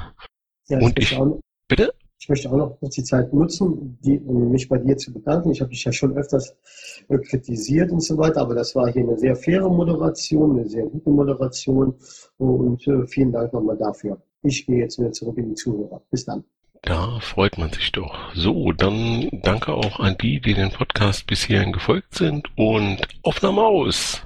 [0.69, 1.39] Ja, und ich, auch,
[1.69, 1.93] bitte?
[2.19, 5.51] Ich möchte auch noch kurz die Zeit nutzen, die, um mich bei dir zu bedanken.
[5.51, 6.55] Ich habe dich ja schon öfters
[7.09, 10.87] äh, kritisiert und so weiter, aber das war hier eine sehr faire Moderation, eine sehr
[10.87, 11.95] gute Moderation
[12.39, 14.21] und äh, vielen Dank nochmal dafür.
[14.43, 16.03] Ich gehe jetzt wieder zurück in die Zuhörer.
[16.11, 16.45] Bis dann.
[16.83, 18.17] Da freut man sich doch.
[18.35, 23.63] So, dann danke auch an die, die den Podcast bis hierhin gefolgt sind und Aufnahme
[23.63, 24.23] aus.